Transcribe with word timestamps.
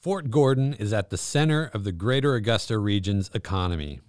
Fort 0.00 0.30
Gordon 0.30 0.72
is 0.72 0.94
at 0.94 1.10
the 1.10 1.18
center 1.18 1.70
of 1.74 1.84
the 1.84 1.92
greater 1.92 2.34
Augusta 2.34 2.78
region's 2.78 3.30
economy. 3.34 4.00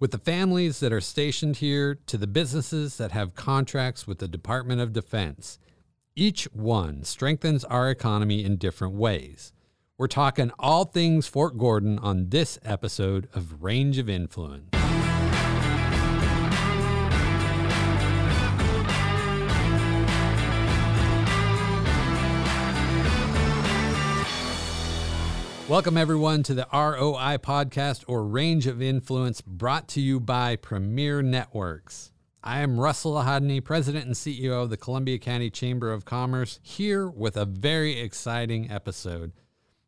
With 0.00 0.10
the 0.10 0.18
families 0.18 0.80
that 0.80 0.92
are 0.92 1.00
stationed 1.00 1.58
here 1.58 1.94
to 2.06 2.18
the 2.18 2.26
businesses 2.26 2.96
that 2.96 3.12
have 3.12 3.36
contracts 3.36 4.08
with 4.08 4.18
the 4.18 4.26
Department 4.26 4.80
of 4.80 4.92
Defense, 4.92 5.60
each 6.16 6.46
one 6.52 7.04
strengthens 7.04 7.62
our 7.62 7.88
economy 7.88 8.42
in 8.44 8.56
different 8.56 8.94
ways. 8.94 9.52
We're 9.96 10.08
talking 10.08 10.50
all 10.58 10.84
things 10.84 11.28
Fort 11.28 11.56
Gordon 11.56 12.00
on 12.00 12.30
this 12.30 12.58
episode 12.64 13.28
of 13.32 13.62
Range 13.62 13.98
of 13.98 14.08
Influence. 14.08 14.85
Welcome, 25.68 25.96
everyone, 25.96 26.44
to 26.44 26.54
the 26.54 26.68
ROI 26.72 27.38
podcast 27.38 28.04
or 28.06 28.24
Range 28.24 28.68
of 28.68 28.80
Influence 28.80 29.40
brought 29.40 29.88
to 29.88 30.00
you 30.00 30.20
by 30.20 30.54
Premier 30.54 31.22
Networks. 31.22 32.12
I 32.40 32.60
am 32.60 32.78
Russell 32.78 33.14
Lahadney, 33.14 33.64
President 33.64 34.06
and 34.06 34.14
CEO 34.14 34.62
of 34.62 34.70
the 34.70 34.76
Columbia 34.76 35.18
County 35.18 35.50
Chamber 35.50 35.92
of 35.92 36.04
Commerce, 36.04 36.60
here 36.62 37.08
with 37.08 37.36
a 37.36 37.44
very 37.44 37.98
exciting 37.98 38.70
episode. 38.70 39.32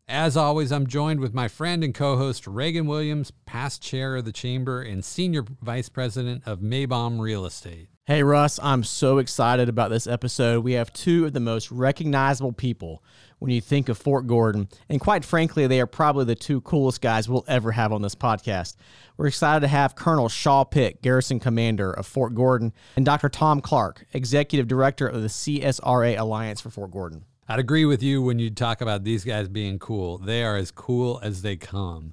As 0.09 0.37
always, 0.37 0.73
I'm 0.73 0.89
joined 0.89 1.21
with 1.21 1.33
my 1.33 1.47
friend 1.47 1.85
and 1.85 1.95
co 1.95 2.17
host 2.17 2.49
Reagan 2.49 2.89
Williams, 2.89 3.31
past 3.47 3.81
chair 3.81 4.17
of 4.17 4.25
the 4.25 4.33
Chamber 4.33 4.83
and 4.83 5.05
Senior 5.05 5.45
Vice 5.63 5.89
President 5.89 6.43
of 6.45 6.59
Meybohm 6.59 7.21
Real 7.21 7.47
Estate. 7.47 7.89
Hey, 8.05 8.23
Russ, 8.23 8.59
I'm 8.63 8.85
so 8.85 9.19
excited 9.19 9.69
about 9.69 9.91
this 9.91 10.07
episode. 10.07 10.65
We 10.65 10.73
have 10.73 10.95
two 10.95 11.27
of 11.27 11.35
the 11.35 11.41
most 11.41 11.71
recognizable 11.71 12.53
people 12.53 13.05
when 13.39 13.51
you 13.51 13.61
think 13.61 13.89
of 13.89 13.99
Fort 13.99 14.27
Gordon. 14.27 14.69
And 14.89 15.01
quite 15.01 15.25
frankly, 15.25 15.67
they 15.67 15.81
are 15.81 15.87
probably 15.87 16.25
the 16.25 16.35
two 16.35 16.61
coolest 16.63 17.01
guys 17.01 17.29
we'll 17.29 17.45
ever 17.49 17.73
have 17.73 17.93
on 17.93 18.03
this 18.03 18.15
podcast. 18.15 18.77
We're 19.17 19.27
excited 19.29 19.61
to 19.61 19.69
have 19.69 19.95
Colonel 19.95 20.29
Shaw 20.29 20.65
Pick, 20.65 21.03
Garrison 21.03 21.41
Commander 21.41 21.93
of 21.93 22.07
Fort 22.07 22.35
Gordon, 22.35 22.73
and 22.97 23.05
Dr. 23.05 23.29
Tom 23.29 23.61
Clark, 23.61 24.07
Executive 24.13 24.69
Director 24.69 25.07
of 25.07 25.23
the 25.23 25.29
CSRA 25.29 26.19
Alliance 26.19 26.61
for 26.61 26.71
Fort 26.71 26.91
Gordon. 26.91 27.25
I'd 27.49 27.59
agree 27.59 27.85
with 27.85 28.03
you 28.03 28.21
when 28.21 28.39
you 28.39 28.51
talk 28.51 28.81
about 28.81 29.05
these 29.05 29.25
guys 29.25 29.49
being 29.49 29.79
cool. 29.79 30.19
They 30.19 30.45
are 30.45 30.57
as 30.57 30.71
cool 30.71 31.19
as 31.23 31.43
they 31.43 31.57
come. 31.57 32.13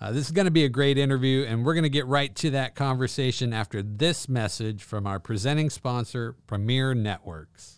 Uh, 0.00 0.12
this 0.12 0.26
is 0.26 0.30
going 0.30 0.44
to 0.44 0.52
be 0.52 0.64
a 0.64 0.68
great 0.68 0.96
interview, 0.96 1.44
and 1.44 1.64
we're 1.64 1.74
going 1.74 1.82
to 1.82 1.88
get 1.88 2.06
right 2.06 2.32
to 2.36 2.50
that 2.50 2.76
conversation 2.76 3.52
after 3.52 3.82
this 3.82 4.28
message 4.28 4.84
from 4.84 5.06
our 5.06 5.18
presenting 5.18 5.70
sponsor, 5.70 6.36
Premier 6.46 6.94
Networks. 6.94 7.77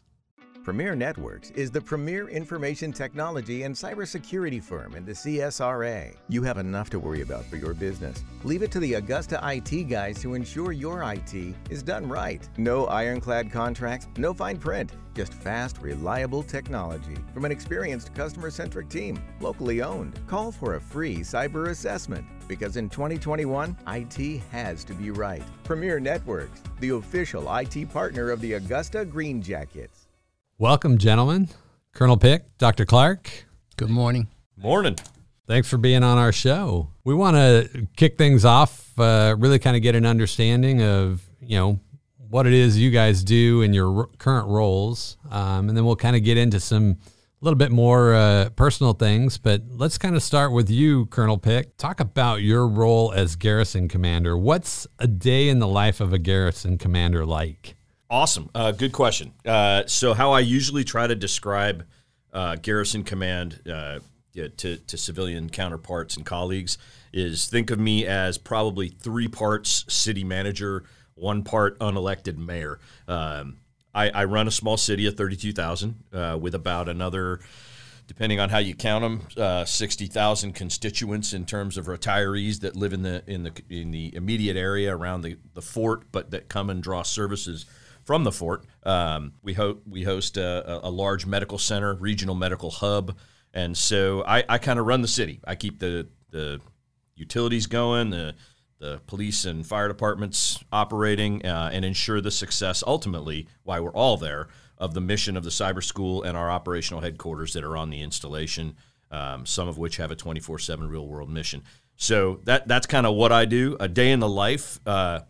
Premier 0.62 0.94
Networks 0.94 1.50
is 1.52 1.70
the 1.70 1.80
premier 1.80 2.28
information 2.28 2.92
technology 2.92 3.62
and 3.62 3.74
cybersecurity 3.74 4.62
firm 4.62 4.94
in 4.94 5.06
the 5.06 5.12
CSRA. 5.12 6.14
You 6.28 6.42
have 6.42 6.58
enough 6.58 6.90
to 6.90 6.98
worry 6.98 7.22
about 7.22 7.46
for 7.46 7.56
your 7.56 7.72
business. 7.72 8.22
Leave 8.44 8.62
it 8.62 8.70
to 8.72 8.80
the 8.80 8.94
Augusta 8.94 9.40
IT 9.42 9.84
guys 9.84 10.20
to 10.20 10.34
ensure 10.34 10.72
your 10.72 11.02
IT 11.02 11.34
is 11.70 11.82
done 11.82 12.06
right. 12.06 12.46
No 12.58 12.84
ironclad 12.86 13.50
contracts, 13.50 14.06
no 14.18 14.34
fine 14.34 14.58
print, 14.58 14.92
just 15.14 15.32
fast, 15.32 15.78
reliable 15.80 16.42
technology 16.42 17.16
from 17.32 17.46
an 17.46 17.52
experienced 17.52 18.14
customer 18.14 18.50
centric 18.50 18.90
team, 18.90 19.18
locally 19.40 19.80
owned. 19.80 20.20
Call 20.26 20.52
for 20.52 20.74
a 20.74 20.80
free 20.80 21.20
cyber 21.20 21.70
assessment 21.70 22.26
because 22.48 22.76
in 22.76 22.90
2021, 22.90 23.76
IT 23.86 24.42
has 24.50 24.84
to 24.84 24.92
be 24.92 25.10
right. 25.10 25.42
Premier 25.64 25.98
Networks, 25.98 26.62
the 26.80 26.90
official 26.90 27.46
IT 27.56 27.90
partner 27.90 28.30
of 28.30 28.42
the 28.42 28.54
Augusta 28.54 29.06
Green 29.06 29.40
Jackets. 29.40 29.99
Welcome, 30.60 30.98
gentlemen. 30.98 31.48
Colonel 31.94 32.18
Pick, 32.18 32.58
Dr. 32.58 32.84
Clark. 32.84 33.30
Good 33.78 33.88
morning. 33.88 34.28
Morning. 34.58 34.94
Thanks 35.46 35.70
for 35.70 35.78
being 35.78 36.02
on 36.04 36.18
our 36.18 36.32
show. 36.32 36.90
We 37.02 37.14
want 37.14 37.36
to 37.36 37.88
kick 37.96 38.18
things 38.18 38.44
off, 38.44 38.92
uh, 39.00 39.36
really 39.38 39.58
kind 39.58 39.74
of 39.74 39.82
get 39.82 39.94
an 39.94 40.04
understanding 40.04 40.82
of, 40.82 41.22
you 41.40 41.56
know, 41.56 41.80
what 42.28 42.46
it 42.46 42.52
is 42.52 42.78
you 42.78 42.90
guys 42.90 43.24
do 43.24 43.62
in 43.62 43.72
your 43.72 44.00
r- 44.00 44.08
current 44.18 44.48
roles. 44.48 45.16
Um, 45.30 45.70
and 45.70 45.78
then 45.78 45.86
we'll 45.86 45.96
kind 45.96 46.14
of 46.14 46.24
get 46.24 46.36
into 46.36 46.60
some 46.60 46.98
a 47.00 47.42
little 47.42 47.56
bit 47.56 47.72
more 47.72 48.12
uh, 48.12 48.50
personal 48.50 48.92
things. 48.92 49.38
But 49.38 49.62
let's 49.70 49.96
kind 49.96 50.14
of 50.14 50.22
start 50.22 50.52
with 50.52 50.68
you, 50.68 51.06
Colonel 51.06 51.38
Pick. 51.38 51.78
Talk 51.78 52.00
about 52.00 52.42
your 52.42 52.68
role 52.68 53.14
as 53.14 53.34
garrison 53.34 53.88
commander. 53.88 54.36
What's 54.36 54.86
a 54.98 55.06
day 55.06 55.48
in 55.48 55.58
the 55.58 55.68
life 55.68 56.02
of 56.02 56.12
a 56.12 56.18
garrison 56.18 56.76
commander 56.76 57.24
like? 57.24 57.76
Awesome. 58.10 58.50
Uh, 58.56 58.72
good 58.72 58.90
question. 58.92 59.32
Uh, 59.46 59.84
so, 59.86 60.14
how 60.14 60.32
I 60.32 60.40
usually 60.40 60.82
try 60.82 61.06
to 61.06 61.14
describe 61.14 61.86
uh, 62.32 62.56
Garrison 62.56 63.04
Command 63.04 63.60
uh, 63.70 64.00
to, 64.34 64.76
to 64.76 64.96
civilian 64.96 65.48
counterparts 65.48 66.16
and 66.16 66.26
colleagues 66.26 66.76
is 67.12 67.46
think 67.46 67.70
of 67.70 67.78
me 67.78 68.06
as 68.06 68.36
probably 68.36 68.88
three 68.88 69.28
parts 69.28 69.84
city 69.88 70.24
manager, 70.24 70.84
one 71.14 71.44
part 71.44 71.78
unelected 71.78 72.36
mayor. 72.36 72.80
Um, 73.06 73.58
I, 73.94 74.10
I, 74.10 74.24
run 74.24 74.48
a 74.48 74.52
small 74.52 74.76
city 74.76 75.06
of 75.06 75.16
32,000 75.16 76.04
uh, 76.12 76.38
with 76.40 76.54
about 76.54 76.88
another 76.88 77.40
depending 78.06 78.40
on 78.40 78.50
how 78.50 78.58
you 78.58 78.74
count 78.74 79.02
them, 79.02 79.20
uh, 79.36 79.64
sixty 79.64 80.06
thousand 80.06 80.52
constituents 80.52 81.32
in 81.32 81.46
terms 81.46 81.76
of 81.76 81.86
retirees 81.86 82.58
that 82.58 82.74
live 82.74 82.92
in 82.92 83.02
the 83.02 83.22
in 83.28 83.44
the 83.44 83.52
in 83.68 83.92
the 83.92 84.12
immediate 84.16 84.56
area 84.56 84.94
around 84.94 85.22
the, 85.22 85.36
the 85.54 85.62
fort, 85.62 86.02
but 86.10 86.32
that 86.32 86.48
come 86.48 86.70
and 86.70 86.82
draw 86.82 87.04
services 87.04 87.66
from 88.10 88.24
the 88.24 88.32
fort. 88.32 88.66
Um, 88.82 89.34
we, 89.40 89.54
ho- 89.54 89.78
we 89.88 90.02
host 90.02 90.36
a, 90.36 90.84
a, 90.84 90.90
large 90.90 91.26
medical 91.26 91.58
center, 91.58 91.94
regional 91.94 92.34
medical 92.34 92.68
hub. 92.68 93.16
And 93.54 93.78
so 93.78 94.24
I, 94.26 94.42
I 94.48 94.58
kind 94.58 94.80
of 94.80 94.86
run 94.86 95.00
the 95.00 95.06
city. 95.06 95.38
I 95.44 95.54
keep 95.54 95.78
the, 95.78 96.08
the 96.30 96.60
utilities 97.14 97.68
going, 97.68 98.10
the, 98.10 98.34
the 98.80 99.00
police 99.06 99.44
and 99.44 99.64
fire 99.64 99.86
departments 99.86 100.58
operating, 100.72 101.46
uh, 101.46 101.70
and 101.72 101.84
ensure 101.84 102.20
the 102.20 102.32
success 102.32 102.82
ultimately, 102.84 103.46
why 103.62 103.78
we're 103.78 103.92
all 103.92 104.16
there, 104.16 104.48
of 104.76 104.92
the 104.92 105.00
mission 105.00 105.36
of 105.36 105.44
the 105.44 105.50
cyber 105.50 105.84
school 105.84 106.24
and 106.24 106.36
our 106.36 106.50
operational 106.50 107.02
headquarters 107.02 107.52
that 107.52 107.62
are 107.62 107.76
on 107.76 107.90
the 107.90 108.02
installation, 108.02 108.74
um, 109.12 109.46
some 109.46 109.68
of 109.68 109.78
which 109.78 109.98
have 109.98 110.10
a 110.10 110.16
24 110.16 110.58
7 110.58 110.88
real 110.88 111.06
world 111.06 111.30
mission. 111.30 111.62
So 111.94 112.40
that, 112.42 112.66
that's 112.66 112.88
kind 112.88 113.06
of 113.06 113.14
what 113.14 113.30
I 113.30 113.44
do. 113.44 113.76
A 113.78 113.86
day 113.86 114.10
in 114.10 114.18
the 114.18 114.28
life. 114.28 114.80
Uh, 114.84 115.20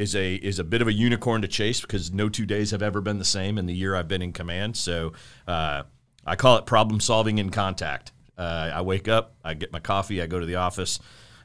is 0.00 0.16
a 0.16 0.34
is 0.36 0.58
a 0.58 0.64
bit 0.64 0.80
of 0.80 0.88
a 0.88 0.92
unicorn 0.92 1.42
to 1.42 1.48
chase 1.48 1.82
because 1.82 2.10
no 2.10 2.30
two 2.30 2.46
days 2.46 2.70
have 2.70 2.82
ever 2.82 3.02
been 3.02 3.18
the 3.18 3.24
same 3.24 3.58
in 3.58 3.66
the 3.66 3.74
year 3.74 3.94
I've 3.94 4.08
been 4.08 4.22
in 4.22 4.32
command. 4.32 4.76
So 4.76 5.12
uh, 5.46 5.82
I 6.24 6.36
call 6.36 6.56
it 6.56 6.64
problem 6.64 7.00
solving 7.00 7.36
in 7.36 7.50
contact. 7.50 8.12
Uh, 8.38 8.70
I 8.72 8.80
wake 8.80 9.08
up, 9.08 9.34
I 9.44 9.52
get 9.52 9.72
my 9.72 9.80
coffee, 9.80 10.22
I 10.22 10.26
go 10.26 10.40
to 10.40 10.46
the 10.46 10.56
office, 10.56 10.98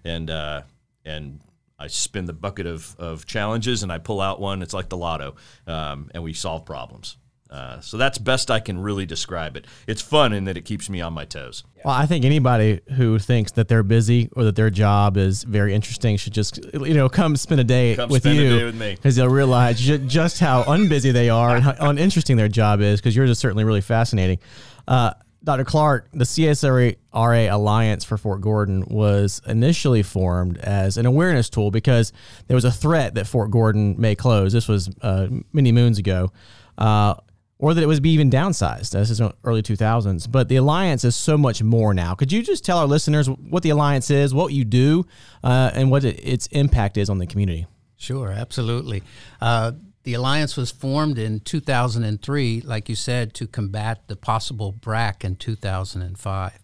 and 0.06 0.30
uh, 0.30 0.62
and 1.04 1.42
I 1.78 1.88
spin 1.88 2.26
the 2.26 2.34
bucket 2.34 2.66
of, 2.66 2.96
of 2.98 3.26
challenges 3.26 3.84
and 3.84 3.92
I 3.92 3.98
pull 3.98 4.22
out 4.22 4.40
one. 4.40 4.62
It's 4.62 4.74
like 4.74 4.88
the 4.88 4.98
lotto, 4.98 5.36
um, 5.68 6.10
and 6.14 6.24
we 6.24 6.32
solve 6.32 6.66
problems. 6.66 7.18
Uh, 7.50 7.80
so 7.80 7.96
that's 7.98 8.18
best 8.18 8.50
I 8.50 8.60
can 8.60 8.80
really 8.80 9.06
describe 9.06 9.56
it. 9.56 9.66
It's 9.88 10.02
fun 10.02 10.34
in 10.34 10.46
that 10.46 10.58
it 10.58 10.62
keeps 10.66 10.90
me 10.90 11.00
on 11.00 11.14
my 11.14 11.26
toes. 11.26 11.64
Well, 11.84 11.94
I 11.94 12.06
think 12.08 12.26
anybody 12.26 12.82
who 12.96 13.20
thinks 13.20 13.52
that 13.54 13.68
they're 13.68 13.84
busy 13.84 14.30
or 14.36 14.44
that 14.46 14.56
their 14.56 14.72
job 14.72 15.16
is 15.16 15.44
very 15.44 15.74
interesting 15.74 16.18
should 16.18 16.34
just 16.34 16.60
you 16.74 16.96
know 16.96 17.08
come 17.08 17.36
spend 17.36 17.62
a 17.62 17.64
day 17.64 17.96
come 17.96 18.10
with 18.10 18.24
spend 18.24 18.40
you 18.40 18.48
a 18.48 18.60
day 18.60 18.64
with 18.66 18.76
me 18.76 18.96
because 18.96 19.16
they'll 19.16 19.30
realize 19.30 19.80
just 19.80 20.40
how 20.40 20.64
unbusy 20.64 21.14
they 21.14 21.30
are 21.30 21.56
and 21.56 21.64
how 21.64 21.76
uninteresting 21.80 22.36
their 22.36 22.50
job 22.50 22.82
is. 22.82 23.00
Because 23.00 23.16
yours 23.16 23.30
is 23.30 23.38
certainly 23.38 23.64
really 23.64 23.82
fascinating. 23.82 24.40
Uh, 24.88 25.14
Dr. 25.46 25.64
Clark, 25.64 26.10
the 26.12 26.24
CSRA 26.24 27.52
Alliance 27.52 28.04
for 28.04 28.18
Fort 28.18 28.42
Gordon 28.42 28.84
was 28.88 29.40
initially 29.46 30.02
formed 30.02 30.58
as 30.58 30.98
an 30.98 31.06
awareness 31.06 31.52
tool 31.52 31.70
because 31.70 32.12
there 32.48 32.56
was 32.56 32.66
a 32.66 32.72
threat 32.72 33.14
that 33.14 33.28
Fort 33.28 33.52
Gordon 33.52 33.96
may 34.02 34.16
close. 34.16 34.52
This 34.54 34.68
was 34.68 34.90
uh, 35.04 35.28
many 35.54 35.72
moons 35.72 36.00
ago. 36.00 36.32
Uh, 36.80 37.14
or 37.58 37.74
that 37.74 37.82
it 37.82 37.88
was 37.88 38.00
be 38.00 38.12
even 38.12 38.30
downsized. 38.30 38.92
This 38.92 39.10
is 39.10 39.22
early 39.44 39.62
2000s. 39.62 40.30
But 40.30 40.50
the 40.50 40.58
Alliance 40.58 41.04
is 41.04 41.16
so 41.16 41.38
much 41.38 41.64
more 41.64 41.94
now. 41.94 42.16
Could 42.16 42.32
you 42.32 42.44
just 42.44 42.66
tell 42.66 42.78
our 42.78 42.86
listeners 42.86 43.30
what 43.30 43.64
the 43.64 43.70
Alliance 43.70 44.12
is, 44.12 44.34
what 44.34 44.52
you 44.52 44.66
do, 44.66 45.06
uh, 45.44 45.72
and 45.74 45.90
what 45.90 46.04
it, 46.04 46.20
its 46.24 46.48
impact 46.48 46.98
is 46.98 47.10
on 47.10 47.18
the 47.18 47.28
community? 47.28 47.66
Sure, 47.98 48.30
absolutely. 48.32 49.04
Uh, 49.40 49.72
the 50.04 50.14
Alliance 50.14 50.56
was 50.56 50.70
formed 50.70 51.18
in 51.18 51.40
2003, 51.40 52.62
like 52.62 52.90
you 52.90 52.96
said, 52.96 53.34
to 53.36 53.48
combat 53.48 54.08
the 54.08 54.16
possible 54.16 54.72
BRAC 54.72 55.24
in 55.24 55.36
2005. 55.36 56.60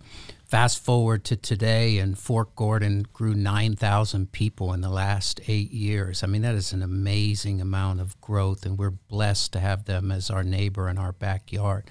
Fast 0.52 0.84
forward 0.84 1.24
to 1.24 1.38
today, 1.38 1.98
and 1.98 2.20
Fort 2.20 2.58
Gordon 2.58 3.06
grew 3.14 3.34
9,000 3.34 4.34
people 4.34 4.74
in 4.74 4.82
the 4.82 4.90
last 4.90 5.40
eight 5.48 5.72
years. 5.72 6.24
I 6.24 6.28
mean, 6.28 6.42
that 6.42 6.56
is 6.56 6.74
an 6.74 6.82
amazing 6.84 7.62
amount 7.62 8.02
of 8.02 8.20
growth, 8.20 8.66
and 8.66 8.78
we're 8.78 8.90
blessed 8.92 9.54
to 9.54 9.62
have 9.62 9.86
them 9.86 10.12
as 10.12 10.30
our 10.30 10.44
neighbor 10.44 10.90
in 10.90 10.98
our 10.98 11.14
backyard. 11.14 11.86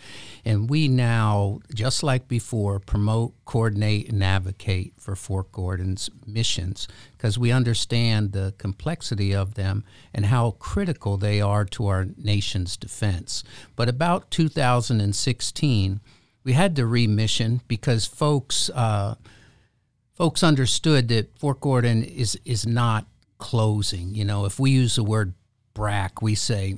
And 0.45 0.69
we 0.69 0.89
now, 0.89 1.61
just 1.75 2.03
like 2.03 2.29
before, 2.29 2.81
promote, 2.81 3.33
coordinate, 3.47 4.11
and 4.11 4.23
advocate 4.23 4.93
for 4.99 5.17
Fort 5.17 5.51
Gordon's 5.53 6.11
missions 6.27 6.87
because 7.17 7.39
we 7.39 7.51
understand 7.51 8.33
the 8.33 8.53
complexity 8.59 9.35
of 9.35 9.55
them 9.55 9.85
and 10.13 10.27
how 10.27 10.51
critical 10.51 11.17
they 11.17 11.41
are 11.41 11.65
to 11.65 11.87
our 11.87 12.09
nation's 12.19 12.77
defense. 12.77 13.43
But 13.75 13.89
about 13.89 14.31
2016, 14.31 16.01
we 16.45 16.53
had 16.53 16.77
to 16.77 16.87
remission 16.87 17.61
because 17.69 18.07
folks 18.07 18.71
uh, 18.71 19.15
folks 20.13 20.43
understood 20.43 21.09
that 21.09 21.39
Fort 21.39 21.61
Gordon 21.61 22.03
is 22.03 22.39
is 22.45 22.67
not 22.67 23.07
closing. 23.39 24.15
You 24.15 24.25
know, 24.25 24.45
if 24.45 24.59
we 24.59 24.71
use 24.71 24.97
the 24.97 25.05
word 25.05 25.35
BRAC, 25.75 26.23
we 26.23 26.35
say 26.35 26.77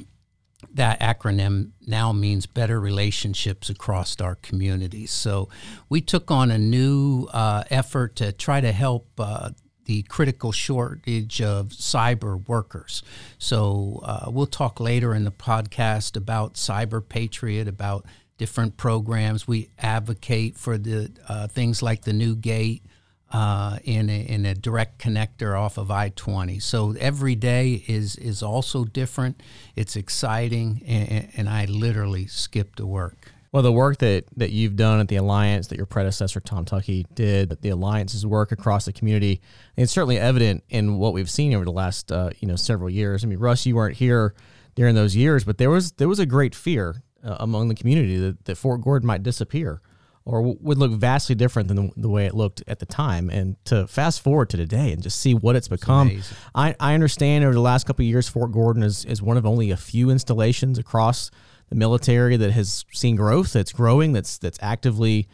that 0.74 1.00
acronym 1.00 1.70
now 1.86 2.12
means 2.12 2.46
better 2.46 2.80
relationships 2.80 3.68
across 3.68 4.20
our 4.20 4.36
communities. 4.36 5.10
So 5.10 5.48
we 5.88 6.00
took 6.00 6.30
on 6.30 6.50
a 6.50 6.58
new 6.58 7.28
uh, 7.32 7.64
effort 7.70 8.16
to 8.16 8.32
try 8.32 8.60
to 8.60 8.72
help 8.72 9.08
uh, 9.18 9.50
the 9.84 10.02
critical 10.02 10.52
shortage 10.52 11.42
of 11.42 11.68
cyber 11.70 12.46
workers. 12.48 13.02
So 13.38 14.00
uh, 14.04 14.30
we'll 14.30 14.46
talk 14.46 14.78
later 14.80 15.14
in 15.14 15.24
the 15.24 15.32
podcast 15.32 16.16
about 16.16 16.54
Cyber 16.54 17.06
Patriot, 17.06 17.66
about 17.66 18.06
different 18.42 18.76
programs. 18.76 19.46
We 19.46 19.68
advocate 19.78 20.58
for 20.58 20.76
the 20.76 21.12
uh, 21.28 21.46
things 21.46 21.80
like 21.80 22.02
the 22.02 22.12
new 22.12 22.34
gate 22.34 22.82
uh, 23.30 23.78
in, 23.84 24.10
a, 24.10 24.20
in 24.20 24.44
a 24.46 24.52
direct 24.52 24.98
connector 25.00 25.56
off 25.56 25.78
of 25.78 25.92
I-20. 25.92 26.60
So 26.60 26.92
every 26.98 27.36
day 27.36 27.84
is 27.86 28.16
is 28.16 28.42
also 28.42 28.82
different. 28.84 29.40
It's 29.76 29.94
exciting, 29.94 30.82
and, 30.84 31.28
and 31.36 31.48
I 31.48 31.66
literally 31.66 32.26
skip 32.26 32.74
to 32.74 32.84
work. 32.84 33.30
Well, 33.52 33.62
the 33.62 33.70
work 33.70 33.98
that, 33.98 34.24
that 34.36 34.50
you've 34.50 34.74
done 34.74 34.98
at 34.98 35.06
the 35.06 35.16
Alliance, 35.16 35.68
that 35.68 35.76
your 35.76 35.86
predecessor 35.86 36.40
Tom 36.40 36.64
Tuckey 36.64 37.06
did, 37.14 37.50
the 37.62 37.68
Alliance's 37.68 38.26
work 38.26 38.50
across 38.50 38.86
the 38.86 38.92
community, 38.92 39.40
it's 39.76 39.92
certainly 39.92 40.18
evident 40.18 40.64
in 40.68 40.98
what 40.98 41.12
we've 41.12 41.30
seen 41.30 41.54
over 41.54 41.64
the 41.64 41.70
last 41.70 42.10
uh, 42.10 42.30
you 42.40 42.48
know 42.48 42.56
several 42.56 42.90
years. 42.90 43.22
I 43.22 43.28
mean, 43.28 43.38
Russ, 43.38 43.64
you 43.66 43.76
weren't 43.76 43.98
here 43.98 44.34
during 44.74 44.96
those 44.96 45.14
years, 45.14 45.44
but 45.44 45.58
there 45.58 45.70
was 45.70 45.92
there 45.92 46.08
was 46.08 46.18
a 46.18 46.26
great 46.26 46.56
fear 46.56 47.04
uh, 47.24 47.36
among 47.40 47.68
the 47.68 47.74
community 47.74 48.16
that, 48.16 48.44
that 48.44 48.56
Fort 48.56 48.80
Gordon 48.80 49.06
might 49.06 49.22
disappear 49.22 49.80
or 50.24 50.42
would 50.42 50.78
look 50.78 50.92
vastly 50.92 51.34
different 51.34 51.68
than 51.68 51.76
the, 51.76 51.92
the, 51.96 52.08
way 52.08 52.26
it 52.26 52.34
looked 52.34 52.62
at 52.68 52.78
the 52.78 52.86
time. 52.86 53.28
And 53.28 53.56
to 53.66 53.86
fast 53.88 54.20
forward 54.22 54.50
to 54.50 54.56
today 54.56 54.92
and 54.92 55.02
just 55.02 55.18
see 55.18 55.34
what 55.34 55.56
it's 55.56 55.68
become, 55.68 56.10
it's 56.10 56.32
I, 56.54 56.76
I 56.78 56.94
understand 56.94 57.44
over 57.44 57.54
the 57.54 57.60
last 57.60 57.86
couple 57.86 58.04
of 58.04 58.08
years, 58.08 58.28
Fort 58.28 58.52
Gordon 58.52 58.82
is, 58.82 59.04
is 59.04 59.20
one 59.20 59.36
of 59.36 59.44
only 59.44 59.70
a 59.70 59.76
few 59.76 60.10
installations 60.10 60.78
across 60.78 61.30
the 61.68 61.74
military 61.74 62.36
that 62.36 62.52
has 62.52 62.84
seen 62.92 63.16
growth, 63.16 63.52
that's 63.52 63.72
growing, 63.72 64.12
that's 64.12 64.38
that's 64.38 64.58
actively 64.60 65.26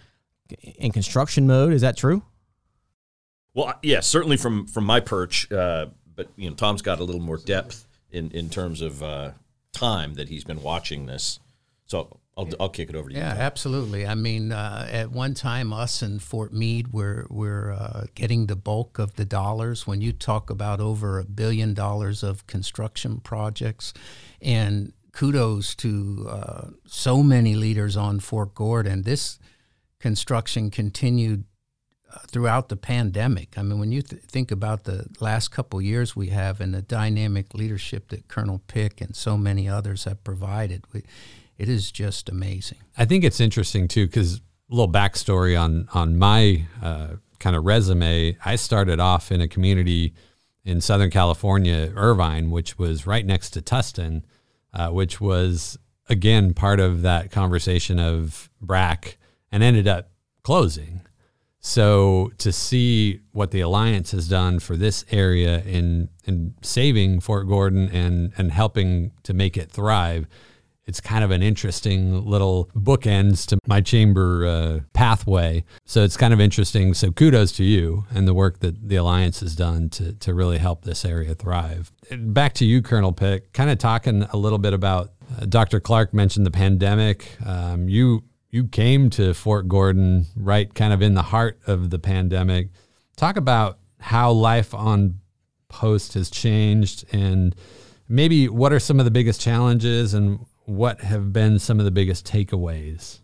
in 0.76 0.92
construction 0.92 1.46
mode. 1.46 1.72
Is 1.72 1.82
that 1.82 1.96
true? 1.96 2.22
Well, 3.54 3.74
yeah, 3.82 4.00
certainly 4.00 4.36
from 4.36 4.66
from 4.66 4.84
my 4.84 5.00
perch, 5.00 5.50
uh, 5.50 5.86
but 6.14 6.28
you 6.36 6.48
know, 6.48 6.54
Tom's 6.54 6.80
got 6.80 7.00
a 7.00 7.04
little 7.04 7.20
more 7.20 7.38
depth 7.38 7.86
in 8.12 8.30
in 8.30 8.50
terms 8.50 8.80
of 8.80 9.02
uh, 9.02 9.32
time 9.72 10.14
that 10.14 10.28
he's 10.28 10.44
been 10.44 10.62
watching 10.62 11.06
this. 11.06 11.40
So 11.88 12.20
I'll, 12.36 12.48
I'll 12.60 12.68
kick 12.68 12.90
it 12.90 12.94
over 12.94 13.08
to 13.08 13.14
you. 13.14 13.20
Yeah, 13.20 13.32
Tom. 13.32 13.40
absolutely. 13.40 14.06
I 14.06 14.14
mean, 14.14 14.52
uh, 14.52 14.86
at 14.90 15.10
one 15.10 15.34
time, 15.34 15.72
us 15.72 16.02
and 16.02 16.22
Fort 16.22 16.52
Meade 16.52 16.92
were 16.92 17.26
were 17.30 17.72
uh, 17.72 18.04
getting 18.14 18.46
the 18.46 18.56
bulk 18.56 18.98
of 18.98 19.14
the 19.14 19.24
dollars. 19.24 19.86
When 19.86 20.00
you 20.00 20.12
talk 20.12 20.50
about 20.50 20.80
over 20.80 21.18
a 21.18 21.24
billion 21.24 21.74
dollars 21.74 22.22
of 22.22 22.46
construction 22.46 23.20
projects, 23.20 23.92
and 24.40 24.92
kudos 25.12 25.74
to 25.74 26.28
uh, 26.30 26.68
so 26.86 27.22
many 27.22 27.56
leaders 27.56 27.96
on 27.96 28.20
Fort 28.20 28.54
Gordon. 28.54 29.02
This 29.02 29.38
construction 29.98 30.70
continued 30.70 31.44
uh, 32.12 32.18
throughout 32.28 32.68
the 32.68 32.76
pandemic. 32.76 33.58
I 33.58 33.62
mean, 33.62 33.80
when 33.80 33.90
you 33.90 34.02
th- 34.02 34.22
think 34.22 34.52
about 34.52 34.84
the 34.84 35.06
last 35.18 35.48
couple 35.48 35.82
years 35.82 36.14
we 36.14 36.28
have 36.28 36.60
and 36.60 36.72
the 36.72 36.82
dynamic 36.82 37.52
leadership 37.52 38.10
that 38.10 38.28
Colonel 38.28 38.62
Pick 38.68 39.00
and 39.00 39.16
so 39.16 39.36
many 39.36 39.68
others 39.68 40.04
have 40.04 40.22
provided, 40.22 40.84
we, 40.92 41.02
it 41.58 41.68
is 41.68 41.90
just 41.90 42.28
amazing. 42.28 42.78
I 42.96 43.04
think 43.04 43.24
it's 43.24 43.40
interesting 43.40 43.88
too 43.88 44.06
because 44.06 44.36
a 44.36 44.40
little 44.74 44.92
backstory 44.92 45.60
on 45.60 45.88
on 45.92 46.16
my 46.16 46.64
uh, 46.82 47.08
kind 47.38 47.56
of 47.56 47.64
resume. 47.64 48.36
I 48.44 48.56
started 48.56 49.00
off 49.00 49.30
in 49.30 49.40
a 49.40 49.48
community 49.48 50.14
in 50.64 50.80
Southern 50.80 51.10
California, 51.10 51.92
Irvine, 51.96 52.50
which 52.50 52.78
was 52.78 53.06
right 53.06 53.24
next 53.24 53.50
to 53.50 53.62
Tustin 53.62 54.22
uh, 54.72 54.90
which 54.90 55.20
was 55.20 55.78
again 56.08 56.54
part 56.54 56.80
of 56.80 57.02
that 57.02 57.30
conversation 57.30 57.98
of 57.98 58.50
BRAC 58.60 59.16
and 59.50 59.62
ended 59.62 59.88
up 59.88 60.10
closing. 60.42 61.02
So 61.60 62.32
to 62.38 62.52
see 62.52 63.20
what 63.32 63.50
the 63.50 63.60
alliance 63.60 64.12
has 64.12 64.28
done 64.28 64.60
for 64.60 64.76
this 64.76 65.04
area 65.10 65.60
in 65.62 66.08
in 66.24 66.54
saving 66.62 67.20
Fort 67.20 67.48
Gordon 67.48 67.88
and 67.88 68.32
and 68.38 68.52
helping 68.52 69.12
to 69.24 69.34
make 69.34 69.56
it 69.56 69.70
thrive 69.70 70.26
it's 70.88 71.02
kind 71.02 71.22
of 71.22 71.30
an 71.30 71.42
interesting 71.42 72.24
little 72.24 72.70
bookends 72.74 73.44
to 73.46 73.58
my 73.66 73.82
chamber 73.82 74.46
uh, 74.46 74.80
pathway. 74.94 75.62
So 75.84 76.02
it's 76.02 76.16
kind 76.16 76.32
of 76.32 76.40
interesting. 76.40 76.94
So 76.94 77.12
kudos 77.12 77.52
to 77.52 77.64
you 77.64 78.06
and 78.14 78.26
the 78.26 78.32
work 78.32 78.60
that 78.60 78.88
the 78.88 78.96
Alliance 78.96 79.40
has 79.40 79.54
done 79.54 79.90
to, 79.90 80.14
to 80.14 80.32
really 80.32 80.56
help 80.56 80.84
this 80.84 81.04
area 81.04 81.34
thrive. 81.34 81.92
Back 82.10 82.54
to 82.54 82.64
you, 82.64 82.80
Colonel 82.80 83.12
Pick, 83.12 83.52
kind 83.52 83.68
of 83.68 83.76
talking 83.76 84.22
a 84.32 84.38
little 84.38 84.58
bit 84.58 84.72
about 84.72 85.12
uh, 85.36 85.44
Dr. 85.44 85.78
Clark 85.78 86.14
mentioned 86.14 86.46
the 86.46 86.50
pandemic. 86.50 87.36
Um, 87.44 87.86
you 87.88 88.24
you 88.50 88.64
came 88.66 89.10
to 89.10 89.34
Fort 89.34 89.68
Gordon 89.68 90.24
right 90.34 90.72
kind 90.72 90.94
of 90.94 91.02
in 91.02 91.12
the 91.12 91.22
heart 91.22 91.60
of 91.66 91.90
the 91.90 91.98
pandemic. 91.98 92.70
Talk 93.14 93.36
about 93.36 93.78
how 94.00 94.30
life 94.30 94.72
on 94.72 95.20
post 95.68 96.14
has 96.14 96.30
changed 96.30 97.04
and 97.12 97.54
maybe 98.08 98.48
what 98.48 98.72
are 98.72 98.80
some 98.80 98.98
of 98.98 99.04
the 99.04 99.10
biggest 99.10 99.38
challenges 99.38 100.14
and 100.14 100.40
what 100.68 101.00
have 101.00 101.32
been 101.32 101.58
some 101.58 101.78
of 101.78 101.84
the 101.84 101.90
biggest 101.90 102.26
takeaways? 102.26 103.20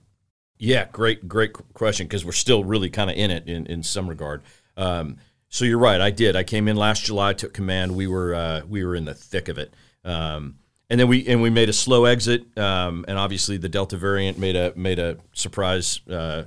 Yeah, 0.59 0.87
great, 0.91 1.29
great 1.29 1.53
question 1.75 2.07
because 2.07 2.25
we're 2.25 2.33
still 2.33 2.65
really 2.65 2.89
kind 2.89 3.11
of 3.11 3.17
in 3.17 3.31
it 3.31 3.47
in, 3.47 3.67
in 3.67 3.83
some 3.83 4.09
regard. 4.09 4.43
Um, 4.77 5.19
so 5.49 5.65
you're 5.65 5.79
right. 5.79 6.01
I 6.01 6.11
did. 6.11 6.37
I 6.37 6.43
came 6.43 6.69
in 6.69 6.77
last 6.77 7.05
July, 7.05 7.35
took 7.35 7.53
command. 7.53 7.95
We 7.95 8.07
were 8.07 8.35
uh, 8.35 8.63
we 8.69 8.85
were 8.85 8.97
in 8.97 9.05
the 9.05 9.15
thick 9.15 9.49
of 9.49 9.59
it, 9.59 9.75
um, 10.05 10.57
and 10.89 10.99
then 10.99 11.07
we 11.07 11.27
and 11.29 11.43
we 11.43 11.51
made 11.51 11.69
a 11.69 11.73
slow 11.73 12.07
exit. 12.07 12.57
Um, 12.59 13.05
and 13.07 13.19
obviously, 13.19 13.57
the 13.59 13.69
Delta 13.69 13.97
variant 13.97 14.39
made 14.39 14.57
a 14.57 14.73
made 14.75 14.99
a 14.99 15.19
surprise 15.33 16.01
uh, 16.11 16.45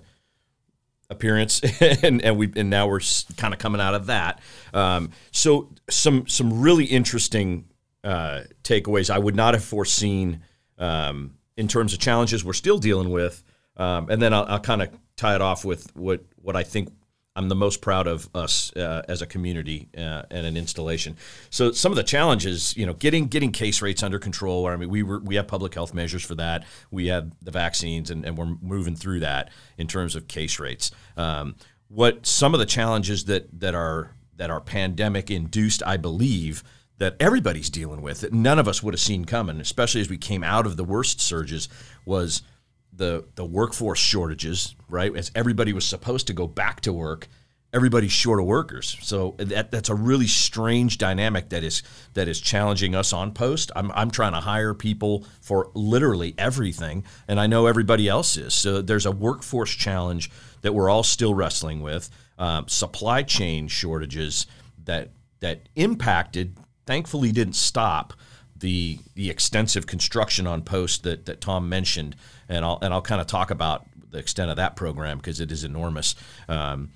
appearance, 1.10 1.62
and 2.04 2.22
and 2.22 2.38
we 2.38 2.52
and 2.56 2.70
now 2.70 2.88
we're 2.88 3.02
kind 3.38 3.54
of 3.54 3.60
coming 3.60 3.80
out 3.80 3.94
of 3.94 4.08
that. 4.08 4.42
Um, 4.74 5.12
so 5.32 5.70
some 5.90 6.28
some 6.28 6.60
really 6.60 6.86
interesting 6.86 7.66
uh, 8.04 8.42
takeaways. 8.64 9.10
I 9.10 9.20
would 9.20 9.36
not 9.36 9.54
have 9.54 9.64
foreseen 9.64 10.42
um, 10.78 11.36
in 11.56 11.68
terms 11.68 11.94
of 11.94 12.00
challenges 12.00 12.44
we're 12.44 12.54
still 12.54 12.78
dealing 12.78 13.10
with. 13.10 13.44
Um, 13.78 14.10
and 14.10 14.22
then 14.22 14.34
I'll, 14.34 14.46
I'll 14.46 14.60
kind 14.60 14.82
of 14.82 14.90
tie 15.16 15.36
it 15.36 15.42
off 15.42 15.64
with 15.64 15.96
what, 15.96 16.22
what 16.42 16.56
I 16.56 16.64
think 16.64 16.90
I'm 17.38 17.50
the 17.50 17.56
most 17.56 17.82
proud 17.82 18.08
of 18.08 18.28
us 18.34 18.76
uh, 18.76 19.04
as 19.08 19.22
a 19.22 19.28
community 19.28 19.90
uh, 19.96 20.24
and 20.32 20.48
an 20.48 20.58
installation. 20.58 21.18
So 21.52 21.72
some 21.72 21.92
of 21.92 21.96
the 21.96 22.04
challenges, 22.04 22.76
you 22.76 22.88
know, 22.88 22.94
getting 22.94 23.28
getting 23.28 23.52
case 23.52 23.80
rates 23.80 24.02
under 24.02 24.18
control. 24.18 24.66
I 24.66 24.76
mean, 24.76 24.90
we 24.90 25.04
were 25.04 25.20
we 25.20 25.36
have 25.36 25.48
public 25.48 25.76
health 25.76 25.94
measures 25.94 26.24
for 26.26 26.34
that. 26.34 26.66
We 26.90 27.08
had 27.08 27.34
the 27.44 27.52
vaccines, 27.52 28.10
and, 28.10 28.26
and 28.26 28.36
we're 28.36 28.58
moving 28.60 28.96
through 28.96 29.20
that 29.20 29.52
in 29.78 29.86
terms 29.86 30.16
of 30.16 30.28
case 30.28 30.60
rates. 30.60 30.90
Um, 31.16 31.56
what 31.90 32.26
some 32.26 32.56
of 32.56 32.60
the 32.60 32.66
challenges 32.66 33.26
that 33.26 33.48
that 33.60 33.76
are 33.76 34.16
that 34.38 34.50
are 34.50 34.60
pandemic 34.60 35.30
induced, 35.30 35.84
I 35.86 35.98
believe, 35.98 36.64
that 36.98 37.16
everybody's 37.20 37.70
dealing 37.70 38.02
with 38.02 38.22
that 38.22 38.34
none 38.34 38.60
of 38.60 38.68
us 38.68 38.82
would 38.82 38.94
have 38.94 39.02
seen 39.02 39.26
coming, 39.26 39.60
especially 39.60 40.02
as 40.02 40.10
we 40.10 40.18
came 40.18 40.44
out 40.44 40.66
of 40.66 40.78
the 40.78 40.84
worst 40.84 41.22
surges, 41.22 41.70
was 42.06 42.42
the 42.92 43.26
the 43.36 43.46
workforce 43.46 44.00
shortages, 44.00 44.76
right? 44.90 45.16
As 45.16 45.32
everybody 45.36 45.74
was 45.74 45.86
supposed 45.86 46.28
to 46.28 46.34
go 46.34 46.48
back 46.48 46.82
to 46.82 46.94
work, 46.94 47.28
everybody's 47.74 48.12
short 48.12 48.40
of 48.40 48.46
workers. 48.46 48.98
So 49.02 49.36
that 49.38 49.72
that's 49.72 49.90
a 49.90 49.96
really 49.96 50.28
strange 50.28 50.98
dynamic 50.98 51.50
that 51.50 51.64
is 51.64 51.84
that 52.14 52.28
is 52.28 52.42
challenging 52.42 52.96
us 52.96 53.14
on 53.14 53.34
post. 53.34 53.72
I'm 53.76 53.92
I'm 53.92 54.12
trying 54.12 54.34
to 54.34 54.40
hire 54.40 54.74
people 54.74 55.26
for 55.42 55.70
literally 55.74 56.34
everything, 56.38 57.04
and 57.28 57.40
I 57.40 57.48
know 57.48 57.68
everybody 57.68 58.08
else 58.08 58.38
is. 58.38 58.54
So 58.54 58.82
there's 58.82 59.06
a 59.06 59.12
workforce 59.12 59.72
challenge 59.72 60.32
that 60.62 60.74
we're 60.74 60.90
all 60.90 61.04
still 61.04 61.34
wrestling 61.34 61.82
with. 61.82 62.10
Um, 62.40 62.68
supply 62.68 63.24
chain 63.24 63.68
shortages 63.68 64.48
that 64.86 65.12
that 65.40 65.70
impacted 65.76 66.58
thankfully 66.88 67.32
didn't 67.32 67.56
stop 67.56 68.14
the 68.60 69.00
the 69.14 69.30
extensive 69.30 69.86
construction 69.86 70.48
on 70.48 70.64
post 70.64 71.04
that, 71.04 71.26
that 71.26 71.42
Tom 71.42 71.70
mentioned, 71.70 72.16
and 72.50 72.66
I'll 72.66 72.80
and 72.82 72.94
I'll 72.94 73.02
kind 73.02 73.22
of 73.22 73.28
talk 73.28 73.52
about 73.52 73.86
the 74.10 74.18
extent 74.18 74.50
of 74.50 74.58
that 74.58 74.76
program 74.76 75.18
because 75.18 75.40
it 75.40 75.52
is 75.52 75.64
enormous. 75.64 76.16
Um, 76.48 76.92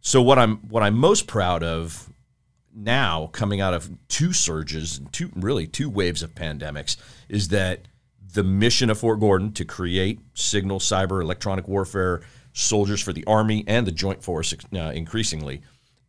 so 0.00 0.22
what 0.22 0.38
I'm 0.38 0.56
what 0.68 0.82
I'm 0.82 0.96
most 0.96 1.26
proud 1.26 1.62
of 1.62 2.08
now, 2.74 3.28
coming 3.32 3.60
out 3.60 3.74
of 3.74 3.90
two 4.08 4.32
surges, 4.32 5.00
two 5.12 5.30
really 5.34 5.66
two 5.66 5.90
waves 5.90 6.22
of 6.22 6.34
pandemics, 6.34 6.96
is 7.28 7.48
that 7.48 7.88
the 8.32 8.42
mission 8.42 8.88
of 8.88 8.98
Fort 8.98 9.20
Gordon 9.20 9.52
to 9.52 9.64
create 9.64 10.20
signal, 10.34 10.78
cyber, 10.78 11.20
electronic 11.20 11.68
warfare 11.68 12.22
soldiers 12.54 13.02
for 13.02 13.12
the 13.12 13.24
Army 13.26 13.64
and 13.66 13.86
the 13.86 13.92
Joint 13.92 14.22
Force, 14.22 14.54
uh, 14.74 14.78
increasingly 14.78 15.60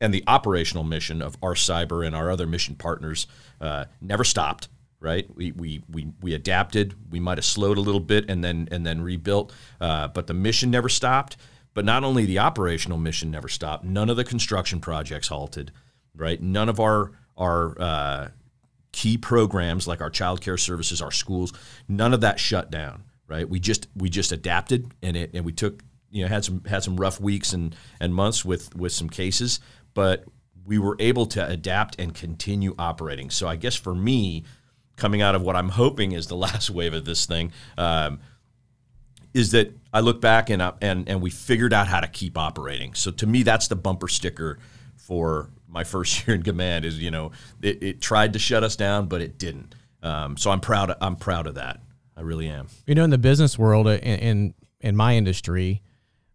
and 0.03 0.13
the 0.13 0.23
operational 0.27 0.83
mission 0.83 1.21
of 1.21 1.37
our 1.41 1.53
cyber 1.55 2.05
and 2.05 2.15
our 2.15 2.29
other 2.29 2.45
mission 2.45 2.75
partners 2.75 3.25
uh, 3.61 3.85
never 4.01 4.23
stopped. 4.23 4.67
right? 4.99 5.27
We, 5.35 5.51
we, 5.51 5.81
we, 5.91 6.07
we 6.21 6.33
adapted. 6.33 6.95
We 7.11 7.19
might 7.19 7.37
have 7.37 7.45
slowed 7.45 7.77
a 7.77 7.81
little 7.81 7.99
bit 7.99 8.29
and 8.29 8.43
then 8.43 8.67
and 8.71 8.85
then 8.85 9.01
rebuilt, 9.01 9.53
uh, 9.81 10.07
but 10.07 10.27
the 10.27 10.33
mission 10.33 10.71
never 10.71 10.89
stopped. 10.89 11.37
But 11.73 11.85
not 11.85 12.03
only 12.03 12.25
the 12.25 12.39
operational 12.39 12.97
mission 12.97 13.31
never 13.31 13.47
stopped, 13.49 13.83
none 13.83 14.09
of 14.09 14.15
the 14.15 14.23
construction 14.23 14.79
projects 14.79 15.27
halted, 15.27 15.71
right? 16.15 16.41
None 16.41 16.69
of 16.69 16.79
our 16.79 17.11
our 17.37 17.81
uh, 17.81 18.27
key 18.91 19.17
programs 19.17 19.87
like 19.87 19.99
our 20.01 20.09
child 20.09 20.39
care 20.39 20.57
services, 20.57 21.01
our 21.01 21.11
schools, 21.11 21.51
none 21.87 22.13
of 22.13 22.21
that 22.21 22.39
shut 22.39 22.71
down, 22.71 23.03
right? 23.27 23.49
We 23.49 23.59
just 23.59 23.87
we 23.95 24.09
just 24.09 24.31
adapted 24.31 24.93
and 25.01 25.17
it 25.17 25.31
and 25.33 25.43
we 25.43 25.51
took 25.51 25.81
you 26.13 26.23
know 26.23 26.29
had 26.29 26.45
some 26.45 26.63
had 26.65 26.83
some 26.83 26.95
rough 26.95 27.19
weeks 27.19 27.53
and 27.53 27.75
and 27.99 28.13
months 28.13 28.45
with 28.45 28.73
with 28.75 28.91
some 28.91 29.09
cases, 29.09 29.59
but 29.93 30.23
we 30.65 30.77
were 30.77 30.95
able 30.99 31.25
to 31.25 31.45
adapt 31.45 31.99
and 31.99 32.13
continue 32.13 32.73
operating. 32.79 33.29
So 33.29 33.47
I 33.47 33.57
guess 33.57 33.75
for 33.75 33.93
me, 33.93 34.43
coming 34.95 35.21
out 35.21 35.35
of 35.35 35.41
what 35.41 35.55
I'm 35.55 35.69
hoping 35.69 36.13
is 36.13 36.27
the 36.27 36.37
last 36.47 36.69
wave 36.69 36.93
of 36.93 37.03
this 37.03 37.25
thing. 37.25 37.51
Um, 37.77 38.19
is 39.33 39.49
that 39.51 39.75
I 39.91 40.01
look 40.01 40.21
back 40.21 40.51
and, 40.51 40.61
uh, 40.61 40.73
and 40.79 41.09
and 41.09 41.19
we 41.19 41.31
figured 41.31 41.73
out 41.73 41.87
how 41.87 41.99
to 41.99 42.07
keep 42.07 42.37
operating. 42.37 42.93
So 42.93 43.09
to 43.11 43.25
me, 43.25 43.41
that's 43.41 43.67
the 43.67 43.75
bumper 43.75 44.07
sticker 44.07 44.59
for 44.95 45.49
my 45.67 45.83
first 45.93 46.27
year 46.27 46.35
in 46.35 46.43
command. 46.43 46.85
Is 46.85 46.99
you 46.99 47.09
know 47.09 47.31
it, 47.61 47.81
it 47.81 48.01
tried 48.01 48.33
to 48.33 48.39
shut 48.39 48.63
us 48.63 48.75
down, 48.75 49.07
but 49.07 49.21
it 49.21 49.39
didn't. 49.39 49.73
Um, 50.03 50.37
so 50.37 50.51
I'm 50.51 50.59
proud. 50.59 50.91
Of, 50.91 50.97
I'm 51.01 51.15
proud 51.15 51.47
of 51.47 51.55
that. 51.55 51.81
I 52.15 52.21
really 52.21 52.47
am. 52.47 52.67
You 52.85 52.93
know, 52.93 53.03
in 53.03 53.09
the 53.09 53.17
business 53.17 53.57
world, 53.57 53.87
in, 53.87 53.97
in 53.97 54.53
in 54.81 54.95
my 54.95 55.15
industry, 55.15 55.81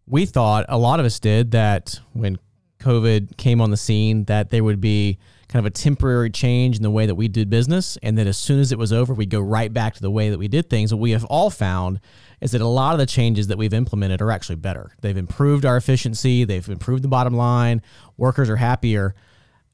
we 0.09 0.25
thought 0.25 0.65
a 0.67 0.77
lot 0.77 0.99
of 0.99 1.05
us 1.05 1.19
did 1.19 1.51
that 1.51 1.99
when 2.13 2.37
COVID 2.79 3.37
came 3.37 3.61
on 3.61 3.69
the 3.69 3.77
scene 3.77 4.25
that 4.25 4.49
there 4.49 4.63
would 4.63 4.81
be 4.81 5.19
kind 5.47 5.65
of 5.65 5.71
a 5.71 5.73
temporary 5.73 6.29
change 6.29 6.77
in 6.77 6.83
the 6.83 6.91
way 6.91 7.05
that 7.05 7.15
we 7.15 7.27
did 7.27 7.49
business, 7.49 7.97
and 8.03 8.17
that 8.17 8.27
as 8.27 8.37
soon 8.37 8.59
as 8.59 8.71
it 8.71 8.77
was 8.77 8.93
over, 8.93 9.13
we'd 9.13 9.29
go 9.29 9.39
right 9.39 9.73
back 9.73 9.95
to 9.95 10.01
the 10.01 10.11
way 10.11 10.29
that 10.29 10.37
we 10.37 10.47
did 10.47 10.69
things. 10.69 10.93
What 10.93 11.01
we 11.01 11.11
have 11.11 11.25
all 11.25 11.49
found 11.49 11.99
is 12.39 12.51
that 12.51 12.61
a 12.61 12.67
lot 12.67 12.93
of 12.93 12.99
the 12.99 13.05
changes 13.07 13.47
that 13.47 13.57
we've 13.57 13.73
implemented 13.73 14.21
are 14.21 14.31
actually 14.31 14.57
better. 14.57 14.91
They've 15.01 15.17
improved 15.17 15.65
our 15.65 15.75
efficiency, 15.75 16.43
they've 16.43 16.67
improved 16.67 17.03
the 17.03 17.07
bottom 17.07 17.33
line, 17.33 17.81
workers 18.15 18.49
are 18.49 18.57
happier. 18.57 19.15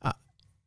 Uh, 0.02 0.14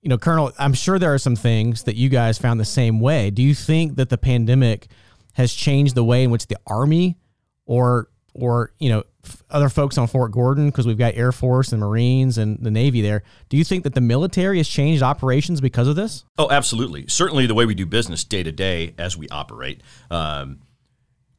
you 0.03 0.11
know, 0.11 0.19
Colonel, 0.19 0.53
I'm 0.59 0.75
sure 0.75 0.99
there 0.99 1.15
are 1.15 1.19
some 1.19 1.37
things 1.37 1.85
that 1.85 1.97
you 1.97 2.11
guys 2.11 2.39
found 2.39 2.61
the 2.61 2.67
same 2.67 3.01
way. 3.01 3.31
Do 3.31 3.43
you 3.43 3.55
think 3.55 3.97
that 3.97 4.11
the 4.11 4.19
pandemic 4.19 4.89
has 5.35 5.55
changed 5.55 5.95
the 5.95 6.05
way 6.05 6.23
in 6.23 6.31
which 6.31 6.47
the 6.47 6.59
Army 6.67 7.17
or 7.65 8.09
or 8.35 8.73
you 8.79 8.91
know 8.91 9.05
other 9.50 9.68
folks 9.68 9.99
on 9.99 10.06
Fort 10.06 10.32
Gordon 10.32 10.66
because 10.66 10.87
we've 10.87 10.99
got 10.99 11.14
Air 11.14 11.32
Force 11.32 11.73
and 11.73 11.80
Marines 11.80 12.38
and 12.38 12.58
the 12.61 12.70
Navy 12.70 13.00
there. 13.00 13.23
Do 13.49 13.56
you 13.56 13.64
think 13.64 13.85
that 13.85 13.94
the 13.94 14.00
military 14.00 14.58
has 14.58 14.68
changed 14.68 15.02
operations 15.02 15.61
because 15.61 15.88
of 15.88 15.97
this? 15.97 16.25
Oh, 16.37 16.50
absolutely. 16.50 17.06
Certainly, 17.08 17.47
the 17.47 17.54
way 17.54 17.66
we 17.66 17.75
do 17.75 17.87
business 17.87 18.25
day 18.25 18.42
to 18.42 18.52
day 18.52 18.94
as 18.99 19.16
we 19.16 19.28
operate. 19.28 19.82
Um, 20.11 20.61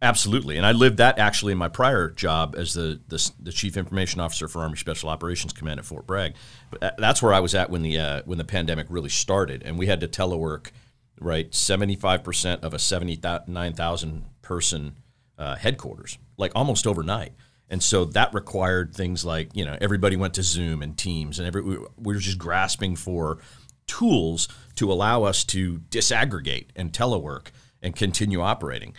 Absolutely, 0.01 0.55
and 0.55 0.65
I 0.65 0.72
lived 0.72 0.98
that 0.98 1.19
actually 1.19 1.51
in 1.51 1.58
my 1.58 1.67
prior 1.67 2.10
job 2.10 2.55
as 2.58 2.74
the, 2.74 3.01
the, 3.10 3.31
the 3.38 3.51
chief 3.51 3.75
information 3.75 4.22
officer 4.22 4.48
for 4.48 4.62
Army 4.62 4.77
Special 4.77 5.10
Operations 5.10 5.51
Command 5.51 5.77
at 5.77 5.86
Fort 5.86 6.08
Bragg. 6.08 6.36
But 6.72 6.96
that's 6.98 7.22
where 7.22 7.34
I 7.34 7.41
was 7.41 7.53
at 7.53 7.69
when 7.69 7.81
the 7.81 8.00
uh, 8.00 8.22
when 8.24 8.38
the 8.38 8.46
pandemic 8.46 8.88
really 8.89 9.10
started, 9.10 9.62
and 9.62 9.77
we 9.77 9.88
had 9.88 10.00
to 10.00 10.08
telework. 10.08 10.72
Right, 11.19 11.53
seventy 11.53 11.98
five 11.98 12.24
percent 12.24 12.63
of 12.63 12.74
a 12.74 12.79
seventy 12.79 13.19
nine 13.48 13.74
thousand 13.74 14.24
person 14.41 14.96
uh, 15.38 15.55
headquarters, 15.55 16.17
like 16.38 16.53
almost 16.55 16.88
overnight. 16.88 17.34
And 17.70 17.84
so 17.84 18.06
that 18.06 18.34
required 18.34 18.96
things 18.96 19.24
like 19.24 19.56
you 19.56 19.64
know 19.64 19.78
everybody 19.80 20.16
went 20.16 20.34
to 20.36 20.44
Zoom 20.44 20.82
and 20.82 20.98
Teams, 20.98 21.40
and 21.40 21.48
every 21.48 21.62
we 21.62 21.78
were 21.98 22.16
just 22.16 22.38
grasping 22.38 22.96
for 22.96 23.40
tools 23.88 24.48
to 24.76 24.92
allow 24.92 25.24
us 25.24 25.44
to 25.44 25.80
disaggregate 25.90 26.68
and 26.76 26.92
telework 26.92 27.48
and 27.82 27.96
continue 27.96 28.42
operating 28.42 28.94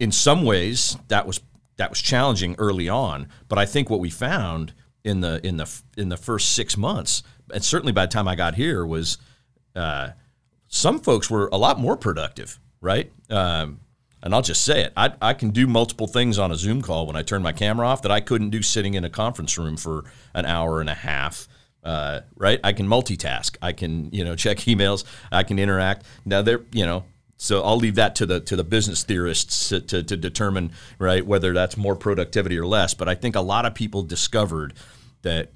in 0.00 0.10
some 0.10 0.44
ways 0.44 0.96
that 1.08 1.26
was 1.26 1.40
that 1.76 1.90
was 1.90 2.02
challenging 2.02 2.56
early 2.58 2.88
on, 2.88 3.28
but 3.48 3.58
I 3.58 3.66
think 3.66 3.88
what 3.88 4.00
we 4.00 4.10
found 4.10 4.72
in 5.04 5.20
the 5.20 5.46
in 5.46 5.58
the 5.58 5.82
in 5.96 6.08
the 6.08 6.16
first 6.16 6.54
six 6.54 6.76
months, 6.76 7.22
and 7.54 7.64
certainly 7.64 7.92
by 7.92 8.06
the 8.06 8.12
time 8.12 8.26
I 8.26 8.34
got 8.34 8.54
here, 8.54 8.84
was 8.84 9.18
uh, 9.76 10.10
some 10.66 10.98
folks 10.98 11.30
were 11.30 11.48
a 11.52 11.56
lot 11.56 11.78
more 11.78 11.96
productive, 11.96 12.58
right? 12.80 13.12
Um, 13.28 13.80
and 14.22 14.34
I'll 14.34 14.42
just 14.42 14.64
say 14.64 14.82
it: 14.82 14.92
I, 14.96 15.12
I 15.20 15.34
can 15.34 15.50
do 15.50 15.66
multiple 15.66 16.06
things 16.06 16.38
on 16.38 16.50
a 16.50 16.56
Zoom 16.56 16.82
call 16.82 17.06
when 17.06 17.16
I 17.16 17.22
turn 17.22 17.42
my 17.42 17.52
camera 17.52 17.86
off 17.86 18.02
that 18.02 18.12
I 18.12 18.20
couldn't 18.20 18.50
do 18.50 18.62
sitting 18.62 18.94
in 18.94 19.04
a 19.04 19.10
conference 19.10 19.56
room 19.58 19.76
for 19.76 20.04
an 20.34 20.46
hour 20.46 20.80
and 20.80 20.90
a 20.90 20.94
half. 20.94 21.48
Uh, 21.82 22.20
right? 22.36 22.60
I 22.62 22.74
can 22.74 22.86
multitask. 22.86 23.56
I 23.62 23.72
can, 23.72 24.10
you 24.12 24.24
know, 24.24 24.36
check 24.44 24.58
emails. 24.58 25.04
I 25.32 25.42
can 25.42 25.58
interact. 25.58 26.04
Now 26.24 26.42
there, 26.42 26.60
you 26.72 26.84
know, 26.84 27.04
so 27.38 27.62
I'll 27.62 27.78
leave 27.78 27.94
that 27.94 28.16
to 28.16 28.26
the 28.26 28.40
to 28.40 28.56
the 28.56 28.64
business 28.64 29.02
theorists 29.02 29.70
to, 29.70 29.80
to, 29.80 30.02
to, 30.02 30.16
determine 30.16 30.72
right 30.98 31.24
whether 31.24 31.54
that's 31.54 31.78
more 31.78 31.96
productivity 31.96 32.58
or 32.58 32.66
less. 32.66 32.92
But 32.92 33.08
I 33.08 33.14
think 33.14 33.34
a 33.34 33.40
lot 33.40 33.64
of 33.64 33.74
people 33.74 34.02
discovered 34.02 34.74
that 35.22 35.50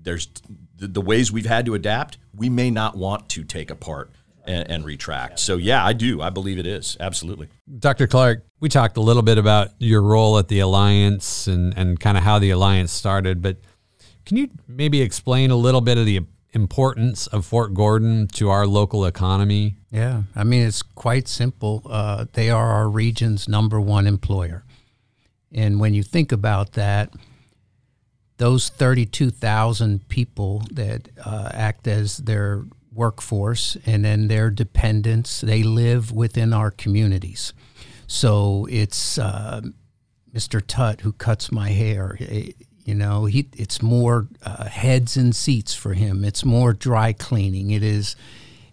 there's 0.00 0.28
the, 0.76 0.86
the 0.86 1.00
ways 1.00 1.32
we've 1.32 1.46
had 1.46 1.66
to 1.66 1.74
adapt. 1.74 2.18
We 2.36 2.48
may 2.48 2.70
not 2.70 2.96
want 2.96 3.28
to 3.30 3.42
take 3.42 3.70
apart 3.70 4.12
and, 4.46 4.70
and, 4.70 4.84
retract. 4.84 5.38
So 5.40 5.56
yeah, 5.56 5.84
I 5.84 5.92
do. 5.92 6.20
I 6.20 6.30
believe 6.30 6.58
it 6.58 6.66
is 6.66 6.96
absolutely. 7.00 7.48
Dr. 7.78 8.06
Clark, 8.06 8.44
we 8.60 8.68
talked 8.68 8.96
a 8.96 9.00
little 9.00 9.22
bit 9.22 9.38
about 9.38 9.70
your 9.78 10.02
role 10.02 10.38
at 10.38 10.48
the 10.48 10.60
alliance 10.60 11.46
and 11.46 11.76
and 11.76 11.98
kind 11.98 12.16
of 12.16 12.24
how 12.24 12.38
the 12.38 12.50
alliance 12.50 12.92
started, 12.92 13.42
but 13.42 13.58
can 14.24 14.36
you 14.36 14.48
maybe 14.66 15.02
explain 15.02 15.50
a 15.50 15.56
little 15.56 15.80
bit 15.80 15.98
of 15.98 16.06
the 16.06 16.20
importance 16.52 17.26
of 17.26 17.44
Fort 17.44 17.74
Gordon 17.74 18.28
to 18.28 18.48
our 18.48 18.66
local 18.66 19.04
economy? 19.04 19.76
Yeah, 19.90 20.22
I 20.34 20.44
mean, 20.44 20.66
it's 20.66 20.82
quite 20.82 21.28
simple. 21.28 21.82
Uh, 21.88 22.26
they 22.32 22.50
are 22.50 22.68
our 22.68 22.88
region's 22.88 23.48
number 23.48 23.80
one 23.80 24.06
employer. 24.06 24.64
And 25.52 25.78
when 25.78 25.94
you 25.94 26.02
think 26.02 26.32
about 26.32 26.72
that, 26.72 27.12
those 28.38 28.68
32,000 28.68 30.08
people 30.08 30.64
that 30.72 31.08
uh, 31.24 31.50
act 31.52 31.86
as 31.86 32.18
their 32.18 32.64
workforce 32.94 33.76
and 33.86 34.04
then 34.04 34.28
their 34.28 34.50
dependents, 34.50 35.40
they 35.40 35.62
live 35.62 36.12
within 36.12 36.52
our 36.52 36.70
communities. 36.70 37.52
So 38.06 38.66
it's 38.70 39.18
uh, 39.18 39.62
Mr. 40.34 40.62
Tutt 40.66 41.00
who 41.02 41.12
cuts 41.12 41.50
my 41.50 41.70
hair. 41.70 42.18
You 42.84 42.94
know, 42.94 43.24
he 43.24 43.48
it's 43.56 43.80
more 43.80 44.28
uh, 44.42 44.66
heads 44.66 45.16
and 45.16 45.34
seats 45.34 45.74
for 45.74 45.94
him. 45.94 46.24
It's 46.24 46.44
more 46.44 46.72
dry 46.72 47.12
cleaning. 47.12 47.70
It 47.70 47.82
is 47.82 48.14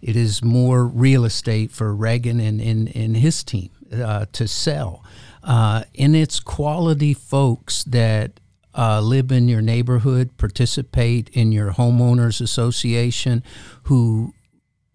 it 0.02 0.16
is 0.16 0.42
more 0.42 0.84
real 0.84 1.24
estate 1.24 1.70
for 1.70 1.94
Reagan 1.94 2.40
and, 2.40 2.60
and, 2.60 2.94
and 2.94 3.16
his 3.16 3.44
team 3.44 3.70
uh, 3.92 4.26
to 4.32 4.48
sell. 4.48 5.04
Uh, 5.44 5.84
and 5.96 6.16
it's 6.16 6.40
quality 6.40 7.14
folks 7.14 7.84
that 7.84 8.40
uh, 8.74 9.00
live 9.00 9.30
in 9.30 9.48
your 9.48 9.62
neighborhood, 9.62 10.36
participate 10.36 11.28
in 11.30 11.52
your 11.52 11.72
homeowners 11.72 12.40
association, 12.40 13.42
who 13.84 14.32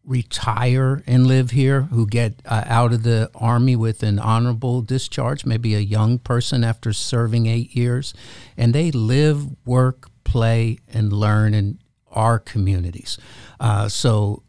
retire 0.07 1.03
and 1.05 1.27
live 1.27 1.51
here, 1.51 1.81
who 1.81 2.07
get 2.07 2.41
uh, 2.45 2.63
out 2.65 2.93
of 2.93 3.03
the 3.03 3.29
Army 3.35 3.75
with 3.75 4.03
an 4.03 4.17
honorable 4.19 4.81
discharge, 4.81 5.45
maybe 5.45 5.75
a 5.75 5.79
young 5.79 6.17
person 6.17 6.63
after 6.63 6.93
serving 6.93 7.45
eight 7.45 7.75
years, 7.75 8.13
and 8.55 8.73
they 8.73 8.89
live, 8.89 9.45
work, 9.65 10.09
play, 10.23 10.79
and 10.87 11.11
learn 11.11 11.53
in 11.53 11.77
our 12.11 12.39
communities. 12.39 13.17
Uh, 13.59 13.89
so 13.89 14.43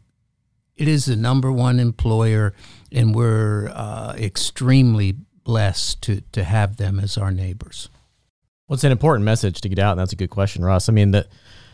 it 0.77 0.87
is 0.87 1.05
the 1.05 1.15
number 1.17 1.51
one 1.51 1.77
employer, 1.77 2.53
and 2.89 3.13
we're 3.13 3.69
uh, 3.73 4.13
extremely 4.17 5.11
blessed 5.43 6.01
to, 6.03 6.21
to 6.31 6.45
have 6.45 6.77
them 6.77 6.99
as 6.99 7.17
our 7.17 7.31
neighbors. 7.31 7.89
Well, 8.69 8.75
it's 8.75 8.85
an 8.85 8.93
important 8.93 9.25
message 9.25 9.59
to 9.61 9.69
get 9.69 9.79
out, 9.79 9.91
and 9.91 9.99
that's 9.99 10.13
a 10.13 10.15
good 10.15 10.29
question, 10.29 10.63
Russ. 10.63 10.87
I 10.87 10.93
mean, 10.93 11.11
the, 11.11 11.27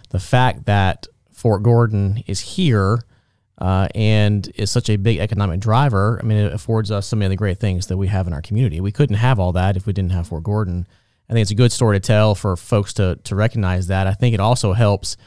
the 0.10 0.20
fact 0.20 0.66
that 0.66 1.06
Fort 1.32 1.62
Gordon 1.62 2.24
is 2.26 2.40
here– 2.40 3.02
uh, 3.58 3.88
and 3.96 4.50
is 4.56 4.72
such 4.72 4.90
a 4.90 4.98
big 4.98 5.20
economic 5.20 5.60
driver. 5.60 6.20
I 6.22 6.26
mean, 6.26 6.38
it 6.38 6.54
affords 6.54 6.92
us 6.92 7.08
so 7.08 7.16
many 7.16 7.28
of 7.28 7.30
the 7.32 7.36
great 7.38 7.60
things 7.60 7.88
that 7.88 7.98
we 7.98 8.08
have 8.08 8.28
in 8.28 8.34
our 8.34 8.42
community. 8.42 8.82
We 8.82 8.92
couldn't 8.92 9.18
have 9.18 9.40
all 9.40 9.54
that 9.54 9.78
if 9.78 9.86
we 9.86 9.94
didn't 9.94 10.12
have 10.12 10.28
Fort 10.28 10.44
Gordon. 10.44 10.88
I 11.30 11.34
think 11.34 11.44
it's 11.44 11.52
a 11.52 11.56
good 11.56 11.72
story 11.72 11.96
to 11.96 12.06
tell 12.06 12.36
for 12.36 12.56
folks 12.56 12.94
to 12.94 13.18
to 13.24 13.36
recognize 13.36 13.88
that. 13.88 14.08
I 14.08 14.14
think 14.14 14.34
it 14.34 14.40
also 14.40 14.74
helps 14.74 15.18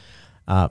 uh, 0.47 0.69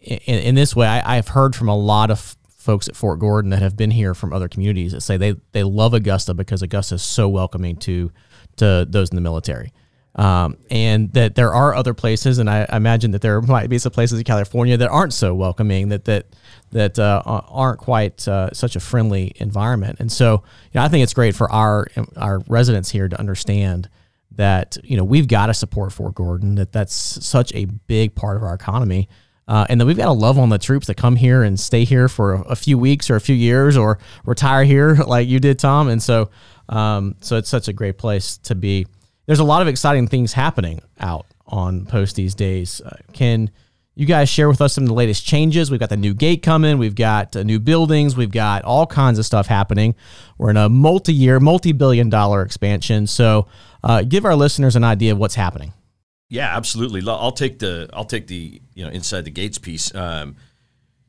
in, 0.00 0.18
in, 0.20 0.54
this 0.54 0.76
way. 0.76 0.86
I, 0.86 1.16
I've 1.16 1.28
heard 1.28 1.56
from 1.56 1.68
a 1.68 1.76
lot 1.76 2.10
of 2.10 2.36
folks 2.56 2.86
at 2.86 2.94
Fort 2.94 3.18
Gordon 3.18 3.50
that 3.50 3.62
have 3.62 3.76
been 3.76 3.90
here 3.90 4.14
from 4.14 4.32
other 4.32 4.48
communities 4.48 4.92
that 4.92 5.00
say 5.00 5.16
they 5.16 5.36
they 5.52 5.64
love 5.64 5.94
Augusta 5.94 6.34
because 6.34 6.62
Augusta 6.62 6.96
is 6.96 7.02
so 7.02 7.28
welcoming 7.28 7.76
to 7.78 8.12
to 8.56 8.86
those 8.88 9.10
in 9.10 9.16
the 9.16 9.22
military. 9.22 9.72
Um, 10.16 10.56
and 10.70 11.12
that 11.12 11.36
there 11.36 11.54
are 11.54 11.74
other 11.74 11.94
places, 11.94 12.38
and 12.38 12.50
I, 12.50 12.66
imagine 12.72 13.12
that 13.12 13.22
there 13.22 13.40
might 13.40 13.70
be 13.70 13.78
some 13.78 13.92
places 13.92 14.18
in 14.18 14.24
California 14.24 14.76
that 14.76 14.90
aren't 14.90 15.12
so 15.12 15.34
welcoming, 15.34 15.88
that 15.90 16.04
that 16.06 16.26
that 16.72 16.98
uh, 16.98 17.22
aren't 17.24 17.78
quite 17.78 18.26
uh, 18.26 18.50
such 18.52 18.74
a 18.74 18.80
friendly 18.80 19.32
environment. 19.36 20.00
And 20.00 20.10
so, 20.10 20.42
you 20.72 20.78
know, 20.78 20.82
I 20.82 20.88
think 20.88 21.04
it's 21.04 21.14
great 21.14 21.36
for 21.36 21.50
our 21.52 21.86
our 22.16 22.40
residents 22.48 22.90
here 22.90 23.08
to 23.08 23.18
understand 23.18 23.88
that 24.32 24.76
you 24.82 24.96
know 24.96 25.04
we've 25.04 25.28
got 25.28 25.46
to 25.46 25.54
support 25.54 25.92
Fort 25.92 26.14
Gordon, 26.14 26.56
that 26.56 26.72
that's 26.72 26.94
such 26.94 27.54
a 27.54 27.66
big 27.66 28.14
part 28.14 28.36
of 28.36 28.42
our 28.42 28.54
economy. 28.54 29.08
Uh, 29.46 29.66
and 29.68 29.80
then 29.80 29.86
we've 29.88 29.96
got 29.96 30.04
to 30.04 30.12
love 30.12 30.38
on 30.38 30.48
the 30.48 30.58
troops 30.58 30.86
that 30.86 30.96
come 30.96 31.16
here 31.16 31.42
and 31.42 31.58
stay 31.58 31.82
here 31.82 32.08
for 32.08 32.34
a, 32.34 32.40
a, 32.42 32.54
few 32.54 32.78
weeks 32.78 33.10
or 33.10 33.16
a 33.16 33.20
few 33.20 33.34
years 33.34 33.76
or 33.76 33.98
retire 34.24 34.62
here 34.62 34.94
like 35.08 35.26
you 35.26 35.40
did, 35.40 35.58
Tom. 35.58 35.88
And 35.88 36.00
so, 36.00 36.30
um, 36.68 37.16
so 37.20 37.36
it's 37.36 37.48
such 37.48 37.66
a 37.66 37.72
great 37.72 37.98
place 37.98 38.36
to 38.44 38.54
be. 38.54 38.86
There's 39.26 39.38
a 39.38 39.44
lot 39.44 39.62
of 39.62 39.68
exciting 39.68 40.08
things 40.08 40.32
happening 40.32 40.80
out 40.98 41.26
on 41.46 41.86
post 41.86 42.16
these 42.16 42.34
days. 42.34 42.80
Uh, 42.80 42.96
can 43.12 43.50
you 43.94 44.06
guys 44.06 44.28
share 44.28 44.48
with 44.48 44.60
us 44.60 44.72
some 44.72 44.84
of 44.84 44.88
the 44.88 44.94
latest 44.94 45.26
changes? 45.26 45.70
We've 45.70 45.80
got 45.80 45.90
the 45.90 45.96
new 45.96 46.14
gate 46.14 46.42
coming. 46.42 46.78
We've 46.78 46.94
got 46.94 47.36
uh, 47.36 47.42
new 47.42 47.60
buildings. 47.60 48.16
We've 48.16 48.30
got 48.30 48.64
all 48.64 48.86
kinds 48.86 49.18
of 49.18 49.26
stuff 49.26 49.46
happening. 49.46 49.94
We're 50.38 50.50
in 50.50 50.56
a 50.56 50.68
multi-year, 50.68 51.38
multi-billion 51.40 52.08
dollar 52.08 52.42
expansion. 52.42 53.06
So, 53.06 53.46
uh, 53.82 54.02
give 54.02 54.24
our 54.24 54.34
listeners 54.34 54.76
an 54.76 54.84
idea 54.84 55.12
of 55.12 55.18
what's 55.18 55.34
happening. 55.34 55.72
Yeah, 56.28 56.56
absolutely. 56.56 57.02
I'll 57.06 57.32
take 57.32 57.58
the 57.58 57.90
I'll 57.92 58.04
take 58.04 58.28
the 58.28 58.62
you 58.74 58.84
know 58.84 58.90
inside 58.90 59.24
the 59.24 59.30
gates 59.30 59.58
piece. 59.58 59.92
Um, 59.94 60.36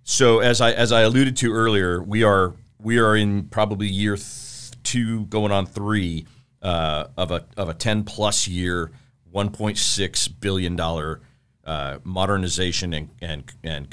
so 0.04 0.40
as 0.40 0.62
I 0.62 0.72
as 0.72 0.92
I 0.92 1.02
alluded 1.02 1.38
to 1.38 1.54
earlier, 1.54 2.02
we 2.02 2.24
are 2.24 2.54
we 2.82 2.98
are 2.98 3.16
in 3.16 3.44
probably 3.44 3.88
year 3.88 4.16
th- 4.16 4.72
two, 4.84 5.26
going 5.28 5.52
on 5.52 5.68
three 5.68 6.26
uh, 6.62 7.08
of 7.18 7.32
a 7.32 7.46
of 7.58 7.70
a 7.70 7.74
ten 7.74 8.04
plus 8.04 8.48
year, 8.48 8.92
one 9.30 9.50
point 9.50 9.78
six 9.78 10.28
billion 10.28 10.76
dollar 10.76 11.22
uh, 11.66 12.00
modernization 12.04 12.94
and 12.94 13.10
and 13.22 13.52
and 13.64 13.90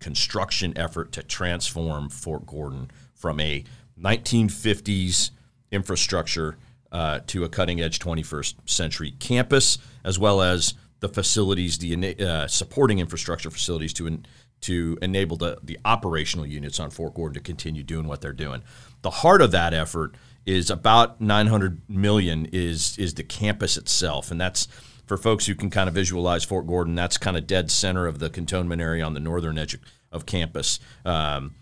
construction 0.00 0.76
effort 0.76 1.12
to 1.12 1.22
transform 1.22 2.08
Fort 2.08 2.46
Gordon 2.46 2.90
from 3.14 3.40
a 3.40 3.64
1950s 4.00 5.30
infrastructure 5.72 6.56
uh, 6.92 7.20
to 7.26 7.44
a 7.44 7.48
cutting 7.48 7.80
edge 7.80 7.98
21st 7.98 8.54
century 8.64 9.10
campus, 9.18 9.78
as 10.04 10.18
well 10.18 10.40
as 10.40 10.74
the 11.00 11.08
facilities, 11.08 11.78
the 11.78 12.16
uh, 12.20 12.46
supporting 12.46 12.98
infrastructure 12.98 13.50
facilities 13.50 13.92
to 13.94 14.06
en- 14.06 14.26
to 14.60 14.98
enable 15.02 15.36
the 15.36 15.58
the 15.62 15.78
operational 15.84 16.46
units 16.46 16.80
on 16.80 16.90
Fort 16.90 17.14
Gordon 17.14 17.34
to 17.34 17.40
continue 17.40 17.82
doing 17.82 18.06
what 18.06 18.20
they're 18.20 18.32
doing. 18.32 18.62
The 19.02 19.10
heart 19.10 19.42
of 19.42 19.52
that 19.52 19.74
effort 19.74 20.14
is 20.48 20.70
about 20.70 21.20
900 21.20 21.82
million 21.88 22.46
is 22.52 22.98
is 22.98 23.14
the 23.14 23.22
campus 23.22 23.76
itself, 23.76 24.30
and 24.30 24.40
that's 24.40 24.66
for 25.06 25.16
folks 25.16 25.46
who 25.46 25.54
can 25.54 25.70
kind 25.70 25.88
of 25.88 25.94
visualize 25.94 26.44
Fort 26.44 26.66
Gordon. 26.66 26.94
That's 26.94 27.16
kind 27.16 27.36
of 27.36 27.46
dead 27.46 27.70
center 27.70 28.06
of 28.06 28.18
the 28.18 28.30
cantonment 28.30 28.82
area 28.82 29.04
on 29.04 29.14
the 29.14 29.20
northern 29.20 29.58
edge 29.58 29.78
of 30.12 30.26
campus. 30.26 30.80
Um, 31.04 31.54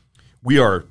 we 0.42 0.58
are 0.58 0.86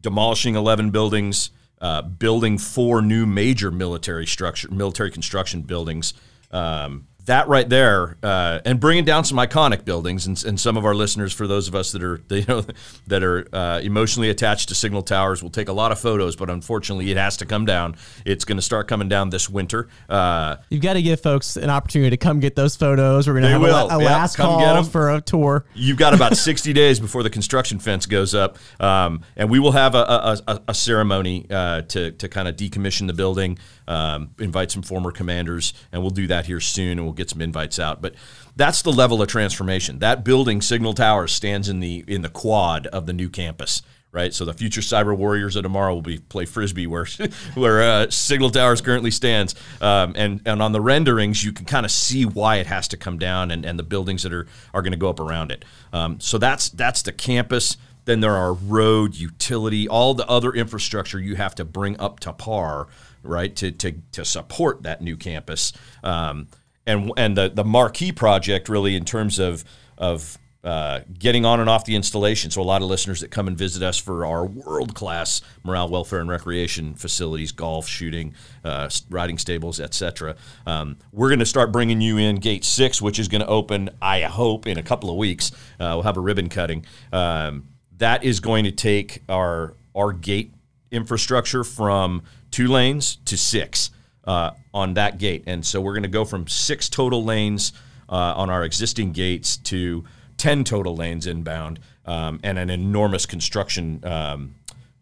demolishing 0.00 0.54
11 0.54 0.90
buildings 0.90 1.50
uh, 1.80 2.02
building 2.02 2.58
four 2.58 3.02
new 3.02 3.26
major 3.26 3.70
military 3.70 4.26
structure, 4.26 4.68
military 4.70 5.10
construction 5.10 5.62
buildings. 5.62 6.14
Um, 6.50 7.07
that 7.28 7.48
right 7.48 7.68
there, 7.68 8.16
uh, 8.22 8.58
and 8.64 8.80
bringing 8.80 9.04
down 9.04 9.24
some 9.24 9.38
iconic 9.38 9.84
buildings, 9.84 10.26
and, 10.26 10.42
and, 10.44 10.58
some 10.58 10.76
of 10.76 10.84
our 10.84 10.94
listeners, 10.94 11.32
for 11.32 11.46
those 11.46 11.68
of 11.68 11.74
us 11.74 11.92
that 11.92 12.02
are 12.02 12.20
you 12.30 12.44
know 12.46 12.64
that 13.06 13.22
are 13.22 13.46
uh, 13.54 13.80
emotionally 13.82 14.28
attached 14.28 14.68
to 14.68 14.74
signal 14.74 15.02
towers, 15.02 15.42
will 15.42 15.50
take 15.50 15.68
a 15.68 15.72
lot 15.72 15.92
of 15.92 15.98
photos, 15.98 16.36
but 16.36 16.50
unfortunately, 16.50 17.10
it 17.10 17.16
has 17.16 17.36
to 17.36 17.46
come 17.46 17.64
down. 17.64 17.96
It's 18.26 18.44
going 18.44 18.56
to 18.56 18.62
start 18.62 18.88
coming 18.88 19.08
down 19.08 19.30
this 19.30 19.48
winter. 19.48 19.88
Uh, 20.08 20.56
You've 20.68 20.82
got 20.82 20.94
to 20.94 21.02
give 21.02 21.20
folks 21.20 21.56
an 21.56 21.70
opportunity 21.70 22.10
to 22.10 22.16
come 22.16 22.40
get 22.40 22.56
those 22.56 22.76
photos. 22.76 23.28
We're 23.28 23.34
going 23.34 23.44
to 23.44 23.50
have 23.50 23.60
will. 23.60 23.88
a, 23.88 23.96
a 23.96 24.00
yep, 24.00 24.10
last 24.10 24.36
call 24.36 24.82
for 24.84 25.10
a 25.10 25.20
tour. 25.20 25.64
You've 25.74 25.98
got 25.98 26.14
about 26.14 26.36
60 26.48 26.72
days 26.72 26.98
before 26.98 27.22
the 27.22 27.30
construction 27.30 27.78
fence 27.78 28.06
goes 28.06 28.34
up, 28.34 28.58
um, 28.80 29.22
and 29.36 29.48
we 29.48 29.58
will 29.58 29.72
have 29.72 29.94
a, 29.94 29.98
a, 29.98 30.38
a, 30.48 30.60
a 30.68 30.74
ceremony 30.74 31.46
uh, 31.50 31.82
to 31.82 32.12
to 32.12 32.28
kind 32.28 32.48
of 32.48 32.56
decommission 32.56 33.06
the 33.06 33.12
building 33.12 33.58
um, 33.88 34.30
invite 34.38 34.70
some 34.70 34.82
former 34.82 35.10
commanders, 35.10 35.72
and 35.90 36.02
we'll 36.02 36.10
do 36.10 36.26
that 36.28 36.46
here 36.46 36.60
soon, 36.60 36.98
and 36.98 37.04
we'll 37.04 37.14
get 37.18 37.30
some 37.30 37.42
invites 37.42 37.78
out. 37.78 38.00
But 38.00 38.14
that's 38.56 38.82
the 38.82 38.92
level 38.92 39.20
of 39.20 39.28
transformation. 39.28 39.98
That 39.98 40.24
building, 40.24 40.62
Signal 40.62 40.94
Towers, 40.94 41.32
stands 41.32 41.68
in 41.68 41.80
the 41.80 42.04
in 42.08 42.22
the 42.22 42.28
quad 42.28 42.86
of 42.88 43.06
the 43.06 43.12
new 43.12 43.28
campus 43.28 43.82
right? 44.10 44.32
So 44.32 44.46
the 44.46 44.54
future 44.54 44.80
cyber 44.80 45.14
warriors 45.14 45.54
of 45.54 45.64
tomorrow 45.64 45.92
will 45.92 46.00
be 46.00 46.16
play 46.18 46.46
frisbee 46.46 46.86
where 46.86 47.06
where 47.54 47.82
uh, 47.82 48.10
Signal 48.10 48.50
Towers 48.50 48.80
currently 48.80 49.10
stands, 49.10 49.54
um, 49.82 50.14
and 50.16 50.40
and 50.46 50.62
on 50.62 50.72
the 50.72 50.80
renderings 50.80 51.44
you 51.44 51.52
can 51.52 51.66
kind 51.66 51.84
of 51.84 51.92
see 51.92 52.24
why 52.24 52.56
it 52.56 52.66
has 52.66 52.88
to 52.88 52.96
come 52.96 53.18
down 53.18 53.50
and, 53.50 53.66
and 53.66 53.78
the 53.78 53.82
buildings 53.82 54.22
that 54.22 54.32
are 54.32 54.46
are 54.72 54.80
going 54.80 54.92
to 54.92 54.98
go 54.98 55.10
up 55.10 55.20
around 55.20 55.52
it. 55.52 55.64
Um, 55.92 56.20
so 56.20 56.38
that's 56.38 56.70
that's 56.70 57.02
the 57.02 57.12
campus. 57.12 57.76
Then 58.06 58.20
there 58.20 58.34
are 58.34 58.54
road, 58.54 59.14
utility, 59.14 59.86
all 59.86 60.14
the 60.14 60.26
other 60.26 60.52
infrastructure 60.52 61.20
you 61.20 61.36
have 61.36 61.54
to 61.56 61.64
bring 61.66 62.00
up 62.00 62.20
to 62.20 62.32
par 62.32 62.88
right, 63.22 63.54
to, 63.56 63.70
to, 63.72 63.92
to 64.12 64.24
support 64.24 64.82
that 64.82 65.02
new 65.02 65.16
campus. 65.16 65.72
Um, 66.02 66.48
and 66.88 67.12
and 67.16 67.36
the, 67.36 67.48
the 67.48 67.64
marquee 67.64 68.10
project, 68.10 68.68
really, 68.68 68.96
in 68.96 69.04
terms 69.04 69.38
of, 69.38 69.64
of 69.96 70.38
uh, 70.64 71.00
getting 71.16 71.44
on 71.44 71.60
and 71.60 71.70
off 71.70 71.84
the 71.84 71.94
installation. 71.94 72.50
So, 72.50 72.60
a 72.60 72.64
lot 72.64 72.82
of 72.82 72.88
listeners 72.88 73.20
that 73.20 73.30
come 73.30 73.46
and 73.46 73.56
visit 73.56 73.82
us 73.82 73.98
for 73.98 74.26
our 74.26 74.44
world 74.44 74.94
class 74.94 75.40
morale, 75.62 75.88
welfare, 75.88 76.20
and 76.20 76.28
recreation 76.28 76.94
facilities 76.94 77.52
golf, 77.52 77.86
shooting, 77.86 78.34
uh, 78.64 78.88
riding 79.10 79.38
stables, 79.38 79.78
etc. 79.78 80.34
Um, 80.66 80.96
we're 81.12 81.28
going 81.28 81.38
to 81.38 81.46
start 81.46 81.70
bringing 81.70 82.00
you 82.00 82.16
in 82.16 82.36
gate 82.36 82.64
six, 82.64 83.00
which 83.00 83.18
is 83.18 83.28
going 83.28 83.42
to 83.42 83.48
open, 83.48 83.90
I 84.02 84.22
hope, 84.22 84.66
in 84.66 84.78
a 84.78 84.82
couple 84.82 85.10
of 85.10 85.16
weeks. 85.16 85.52
Uh, 85.78 85.92
we'll 85.94 86.02
have 86.02 86.16
a 86.16 86.20
ribbon 86.20 86.48
cutting. 86.48 86.84
Um, 87.12 87.68
that 87.98 88.24
is 88.24 88.40
going 88.40 88.64
to 88.64 88.72
take 88.72 89.22
our, 89.28 89.74
our 89.94 90.12
gate 90.12 90.54
infrastructure 90.90 91.64
from 91.64 92.22
two 92.50 92.66
lanes 92.66 93.16
to 93.26 93.36
six 93.36 93.90
uh, 94.28 94.50
on 94.74 94.94
that 94.94 95.18
gate. 95.18 95.42
And 95.46 95.64
so 95.64 95.80
we're 95.80 95.94
going 95.94 96.02
to 96.02 96.08
go 96.08 96.24
from 96.24 96.46
six 96.46 96.88
total 96.88 97.24
lanes 97.24 97.72
uh, 98.08 98.34
on 98.36 98.50
our 98.50 98.62
existing 98.62 99.12
gates 99.12 99.56
to 99.56 100.04
10 100.36 100.64
total 100.64 100.94
lanes 100.94 101.26
inbound 101.26 101.80
um, 102.04 102.38
and 102.44 102.58
an 102.58 102.68
enormous 102.68 103.24
construction 103.24 104.04
um, 104.04 104.54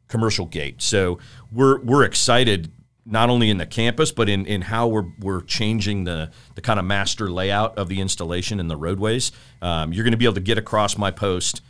commercial 0.09 0.47
gate. 0.47 0.81
So 0.81 1.19
we're, 1.53 1.81
we're 1.81 2.05
excited 2.05 2.71
not 3.05 3.29
only 3.29 3.51
in 3.51 3.59
the 3.59 3.67
campus, 3.67 4.13
but 4.13 4.29
in, 4.29 4.47
in 4.47 4.63
how 4.63 4.87
we're, 4.87 5.07
we're 5.19 5.43
changing 5.43 6.05
the, 6.05 6.31
the 6.55 6.61
kind 6.61 6.79
of 6.79 6.87
master 6.87 7.29
layout 7.29 7.77
of 7.77 7.89
the 7.89 8.01
installation 8.01 8.61
and 8.61 8.71
the 8.71 8.77
roadways. 8.77 9.33
Um, 9.61 9.93
you're 9.93 10.05
going 10.05 10.13
to 10.13 10.17
be 10.17 10.25
able 10.25 10.35
to 10.35 10.41
get 10.41 10.57
across 10.57 10.97
my 10.97 11.11
post 11.11 11.63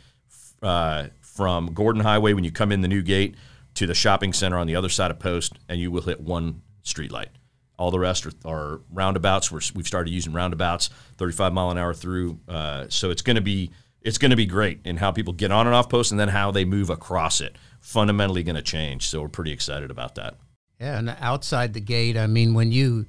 uh, 0.61 1.07
from 1.21 1.73
Gordon 1.73 2.03
Highway 2.03 2.33
when 2.33 2.43
you 2.43 2.51
come 2.51 2.71
in 2.71 2.81
the 2.81 2.87
new 2.87 3.01
gate 3.01 3.35
to 3.75 3.87
the 3.87 3.95
shopping 3.95 4.31
center 4.31 4.57
on 4.57 4.67
the 4.67 4.75
other 4.75 4.89
side 4.89 5.11
of 5.11 5.19
Post, 5.19 5.53
and 5.69 5.79
you 5.79 5.91
will 5.91 6.01
hit 6.01 6.19
one 6.19 6.61
street 6.83 7.11
light. 7.11 7.29
All 7.77 7.91
the 7.91 7.99
rest 7.99 8.25
are, 8.25 8.31
are 8.45 8.81
roundabouts. 8.91 9.51
we 9.51 9.61
have 9.75 9.87
started 9.87 10.11
using 10.11 10.33
roundabouts, 10.33 10.89
35 11.17 11.53
mile 11.53 11.71
an 11.71 11.77
hour 11.77 11.93
through. 11.93 12.39
Uh, 12.47 12.85
so 12.89 13.11
it's 13.11 13.21
going 13.21 13.35
to 13.35 13.41
be 13.41 13.71
it's 14.01 14.17
going 14.17 14.31
to 14.31 14.37
be 14.37 14.45
great 14.45 14.79
in 14.85 14.97
how 14.97 15.11
people 15.11 15.33
get 15.33 15.51
on 15.51 15.67
and 15.67 15.75
off 15.75 15.89
post, 15.89 16.11
and 16.11 16.19
then 16.19 16.29
how 16.29 16.49
they 16.51 16.65
move 16.65 16.89
across 16.89 17.41
it. 17.41 17.57
Fundamentally 17.79 18.43
going 18.43 18.55
to 18.55 18.61
change. 18.61 19.07
So 19.07 19.21
we're 19.21 19.27
pretty 19.27 19.51
excited 19.51 19.91
about 19.91 20.15
that. 20.15 20.35
Yeah, 20.79 20.97
and 20.97 21.15
outside 21.19 21.73
the 21.73 21.81
gate, 21.81 22.17
I 22.17 22.27
mean, 22.27 22.53
when 22.53 22.71
you 22.71 23.05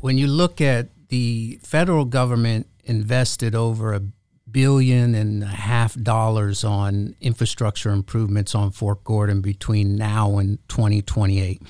when 0.00 0.18
you 0.18 0.26
look 0.26 0.60
at 0.60 0.88
the 1.08 1.58
federal 1.62 2.04
government 2.04 2.66
invested 2.84 3.54
over 3.54 3.94
a 3.94 4.02
billion 4.50 5.14
and 5.14 5.42
a 5.42 5.46
half 5.46 5.94
dollars 5.94 6.64
on 6.64 7.14
infrastructure 7.20 7.90
improvements 7.90 8.54
on 8.54 8.70
Fort 8.70 9.04
Gordon 9.04 9.40
between 9.40 9.96
now 9.96 10.38
and 10.38 10.58
2028. 10.68 11.62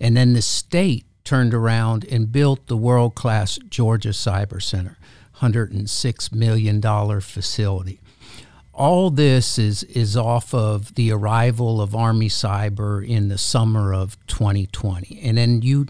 And 0.00 0.16
then 0.16 0.32
the 0.32 0.42
state 0.42 1.04
turned 1.24 1.54
around 1.54 2.04
and 2.06 2.32
built 2.32 2.66
the 2.66 2.76
world 2.76 3.14
class 3.14 3.58
Georgia 3.68 4.08
Cyber 4.10 4.62
Center, 4.62 4.96
$106 5.36 6.32
million 6.32 7.20
facility. 7.20 8.00
All 8.72 9.10
this 9.10 9.58
is, 9.58 9.82
is 9.84 10.16
off 10.16 10.54
of 10.54 10.94
the 10.94 11.12
arrival 11.12 11.82
of 11.82 11.94
Army 11.94 12.28
Cyber 12.28 13.06
in 13.06 13.28
the 13.28 13.36
summer 13.36 13.92
of 13.92 14.16
2020. 14.26 15.20
And 15.22 15.36
then 15.36 15.62
you 15.62 15.86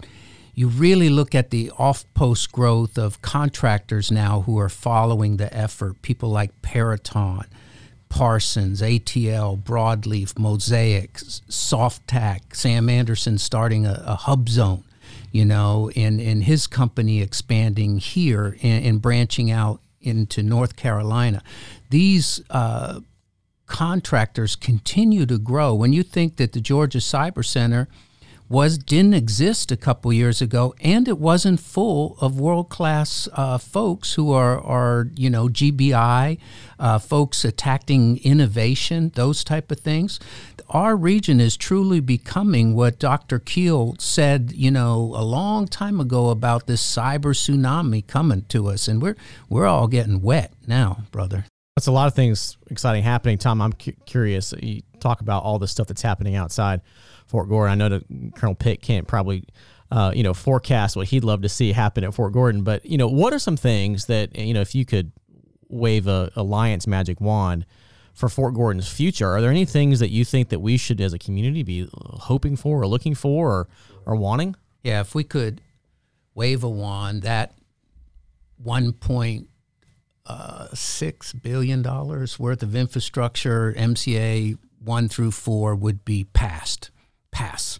you 0.53 0.67
really 0.67 1.09
look 1.09 1.33
at 1.33 1.49
the 1.49 1.71
off 1.77 2.05
post 2.13 2.51
growth 2.51 2.97
of 2.97 3.21
contractors 3.21 4.11
now 4.11 4.41
who 4.41 4.59
are 4.59 4.69
following 4.69 5.37
the 5.37 5.51
effort, 5.55 6.01
people 6.01 6.29
like 6.29 6.61
Peraton, 6.61 7.45
Parsons, 8.11 8.81
ATL, 8.81 9.57
Broadleaf, 9.63 10.37
Mosaic, 10.37 11.13
Softac, 11.13 12.53
Sam 12.53 12.89
Anderson 12.89 13.37
starting 13.37 13.85
a, 13.85 14.03
a 14.05 14.15
hub 14.15 14.49
zone, 14.49 14.83
you 15.31 15.45
know, 15.45 15.89
and, 15.95 16.19
and 16.19 16.43
his 16.43 16.67
company 16.67 17.21
expanding 17.21 17.99
here 17.99 18.57
and, 18.61 18.85
and 18.85 19.01
branching 19.01 19.49
out 19.49 19.79
into 20.01 20.43
North 20.43 20.75
Carolina. 20.75 21.41
These 21.89 22.41
uh, 22.49 22.99
contractors 23.65 24.57
continue 24.57 25.25
to 25.25 25.39
grow. 25.39 25.73
When 25.73 25.93
you 25.93 26.03
think 26.03 26.35
that 26.35 26.51
the 26.51 26.61
Georgia 26.61 26.99
Cyber 26.99 27.45
Center– 27.45 27.87
was 28.51 28.77
didn't 28.77 29.13
exist 29.13 29.71
a 29.71 29.77
couple 29.77 30.11
years 30.11 30.41
ago, 30.41 30.75
and 30.81 31.07
it 31.07 31.17
wasn't 31.17 31.59
full 31.59 32.17
of 32.19 32.37
world 32.37 32.67
class 32.67 33.29
uh, 33.33 33.57
folks 33.57 34.15
who 34.15 34.33
are 34.33 34.59
are 34.59 35.07
you 35.15 35.29
know 35.29 35.47
GBI 35.47 36.37
uh, 36.77 36.99
folks 36.99 37.45
attacking 37.45 38.17
innovation, 38.23 39.11
those 39.15 39.45
type 39.45 39.71
of 39.71 39.79
things. 39.79 40.19
Our 40.69 40.97
region 40.97 41.39
is 41.39 41.55
truly 41.55 42.01
becoming 42.01 42.75
what 42.75 42.99
Dr. 42.99 43.39
Keel 43.39 43.95
said, 43.99 44.51
you 44.53 44.71
know, 44.71 45.13
a 45.15 45.23
long 45.23 45.67
time 45.67 45.99
ago 45.99 46.29
about 46.29 46.67
this 46.67 46.81
cyber 46.81 47.33
tsunami 47.33 48.05
coming 48.05 48.43
to 48.49 48.67
us, 48.67 48.89
and 48.89 49.01
we're 49.01 49.15
we're 49.49 49.65
all 49.67 49.87
getting 49.87 50.21
wet 50.21 50.53
now, 50.67 51.03
brother. 51.11 51.45
That's 51.77 51.87
a 51.87 51.91
lot 51.93 52.07
of 52.07 52.15
things 52.15 52.57
exciting 52.69 53.03
happening. 53.03 53.37
Tom, 53.37 53.61
I'm 53.61 53.71
cu- 53.71 53.93
curious. 54.05 54.53
You 54.61 54.81
talk 54.99 55.21
about 55.21 55.43
all 55.43 55.57
the 55.57 55.69
stuff 55.69 55.87
that's 55.87 56.01
happening 56.01 56.35
outside 56.35 56.81
Fort 57.31 57.47
Gordon. 57.47 57.71
I 57.71 57.75
know 57.75 57.97
that 57.97 58.35
Colonel 58.35 58.55
Pick 58.55 58.81
can't 58.81 59.07
probably, 59.07 59.45
uh, 59.89 60.11
you 60.13 60.21
know, 60.21 60.33
forecast 60.33 60.97
what 60.97 61.07
he'd 61.07 61.23
love 61.23 61.41
to 61.43 61.49
see 61.49 61.71
happen 61.71 62.03
at 62.03 62.13
Fort 62.13 62.33
Gordon. 62.33 62.63
But 62.63 62.85
you 62.85 62.97
know, 62.97 63.07
what 63.07 63.33
are 63.33 63.39
some 63.39 63.55
things 63.55 64.05
that 64.07 64.35
you 64.37 64.53
know, 64.53 64.61
if 64.61 64.75
you 64.75 64.85
could 64.85 65.13
wave 65.69 66.07
a 66.07 66.29
alliance 66.35 66.85
magic 66.85 67.21
wand 67.21 67.65
for 68.13 68.27
Fort 68.27 68.53
Gordon's 68.53 68.89
future, 68.89 69.29
are 69.29 69.39
there 69.39 69.49
any 69.49 69.63
things 69.63 69.99
that 70.01 70.09
you 70.09 70.25
think 70.25 70.49
that 70.49 70.59
we 70.59 70.75
should, 70.75 70.99
as 70.99 71.13
a 71.13 71.19
community, 71.19 71.63
be 71.63 71.89
hoping 71.93 72.57
for 72.57 72.81
or 72.81 72.87
looking 72.87 73.15
for 73.15 73.49
or 73.49 73.67
or 74.05 74.15
wanting? 74.17 74.55
Yeah, 74.83 74.99
if 74.99 75.15
we 75.15 75.23
could 75.23 75.61
wave 76.35 76.65
a 76.65 76.69
wand, 76.69 77.21
that 77.21 77.53
one 78.57 78.91
point 78.91 79.47
uh, 80.25 80.67
six 80.73 81.31
billion 81.31 81.81
dollars 81.81 82.37
worth 82.37 82.61
of 82.61 82.75
infrastructure, 82.75 83.73
MCA 83.73 84.57
one 84.83 85.07
through 85.07 85.31
four 85.31 85.75
would 85.75 86.03
be 86.03 86.25
passed. 86.25 86.91
Pass. 87.31 87.79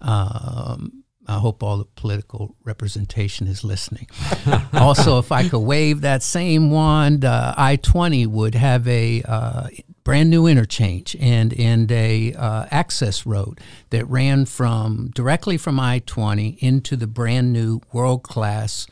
Um, 0.00 1.04
I 1.26 1.38
hope 1.38 1.62
all 1.62 1.78
the 1.78 1.84
political 1.84 2.56
representation 2.64 3.46
is 3.46 3.62
listening. 3.62 4.08
also, 4.72 5.18
if 5.18 5.30
I 5.30 5.48
could 5.48 5.60
wave 5.60 6.00
that 6.00 6.22
same 6.22 6.70
wand, 6.70 7.24
uh, 7.24 7.54
I 7.56 7.76
twenty 7.76 8.26
would 8.26 8.56
have 8.56 8.86
a 8.88 9.22
uh, 9.22 9.68
brand 10.02 10.30
new 10.30 10.46
interchange 10.46 11.16
and 11.20 11.54
and 11.54 11.90
a 11.92 12.32
uh, 12.34 12.66
access 12.72 13.24
road 13.24 13.60
that 13.90 14.08
ran 14.08 14.46
from 14.46 15.10
directly 15.14 15.56
from 15.56 15.78
I 15.78 16.00
twenty 16.00 16.58
into 16.60 16.96
the 16.96 17.06
brand 17.06 17.52
new 17.52 17.80
world 17.92 18.24
class 18.24 18.88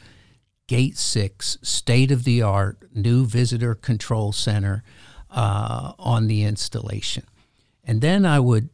Gate 0.70 0.96
6, 0.96 1.58
state 1.62 2.12
of 2.12 2.22
the 2.22 2.42
art, 2.42 2.84
new 2.94 3.26
visitor 3.26 3.74
control 3.74 4.30
center 4.30 4.84
uh, 5.28 5.94
on 5.98 6.28
the 6.28 6.44
installation. 6.44 7.24
And 7.82 8.00
then 8.00 8.24
I 8.24 8.38
would 8.38 8.68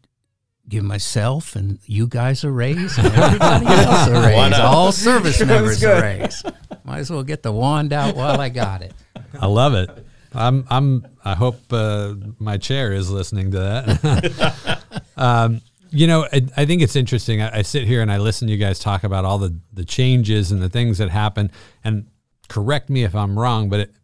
give 0.69 0.85
myself 0.85 1.57
and 1.57 1.79
you 1.87 2.07
guys 2.07 2.45
a 2.45 2.51
raise 2.51 2.99
and 2.99 3.07
everybody 3.09 3.67
else 3.67 4.09
a 4.09 4.13
raise. 4.13 4.59
All 4.59 4.93
service 4.93 5.41
members 5.45 5.83
a 5.83 6.01
raise. 6.01 6.43
Might 6.85 6.99
as 6.99 7.11
well 7.11 7.23
get 7.23 7.43
the 7.43 7.53
wand 7.53 7.93
out 7.93 8.17
while 8.17 8.41
I 8.41 8.49
got 8.49 8.83
it. 8.83 8.95
I 9.41 9.47
love 9.47 9.75
it. 9.75 9.91
I'm. 10.33 10.67
I'm. 10.69 11.07
I 11.25 11.35
hope 11.35 11.61
uh, 11.73 12.15
my 12.39 12.59
chair 12.59 12.93
is 12.93 13.11
listening 13.11 13.53
to 13.53 13.59
that. 13.59 15.03
um, 15.17 15.61
you 15.91 16.07
know, 16.07 16.27
I, 16.33 16.47
I, 16.57 16.67
think 16.67 16.83
it's 16.83 16.95
interesting. 16.95 17.41
I, 17.41 17.59
I, 17.59 17.63
sit 17.63 17.85
here 17.85 18.03
and 18.03 18.13
I 18.13 18.19
listen 18.19 18.49
to 18.49 18.53
you 18.53 18.59
guys 18.59 18.79
talk 18.79 19.05
about 19.05 19.25
all 19.25 19.39
the, 19.39 19.59
the 19.73 19.85
changes 19.85 20.53
and 20.53 20.61
the 20.61 20.69
things 20.69 20.99
that 20.99 21.09
happen. 21.09 21.51
And 21.85 22.09
correct 22.49 22.91
me 22.91 23.05
if 23.05 23.15
I'm 23.15 23.39
wrong, 23.39 23.69
but 23.69 23.81
it, 23.81 23.95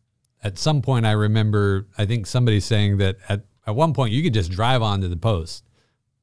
at 0.43 0.59
some 0.59 0.81
point 0.81 1.07
I 1.07 1.13
remember, 1.13 1.87
I 1.99 2.07
think 2.07 2.27
somebody 2.27 2.61
saying 2.61 2.99
that 2.99 3.17
at, 3.29 3.45
at 3.67 3.75
one 3.75 3.93
point 3.95 4.13
you 4.13 4.23
could 4.23 4.35
just 4.35 4.51
drive 4.51 4.83
onto 4.83 5.09
the 5.09 5.17
post. 5.17 5.65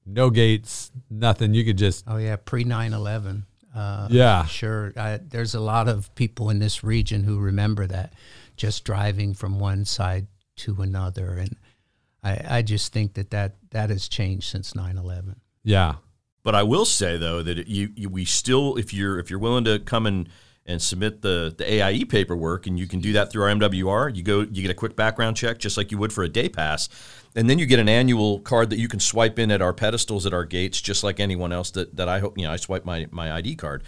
No 0.09 0.29
gates, 0.29 0.91
nothing. 1.09 1.53
You 1.53 1.63
could 1.63 1.77
just. 1.77 2.05
Oh, 2.07 2.17
yeah. 2.17 2.35
Pre 2.37 2.63
9 2.63 2.93
11. 2.93 3.45
Uh, 3.75 4.07
yeah. 4.09 4.45
Sure. 4.45 4.93
I, 4.97 5.17
there's 5.17 5.55
a 5.55 5.59
lot 5.59 5.87
of 5.87 6.13
people 6.15 6.49
in 6.49 6.59
this 6.59 6.83
region 6.83 7.23
who 7.23 7.39
remember 7.39 7.85
that 7.87 8.13
just 8.57 8.83
driving 8.83 9.33
from 9.33 9.59
one 9.59 9.85
side 9.85 10.27
to 10.57 10.81
another. 10.81 11.33
And 11.33 11.55
I, 12.23 12.57
I 12.57 12.61
just 12.61 12.91
think 12.91 13.13
that, 13.13 13.31
that 13.31 13.55
that 13.71 13.89
has 13.89 14.07
changed 14.07 14.49
since 14.49 14.75
9 14.75 14.97
11. 14.97 15.39
Yeah. 15.63 15.95
But 16.43 16.55
I 16.55 16.63
will 16.63 16.85
say 16.85 17.17
though 17.17 17.43
that 17.43 17.67
you, 17.67 17.89
you 17.95 18.09
we 18.09 18.25
still 18.25 18.75
if 18.77 18.93
you're 18.93 19.19
if 19.19 19.29
you're 19.29 19.39
willing 19.39 19.65
to 19.65 19.79
come 19.79 20.05
and 20.05 20.29
and 20.69 20.81
submit 20.81 21.21
the 21.21 21.53
the 21.57 21.73
AIE 21.73 22.05
paperwork 22.05 22.67
and 22.67 22.77
you 22.77 22.87
can 22.87 23.01
do 23.01 23.11
that 23.13 23.31
through 23.31 23.43
our 23.43 23.49
MWR, 23.49 24.15
you 24.15 24.23
go 24.23 24.41
you 24.41 24.61
get 24.61 24.71
a 24.71 24.75
quick 24.75 24.95
background 24.95 25.35
check 25.35 25.57
just 25.57 25.75
like 25.75 25.91
you 25.91 25.97
would 25.97 26.13
for 26.13 26.23
a 26.23 26.29
day 26.29 26.47
pass. 26.47 26.87
And 27.35 27.49
then 27.49 27.59
you 27.59 27.65
get 27.65 27.79
an 27.79 27.89
annual 27.89 28.39
card 28.39 28.69
that 28.69 28.79
you 28.79 28.87
can 28.87 28.99
swipe 28.99 29.37
in 29.39 29.51
at 29.51 29.61
our 29.61 29.73
pedestals 29.73 30.25
at 30.25 30.33
our 30.33 30.45
gates 30.45 30.79
just 30.79 31.03
like 31.03 31.19
anyone 31.19 31.51
else 31.51 31.71
that, 31.71 31.95
that 31.95 32.07
I 32.07 32.19
hope 32.19 32.37
you 32.37 32.45
know 32.45 32.53
I 32.53 32.57
swipe 32.57 32.85
my 32.85 33.07
my 33.11 33.33
ID 33.33 33.55
card. 33.55 33.83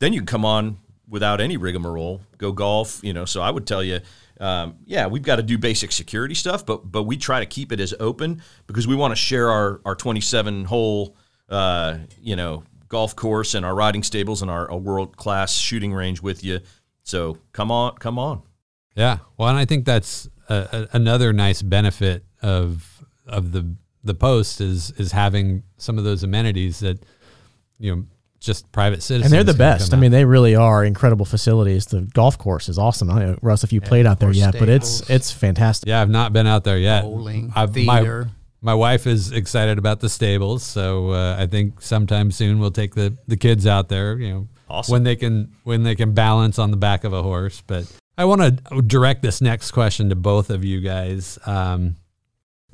Then 0.00 0.12
you 0.12 0.20
can 0.20 0.26
come 0.26 0.44
on 0.44 0.78
without 1.08 1.40
any 1.40 1.56
rigmarole, 1.56 2.20
go 2.36 2.50
golf, 2.50 3.00
you 3.04 3.12
know. 3.12 3.24
So 3.24 3.40
I 3.40 3.50
would 3.50 3.66
tell 3.66 3.84
you 3.84 4.00
um, 4.40 4.78
yeah, 4.84 5.06
we've 5.06 5.22
got 5.22 5.36
to 5.36 5.42
do 5.42 5.56
basic 5.56 5.92
security 5.92 6.34
stuff, 6.34 6.66
but 6.66 6.90
but 6.90 7.04
we 7.04 7.16
try 7.16 7.38
to 7.38 7.46
keep 7.46 7.70
it 7.70 7.78
as 7.78 7.94
open 8.00 8.42
because 8.66 8.88
we 8.88 8.96
want 8.96 9.12
to 9.12 9.16
share 9.16 9.50
our 9.50 9.80
our 9.84 9.94
27 9.94 10.64
hole, 10.64 11.16
uh, 11.48 11.98
you 12.20 12.34
know, 12.34 12.64
golf 12.94 13.16
course 13.16 13.54
and 13.54 13.66
our 13.66 13.74
riding 13.74 14.04
stables 14.04 14.40
and 14.40 14.48
our, 14.48 14.70
our 14.70 14.78
world 14.78 15.16
class 15.16 15.56
shooting 15.56 15.92
range 15.92 16.22
with 16.22 16.44
you. 16.44 16.60
So 17.02 17.38
come 17.50 17.72
on, 17.72 17.96
come 17.96 18.20
on. 18.20 18.42
Yeah, 18.94 19.18
well, 19.36 19.48
and 19.48 19.58
I 19.58 19.64
think 19.64 19.84
that's 19.84 20.28
a, 20.48 20.54
a, 20.92 20.96
another 20.96 21.32
nice 21.32 21.60
benefit 21.60 22.24
of 22.40 23.04
of 23.26 23.50
the 23.50 23.74
the 24.04 24.14
post 24.14 24.60
is 24.60 24.92
is 24.92 25.10
having 25.10 25.64
some 25.76 25.98
of 25.98 26.04
those 26.04 26.22
amenities 26.22 26.78
that 26.80 27.04
you 27.80 27.96
know 27.96 28.04
just 28.38 28.70
private 28.70 29.02
citizens. 29.02 29.32
And 29.32 29.34
they're 29.34 29.52
the 29.52 29.58
best. 29.58 29.92
I 29.92 29.96
mean, 29.96 30.12
they 30.12 30.24
really 30.24 30.54
are 30.54 30.84
incredible 30.84 31.24
facilities. 31.24 31.86
The 31.86 32.02
golf 32.02 32.38
course 32.38 32.68
is 32.68 32.78
awesome. 32.78 33.10
I 33.10 33.18
don't 33.18 33.28
know, 33.30 33.38
Russ, 33.42 33.64
if 33.64 33.72
you 33.72 33.80
yeah, 33.82 33.88
played 33.88 34.06
out 34.06 34.20
there 34.20 34.30
yet, 34.30 34.54
but 34.56 34.68
it's 34.68 35.10
it's 35.10 35.32
fantastic. 35.32 35.88
Yeah, 35.88 36.00
I've 36.00 36.10
not 36.10 36.32
been 36.32 36.46
out 36.46 36.62
there 36.62 36.78
yet. 36.78 37.02
Bowling, 37.02 37.52
I've, 37.56 37.72
theater. 37.72 38.24
My, 38.26 38.30
my 38.64 38.74
wife 38.74 39.06
is 39.06 39.30
excited 39.30 39.76
about 39.76 40.00
the 40.00 40.08
stables, 40.08 40.62
so 40.62 41.10
uh, 41.10 41.36
I 41.38 41.46
think 41.46 41.82
sometime 41.82 42.30
soon 42.30 42.58
we'll 42.58 42.70
take 42.70 42.94
the, 42.94 43.14
the 43.28 43.36
kids 43.36 43.66
out 43.66 43.90
there. 43.90 44.18
You 44.18 44.32
know, 44.32 44.48
awesome. 44.70 44.92
when 44.92 45.02
they 45.02 45.16
can 45.16 45.54
when 45.64 45.82
they 45.82 45.94
can 45.94 46.14
balance 46.14 46.58
on 46.58 46.70
the 46.70 46.78
back 46.78 47.04
of 47.04 47.12
a 47.12 47.22
horse. 47.22 47.62
But 47.66 47.92
I 48.16 48.24
want 48.24 48.40
to 48.40 48.80
direct 48.80 49.20
this 49.20 49.42
next 49.42 49.72
question 49.72 50.08
to 50.08 50.16
both 50.16 50.48
of 50.48 50.64
you 50.64 50.80
guys. 50.80 51.38
Um, 51.44 51.96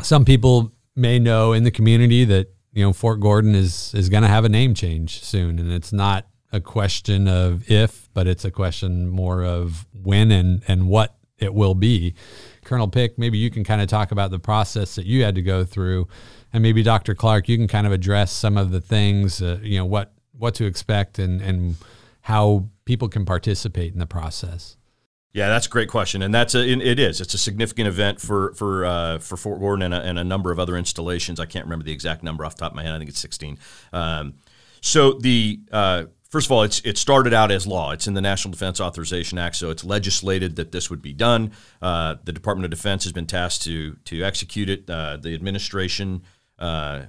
some 0.00 0.24
people 0.24 0.72
may 0.94 1.18
know 1.18 1.52
in 1.52 1.64
the 1.64 1.72
community 1.72 2.24
that 2.24 2.54
you 2.72 2.84
know 2.84 2.92
Fort 2.92 3.18
Gordon 3.18 3.56
is 3.56 3.92
is 3.92 4.08
going 4.08 4.22
to 4.22 4.28
have 4.28 4.44
a 4.44 4.48
name 4.48 4.74
change 4.74 5.24
soon, 5.24 5.58
and 5.58 5.72
it's 5.72 5.92
not 5.92 6.28
a 6.52 6.60
question 6.60 7.26
of 7.26 7.68
if, 7.68 8.08
but 8.14 8.28
it's 8.28 8.44
a 8.44 8.50
question 8.52 9.08
more 9.08 9.42
of 9.44 9.86
when 9.92 10.30
and 10.30 10.62
and 10.68 10.88
what 10.88 11.16
it 11.36 11.52
will 11.52 11.74
be. 11.74 12.14
Colonel 12.70 12.86
Pick, 12.86 13.18
maybe 13.18 13.36
you 13.36 13.50
can 13.50 13.64
kind 13.64 13.82
of 13.82 13.88
talk 13.88 14.12
about 14.12 14.30
the 14.30 14.38
process 14.38 14.94
that 14.94 15.04
you 15.04 15.24
had 15.24 15.34
to 15.34 15.42
go 15.42 15.64
through, 15.64 16.06
and 16.52 16.62
maybe 16.62 16.84
Dr. 16.84 17.16
Clark, 17.16 17.48
you 17.48 17.56
can 17.56 17.66
kind 17.66 17.84
of 17.84 17.92
address 17.92 18.30
some 18.30 18.56
of 18.56 18.70
the 18.70 18.80
things, 18.80 19.42
uh, 19.42 19.58
you 19.60 19.76
know, 19.76 19.84
what 19.84 20.12
what 20.38 20.54
to 20.54 20.66
expect 20.66 21.18
and 21.18 21.40
and 21.40 21.74
how 22.20 22.68
people 22.84 23.08
can 23.08 23.24
participate 23.24 23.92
in 23.92 23.98
the 23.98 24.06
process. 24.06 24.76
Yeah, 25.32 25.48
that's 25.48 25.66
a 25.66 25.68
great 25.68 25.88
question, 25.88 26.22
and 26.22 26.32
that's 26.32 26.54
a 26.54 26.64
it 26.64 27.00
is. 27.00 27.20
It's 27.20 27.34
a 27.34 27.38
significant 27.38 27.88
event 27.88 28.20
for 28.20 28.54
for 28.54 28.84
uh, 28.84 29.18
for 29.18 29.36
Fort 29.36 29.58
Gordon 29.58 29.82
and 29.82 29.94
a, 29.94 30.02
and 30.02 30.16
a, 30.20 30.24
number 30.24 30.52
of 30.52 30.60
other 30.60 30.76
installations. 30.76 31.40
I 31.40 31.46
can't 31.46 31.64
remember 31.64 31.84
the 31.84 31.92
exact 31.92 32.22
number 32.22 32.44
off 32.44 32.54
the 32.54 32.60
top 32.60 32.70
of 32.70 32.76
my 32.76 32.84
head. 32.84 32.94
I 32.94 32.98
think 32.98 33.10
it's 33.10 33.18
sixteen. 33.18 33.58
Um, 33.92 34.34
so 34.80 35.14
the 35.14 35.58
uh, 35.72 36.04
first 36.30 36.46
of 36.46 36.52
all, 36.52 36.62
it's 36.62 36.80
it 36.84 36.96
started 36.96 37.34
out 37.34 37.50
as 37.50 37.66
law. 37.66 37.92
It's 37.92 38.06
in 38.06 38.14
the 38.14 38.20
National 38.20 38.52
Defense 38.52 38.80
Authorization 38.80 39.36
Act, 39.38 39.56
so 39.56 39.70
it's 39.70 39.84
legislated 39.84 40.56
that 40.56 40.72
this 40.72 40.88
would 40.88 41.02
be 41.02 41.12
done. 41.12 41.52
Uh, 41.82 42.16
the 42.24 42.32
Department 42.32 42.64
of 42.64 42.70
Defense 42.70 43.04
has 43.04 43.12
been 43.12 43.26
tasked 43.26 43.62
to 43.64 43.96
to 44.06 44.22
execute 44.22 44.70
it. 44.70 44.88
Uh, 44.88 45.18
the 45.18 45.34
administration 45.34 46.22
uh, 46.58 47.02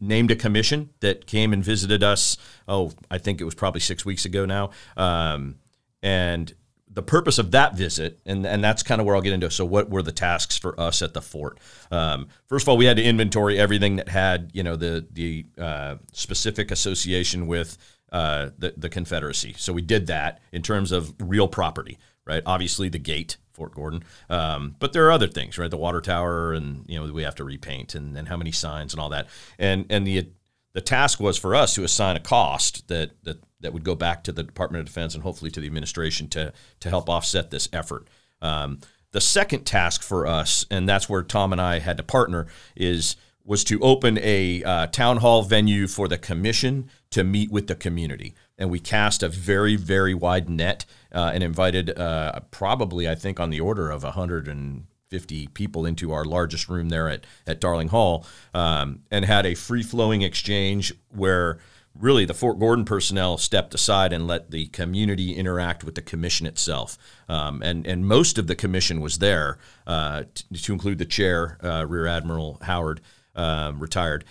named 0.00 0.30
a 0.30 0.36
commission 0.36 0.90
that 1.00 1.26
came 1.26 1.52
and 1.52 1.64
visited 1.64 2.02
us. 2.02 2.36
Oh, 2.66 2.92
I 3.10 3.18
think 3.18 3.40
it 3.40 3.44
was 3.44 3.54
probably 3.54 3.80
six 3.80 4.04
weeks 4.04 4.24
ago 4.24 4.44
now, 4.44 4.70
um, 4.96 5.56
and 6.02 6.52
the 6.90 7.02
purpose 7.02 7.38
of 7.38 7.52
that 7.52 7.76
visit, 7.76 8.18
and, 8.26 8.44
and 8.44 8.64
that's 8.64 8.82
kind 8.82 9.00
of 9.00 9.06
where 9.06 9.14
I'll 9.14 9.22
get 9.22 9.32
into. 9.32 9.50
So, 9.50 9.64
what 9.64 9.88
were 9.88 10.02
the 10.02 10.12
tasks 10.12 10.58
for 10.58 10.78
us 10.80 11.00
at 11.00 11.14
the 11.14 11.22
fort? 11.22 11.58
Um, 11.92 12.28
first 12.46 12.64
of 12.64 12.68
all, 12.70 12.76
we 12.76 12.86
had 12.86 12.96
to 12.96 13.02
inventory 13.04 13.58
everything 13.58 13.96
that 13.96 14.08
had, 14.08 14.50
you 14.52 14.62
know, 14.64 14.74
the 14.74 15.06
the 15.12 15.46
uh, 15.58 15.96
specific 16.12 16.70
association 16.70 17.46
with 17.46 17.78
uh, 18.12 18.50
the 18.58 18.74
the 18.76 18.88
Confederacy. 18.88 19.54
So 19.56 19.72
we 19.72 19.82
did 19.82 20.06
that 20.06 20.40
in 20.52 20.62
terms 20.62 20.92
of 20.92 21.14
real 21.20 21.48
property, 21.48 21.98
right? 22.24 22.42
Obviously, 22.46 22.88
the 22.88 22.98
gate, 22.98 23.36
Fort 23.52 23.74
Gordon, 23.74 24.04
um, 24.28 24.76
but 24.78 24.92
there 24.92 25.06
are 25.06 25.12
other 25.12 25.28
things, 25.28 25.58
right? 25.58 25.70
The 25.70 25.76
water 25.76 26.00
tower, 26.00 26.52
and 26.52 26.84
you 26.88 26.98
know, 26.98 27.12
we 27.12 27.22
have 27.22 27.34
to 27.36 27.44
repaint, 27.44 27.94
and, 27.94 28.16
and 28.16 28.28
how 28.28 28.36
many 28.36 28.52
signs 28.52 28.92
and 28.92 29.00
all 29.00 29.10
that, 29.10 29.28
and 29.58 29.86
and 29.90 30.06
the 30.06 30.28
the 30.74 30.80
task 30.80 31.20
was 31.20 31.38
for 31.38 31.54
us 31.54 31.74
to 31.74 31.84
assign 31.84 32.16
a 32.16 32.20
cost 32.20 32.88
that 32.88 33.12
that 33.24 33.42
that 33.60 33.72
would 33.72 33.84
go 33.84 33.94
back 33.94 34.22
to 34.24 34.32
the 34.32 34.42
Department 34.42 34.80
of 34.80 34.86
Defense 34.86 35.14
and 35.14 35.22
hopefully 35.22 35.50
to 35.50 35.60
the 35.60 35.66
administration 35.66 36.28
to 36.28 36.52
to 36.80 36.88
help 36.88 37.08
offset 37.08 37.50
this 37.50 37.68
effort. 37.72 38.08
Um, 38.40 38.80
the 39.12 39.20
second 39.20 39.64
task 39.64 40.02
for 40.02 40.26
us, 40.26 40.66
and 40.70 40.88
that's 40.88 41.08
where 41.08 41.22
Tom 41.22 41.52
and 41.52 41.60
I 41.60 41.78
had 41.78 41.96
to 41.96 42.02
partner, 42.02 42.46
is 42.76 43.16
was 43.48 43.64
to 43.64 43.80
open 43.80 44.18
a 44.22 44.62
uh, 44.62 44.86
town 44.88 45.16
hall 45.16 45.42
venue 45.42 45.88
for 45.88 46.06
the 46.06 46.18
commission 46.18 46.90
to 47.08 47.24
meet 47.24 47.50
with 47.50 47.66
the 47.66 47.74
community. 47.74 48.34
And 48.58 48.68
we 48.68 48.78
cast 48.78 49.22
a 49.22 49.28
very, 49.30 49.74
very 49.74 50.12
wide 50.12 50.50
net 50.50 50.84
uh, 51.14 51.30
and 51.32 51.42
invited 51.42 51.98
uh, 51.98 52.40
probably, 52.50 53.08
I 53.08 53.14
think, 53.14 53.40
on 53.40 53.48
the 53.48 53.58
order 53.58 53.90
of 53.90 54.02
150 54.02 55.46
people 55.54 55.86
into 55.86 56.12
our 56.12 56.26
largest 56.26 56.68
room 56.68 56.90
there 56.90 57.08
at, 57.08 57.24
at 57.46 57.58
Darling 57.58 57.88
Hall 57.88 58.26
um, 58.52 59.00
and 59.10 59.24
had 59.24 59.46
a 59.46 59.54
free 59.54 59.82
flowing 59.82 60.20
exchange 60.20 60.92
where 61.08 61.58
really 61.98 62.26
the 62.26 62.34
Fort 62.34 62.58
Gordon 62.58 62.84
personnel 62.84 63.38
stepped 63.38 63.72
aside 63.72 64.12
and 64.12 64.26
let 64.26 64.50
the 64.50 64.66
community 64.66 65.34
interact 65.34 65.84
with 65.84 65.94
the 65.94 66.02
commission 66.02 66.46
itself. 66.46 66.98
Um, 67.30 67.62
and, 67.62 67.86
and 67.86 68.06
most 68.06 68.36
of 68.36 68.46
the 68.46 68.54
commission 68.54 69.00
was 69.00 69.18
there, 69.18 69.56
uh, 69.86 70.24
t- 70.34 70.44
to 70.54 70.72
include 70.74 70.98
the 70.98 71.06
chair, 71.06 71.56
uh, 71.62 71.86
Rear 71.88 72.06
Admiral 72.06 72.58
Howard 72.62 73.00
um, 73.38 73.78
retired. 73.78 74.24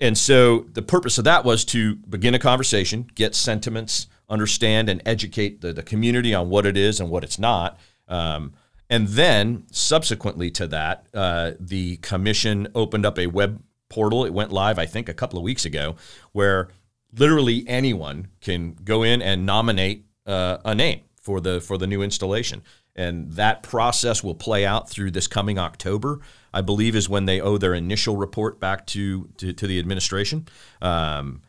And 0.00 0.16
so 0.16 0.66
the 0.72 0.82
purpose 0.82 1.18
of 1.18 1.24
that 1.24 1.44
was 1.44 1.64
to 1.66 1.96
begin 1.96 2.34
a 2.34 2.38
conversation, 2.38 3.08
get 3.14 3.34
sentiments, 3.34 4.08
understand 4.28 4.88
and 4.88 5.02
educate 5.04 5.60
the, 5.60 5.72
the 5.72 5.82
community 5.82 6.34
on 6.34 6.48
what 6.48 6.64
it 6.66 6.76
is 6.76 7.00
and 7.00 7.10
what 7.10 7.24
it's 7.24 7.38
not. 7.38 7.78
Um, 8.08 8.52
and 8.88 9.08
then 9.08 9.64
subsequently 9.70 10.50
to 10.52 10.66
that, 10.68 11.06
uh, 11.14 11.52
the 11.60 11.96
commission 11.98 12.68
opened 12.74 13.06
up 13.06 13.18
a 13.18 13.26
web 13.26 13.62
portal. 13.88 14.24
It 14.24 14.32
went 14.32 14.52
live, 14.52 14.78
I 14.78 14.86
think, 14.86 15.08
a 15.08 15.14
couple 15.14 15.38
of 15.38 15.44
weeks 15.44 15.64
ago, 15.64 15.96
where 16.32 16.68
literally 17.16 17.64
anyone 17.68 18.28
can 18.40 18.76
go 18.82 19.02
in 19.02 19.20
and 19.20 19.44
nominate 19.44 20.06
uh, 20.26 20.58
a 20.64 20.74
name 20.74 21.02
for 21.20 21.40
the 21.40 21.60
for 21.60 21.76
the 21.76 21.86
new 21.86 22.02
installation 22.02 22.62
and 23.00 23.32
that 23.32 23.62
process 23.62 24.22
will 24.22 24.34
play 24.34 24.66
out 24.66 24.90
through 24.90 25.10
this 25.10 25.26
coming 25.26 25.58
October. 25.58 26.20
I 26.52 26.60
believe 26.60 26.94
is 26.94 27.08
when 27.08 27.24
they 27.24 27.40
owe 27.40 27.56
their 27.56 27.72
initial 27.72 28.16
report 28.16 28.60
back 28.60 28.86
to 28.88 29.28
to, 29.38 29.52
to 29.54 29.66
the 29.66 29.78
administration, 29.78 30.46
um, 30.82 31.40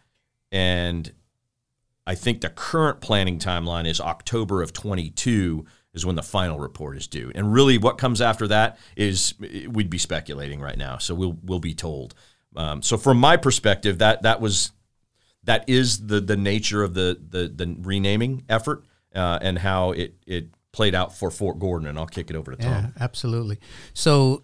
and 0.52 1.12
I 2.08 2.16
think 2.16 2.40
the 2.42 2.50
current 2.50 3.02
planning 3.02 3.38
timeline 3.38 3.86
is 3.86 4.00
October 4.00 4.62
of 4.62 4.72
22 4.72 5.66
is 5.94 6.06
when 6.06 6.16
the 6.16 6.24
final 6.24 6.58
report 6.58 6.96
is 6.96 7.08
due. 7.08 7.32
And 7.36 7.54
really, 7.54 7.78
what 7.78 7.98
comes 7.98 8.22
after 8.22 8.48
that 8.48 8.80
is 8.96 9.34
we'd 9.70 9.90
be 9.90 9.98
speculating 9.98 10.62
right 10.62 10.78
now, 10.78 11.00
so 11.00 11.14
we'll 11.14 11.38
we'll 11.44 11.60
be 11.60 11.74
told. 11.74 12.16
Um, 12.56 12.82
so 12.82 12.98
from 12.98 13.18
my 13.18 13.36
perspective, 13.36 13.98
that 13.98 14.22
that 14.22 14.40
was 14.40 14.72
that 15.44 15.68
is 15.68 16.08
the 16.08 16.22
the 16.22 16.38
nature 16.38 16.82
of 16.82 16.94
the 16.94 17.20
the, 17.30 17.50
the 17.50 17.76
renaming 17.82 18.46
effort 18.48 18.86
uh, 19.14 19.40
and 19.42 19.60
how 19.60 19.92
it 19.92 20.16
it 20.26 20.50
played 20.72 20.96
out 20.96 21.16
for 21.16 21.32
Fort 21.32 21.60
Gordon, 21.60 21.88
and 21.88 21.98
I'll 21.98 22.08
kick 22.08 22.30
it 22.30 22.36
over 22.36 22.52
to 22.52 22.58
Tom. 22.58 22.72
Yeah, 22.72 22.88
absolutely. 23.00 23.60
So 23.94 24.44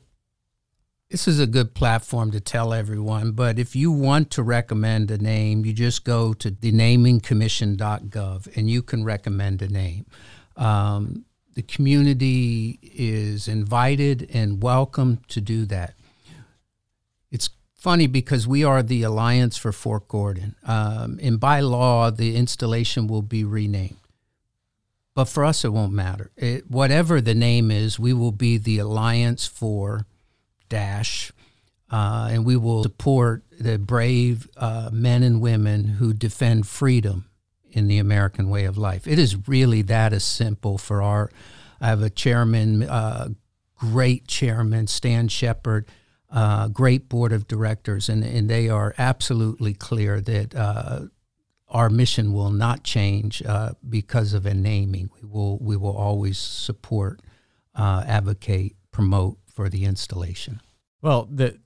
this 1.09 1.27
is 1.27 1.39
a 1.39 1.47
good 1.47 1.73
platform 1.73 2.31
to 2.31 2.39
tell 2.39 2.73
everyone, 2.73 3.31
but 3.31 3.57
if 3.57 3.75
you 3.75 3.91
want 3.91 4.29
to 4.31 4.43
recommend 4.43 5.09
a 5.09 5.17
name, 5.17 5.65
you 5.65 5.71
just 5.71 6.03
go 6.03 6.33
to 6.33 6.51
the 6.51 6.71
namingcommission.gov 6.71 8.57
and 8.57 8.69
you 8.69 8.81
can 8.81 9.05
recommend 9.05 9.61
a 9.61 9.69
name. 9.69 10.05
Um, 10.57 11.23
the 11.53 11.61
community 11.61 12.77
is 12.81 13.47
invited 13.47 14.29
and 14.33 14.61
welcome 14.61 15.21
to 15.29 15.39
do 15.39 15.65
that. 15.67 15.93
It's 17.31 17.49
funny 17.73 18.07
because 18.07 18.45
we 18.45 18.65
are 18.65 18.83
the 18.83 19.03
Alliance 19.03 19.55
for 19.55 19.71
Fort 19.71 20.07
Gordon, 20.07 20.55
um, 20.65 21.19
and 21.21 21.39
by 21.39 21.61
law, 21.61 22.11
the 22.11 22.35
installation 22.35 23.07
will 23.07 23.21
be 23.21 23.43
renamed. 23.43 23.97
But 25.17 25.29
for 25.29 25.43
us, 25.43 25.65
it 25.65 25.73
won't 25.73 25.93
matter. 25.93 26.29
It, 26.37 26.69
whatever 26.69 27.19
the 27.21 27.33
name 27.33 27.71
is, 27.71 27.97
we 27.97 28.13
will 28.13 28.31
be 28.31 28.59
the 28.59 28.77
Alliance 28.77 29.47
for 29.47 30.05
Dash, 30.69 31.31
uh, 31.89 32.29
and 32.31 32.45
we 32.45 32.55
will 32.55 32.83
support 32.83 33.43
the 33.59 33.79
brave 33.79 34.47
uh, 34.57 34.91
men 34.93 35.23
and 35.23 35.41
women 35.41 35.85
who 35.85 36.13
defend 36.13 36.67
freedom 36.67 37.25
in 37.71 37.87
the 37.87 37.97
American 37.97 38.47
way 38.47 38.65
of 38.65 38.77
life. 38.77 39.07
It 39.07 39.17
is 39.17 39.47
really 39.47 39.81
that 39.81 40.13
as 40.13 40.23
simple 40.23 40.77
for 40.77 41.01
our. 41.01 41.31
I 41.81 41.87
have 41.87 42.03
a 42.03 42.11
chairman, 42.11 42.83
uh, 42.83 43.29
great 43.73 44.27
chairman, 44.27 44.85
Stan 44.85 45.29
Shepard, 45.29 45.87
uh, 46.29 46.67
great 46.67 47.09
board 47.09 47.31
of 47.31 47.47
directors, 47.47 48.07
and, 48.07 48.23
and 48.23 48.47
they 48.47 48.69
are 48.69 48.93
absolutely 48.99 49.73
clear 49.73 50.21
that 50.21 50.53
uh, 50.53 51.05
our 51.69 51.89
mission 51.89 52.33
will 52.33 52.51
not 52.51 52.83
change 52.83 53.43
uh, 53.45 53.71
because 53.87 54.33
of 54.33 54.45
a 54.45 54.53
naming. 54.53 55.09
We 55.21 55.27
will 55.27 55.57
we 55.59 55.75
will 55.75 55.95
always 55.95 56.37
support, 56.37 57.21
uh, 57.75 58.03
advocate, 58.07 58.75
promote 58.91 59.37
for 59.53 59.69
the 59.69 59.85
installation. 59.85 60.61
Well, 61.01 61.27
the, 61.31 61.59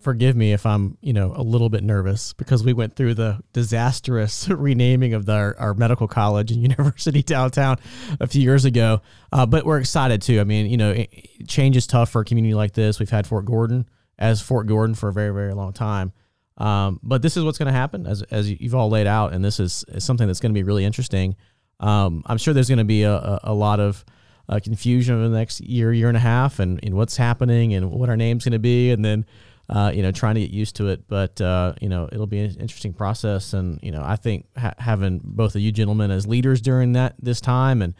forgive 0.00 0.36
me 0.36 0.52
if 0.52 0.66
I'm 0.66 0.98
you 1.00 1.12
know 1.12 1.32
a 1.34 1.42
little 1.42 1.70
bit 1.70 1.82
nervous 1.82 2.34
because 2.34 2.62
we 2.62 2.74
went 2.74 2.94
through 2.94 3.14
the 3.14 3.40
disastrous 3.52 4.48
renaming 4.50 5.14
of 5.14 5.24
the, 5.24 5.32
our, 5.32 5.56
our 5.58 5.74
medical 5.74 6.08
college 6.08 6.50
and 6.50 6.60
university 6.70 7.22
downtown 7.22 7.78
a 8.20 8.26
few 8.26 8.42
years 8.42 8.66
ago. 8.66 9.00
Uh, 9.32 9.46
but 9.46 9.64
we're 9.64 9.78
excited 9.78 10.20
too. 10.20 10.40
I 10.40 10.44
mean, 10.44 10.66
you 10.70 10.76
know, 10.76 10.90
it, 10.90 11.48
change 11.48 11.76
is 11.76 11.86
tough 11.86 12.10
for 12.10 12.20
a 12.20 12.24
community 12.24 12.54
like 12.54 12.74
this. 12.74 12.98
We've 12.98 13.08
had 13.08 13.26
Fort 13.26 13.46
Gordon 13.46 13.88
as 14.18 14.42
Fort 14.42 14.66
Gordon 14.66 14.94
for 14.94 15.08
a 15.08 15.12
very 15.12 15.32
very 15.32 15.54
long 15.54 15.72
time. 15.72 16.12
Um, 16.58 17.00
but 17.02 17.22
this 17.22 17.36
is 17.36 17.44
what's 17.44 17.58
going 17.58 17.72
to 17.72 17.72
happen, 17.72 18.06
as, 18.06 18.22
as 18.22 18.50
you've 18.50 18.74
all 18.74 18.90
laid 18.90 19.06
out, 19.06 19.32
and 19.32 19.44
this 19.44 19.58
is, 19.58 19.84
is 19.88 20.04
something 20.04 20.26
that's 20.26 20.40
going 20.40 20.52
to 20.52 20.58
be 20.58 20.62
really 20.62 20.84
interesting. 20.84 21.36
Um, 21.80 22.22
I'm 22.26 22.38
sure 22.38 22.54
there's 22.54 22.68
going 22.68 22.78
to 22.78 22.84
be 22.84 23.02
a, 23.02 23.14
a, 23.14 23.40
a 23.44 23.54
lot 23.54 23.80
of 23.80 24.04
uh, 24.48 24.60
confusion 24.62 25.14
over 25.14 25.28
the 25.28 25.36
next 25.36 25.60
year, 25.60 25.92
year 25.92 26.08
and 26.08 26.16
a 26.16 26.20
half, 26.20 26.58
and, 26.58 26.78
and 26.82 26.94
what's 26.94 27.16
happening 27.16 27.74
and 27.74 27.90
what 27.90 28.08
our 28.08 28.16
name's 28.16 28.44
going 28.44 28.52
to 28.52 28.58
be, 28.58 28.90
and 28.90 29.04
then 29.04 29.24
uh, 29.68 29.90
you 29.94 30.02
know 30.02 30.12
trying 30.12 30.34
to 30.34 30.40
get 30.40 30.50
used 30.50 30.76
to 30.76 30.88
it. 30.88 31.08
But 31.08 31.40
uh, 31.40 31.74
you 31.80 31.88
know 31.88 32.08
it'll 32.12 32.26
be 32.26 32.40
an 32.40 32.56
interesting 32.60 32.92
process, 32.92 33.52
and 33.54 33.78
you 33.82 33.90
know 33.90 34.02
I 34.04 34.16
think 34.16 34.46
ha- 34.56 34.74
having 34.78 35.20
both 35.24 35.54
of 35.54 35.60
you 35.60 35.72
gentlemen 35.72 36.10
as 36.10 36.26
leaders 36.26 36.60
during 36.60 36.92
that 36.92 37.14
this 37.20 37.40
time, 37.40 37.82
and 37.82 37.94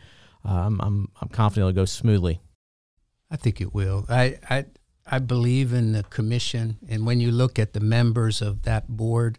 um, 0.44 0.80
I'm 0.82 1.08
I'm 1.20 1.28
confident 1.28 1.70
it'll 1.70 1.82
go 1.82 1.86
smoothly. 1.86 2.40
I 3.30 3.36
think 3.36 3.60
it 3.60 3.72
will. 3.72 4.04
I 4.08 4.38
I 4.48 4.66
I 5.06 5.18
believe 5.18 5.72
in 5.72 5.92
the 5.92 6.04
commission, 6.04 6.78
and 6.88 7.04
when 7.04 7.20
you 7.20 7.30
look 7.30 7.58
at 7.58 7.72
the 7.72 7.80
members 7.80 8.40
of 8.40 8.62
that 8.62 8.88
board, 8.88 9.38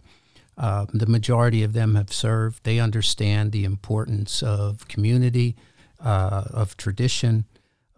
uh, 0.57 0.85
the 0.93 1.07
majority 1.07 1.63
of 1.63 1.73
them 1.73 1.95
have 1.95 2.11
served. 2.11 2.63
They 2.63 2.79
understand 2.79 3.51
the 3.51 3.63
importance 3.63 4.43
of 4.43 4.87
community, 4.87 5.55
uh, 6.03 6.43
of 6.51 6.77
tradition, 6.77 7.45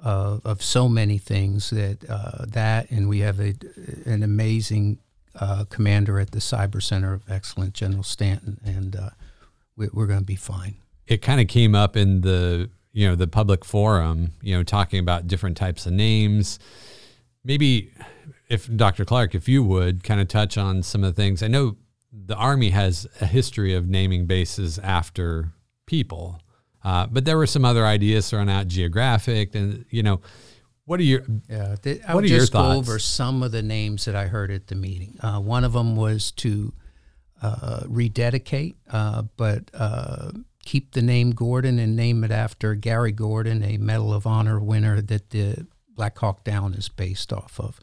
uh, 0.04 0.40
of 0.46 0.62
so 0.62 0.88
many 0.88 1.18
things 1.18 1.72
that 1.72 2.08
uh, 2.10 2.46
that, 2.48 2.90
and 2.92 3.10
we 3.10 3.20
have 3.20 3.40
a, 3.40 3.56
an 4.06 4.24
amazing 4.24 5.00
uh, 5.40 5.66
commander 5.70 6.20
at 6.20 6.32
the 6.32 6.40
Cyber 6.40 6.82
Center 6.82 7.14
of 7.14 7.30
Excellence, 7.30 7.74
General 7.74 8.04
Stanton, 8.04 8.60
and 8.64 8.96
uh, 8.96 9.10
we, 9.76 9.90
we're 9.92 10.08
going 10.08 10.20
to 10.20 10.26
be 10.26 10.36
fine. 10.36 10.76
It 11.08 11.22
kind 11.22 11.42
of 11.42 11.48
came 11.48 11.76
up 11.76 11.98
in 11.98 12.22
the 12.22 12.70
you 12.94 13.08
know 13.08 13.16
the 13.16 13.28
public 13.28 13.66
forum, 13.66 14.32
you 14.42 14.56
know, 14.56 14.64
talking 14.64 15.00
about 15.00 15.28
different 15.28 15.58
types 15.58 15.86
of 15.86 15.92
names 15.92 16.60
maybe 17.46 17.94
if 18.50 18.74
Dr. 18.76 19.06
Clark, 19.06 19.36
if 19.36 19.48
you 19.48 19.64
would 19.64 20.04
kind 20.04 20.20
of 20.20 20.28
touch 20.28 20.58
on 20.58 20.84
some 20.84 21.04
of 21.04 21.16
the 21.16 21.22
things. 21.22 21.42
I 21.42 21.48
know 21.48 21.78
the 22.12 22.36
Army 22.36 22.72
has 22.72 23.08
a 23.22 23.26
history 23.26 23.74
of 23.74 23.88
naming 23.88 24.26
bases 24.26 24.80
after 24.80 25.54
people, 25.86 26.40
uh, 26.84 27.08
but 27.08 27.26
there 27.26 27.38
were 27.38 27.48
some 27.48 27.66
other 27.66 27.86
ideas 27.86 28.30
thrown 28.30 28.50
out, 28.50 28.68
geographic, 28.68 29.56
and 29.56 29.86
you 29.90 30.04
know, 30.04 30.22
what 30.86 31.00
are 31.00 31.04
your 31.04 31.24
yeah? 31.50 31.76
Th- 31.82 32.02
what 32.10 32.24
are 32.24 32.28
just 32.28 32.54
go 32.54 32.72
over 32.74 33.00
some 33.00 33.42
of 33.42 33.52
the 33.52 33.64
names 33.64 34.06
that 34.06 34.16
I 34.16 34.28
heard 34.28 34.52
at 34.52 34.68
the 34.68 34.76
meeting. 34.76 35.18
Uh, 35.22 35.40
one 35.40 35.64
of 35.64 35.74
them 35.74 35.96
was 35.96 36.32
to 36.34 36.74
uh, 37.42 37.82
rededicate, 37.88 38.76
uh, 38.92 39.24
but 39.36 39.72
uh, 39.74 40.32
keep 40.64 40.94
the 40.94 41.02
name 41.02 41.32
Gordon 41.32 41.80
and 41.80 41.96
name 41.96 42.24
it 42.24 42.32
after 42.32 42.76
Gary 42.76 43.12
Gordon, 43.12 43.64
a 43.64 43.78
Medal 43.78 44.14
of 44.14 44.28
Honor 44.28 44.60
winner 44.60 45.02
that 45.02 45.32
the 45.32 45.66
Black 45.96 46.18
Hawk 46.18 46.44
Down 46.44 46.74
is 46.74 46.90
based 46.90 47.32
off 47.32 47.60
of. 47.60 47.80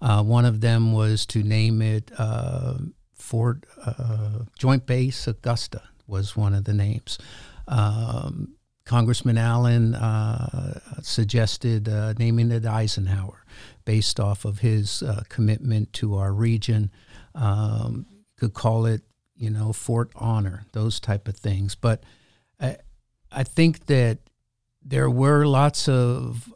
Uh, 0.00 0.22
one 0.22 0.44
of 0.44 0.60
them 0.60 0.92
was 0.92 1.26
to 1.26 1.42
name 1.42 1.82
it 1.82 2.10
uh, 2.18 2.78
Fort 3.14 3.64
uh, 3.84 4.44
Joint 4.58 4.86
Base 4.86 5.26
Augusta 5.26 5.82
was 6.06 6.36
one 6.36 6.54
of 6.54 6.64
the 6.64 6.74
names. 6.74 7.18
Um, 7.66 8.56
Congressman 8.84 9.36
Allen 9.36 9.96
uh, 9.96 10.78
suggested 11.02 11.88
uh, 11.88 12.14
naming 12.18 12.52
it 12.52 12.64
Eisenhower, 12.64 13.44
based 13.84 14.20
off 14.20 14.44
of 14.44 14.60
his 14.60 15.02
uh, 15.02 15.22
commitment 15.28 15.92
to 15.94 16.14
our 16.14 16.32
region. 16.32 16.92
Um, 17.34 18.06
could 18.38 18.54
call 18.54 18.86
it, 18.86 19.02
you 19.34 19.50
know, 19.50 19.72
Fort 19.72 20.10
Honor, 20.14 20.66
those 20.72 21.00
type 21.00 21.26
of 21.26 21.36
things. 21.36 21.74
But 21.74 22.04
I, 22.60 22.76
I 23.32 23.42
think 23.42 23.86
that 23.86 24.18
there 24.82 25.10
were 25.10 25.46
lots 25.46 25.88
of 25.88 26.54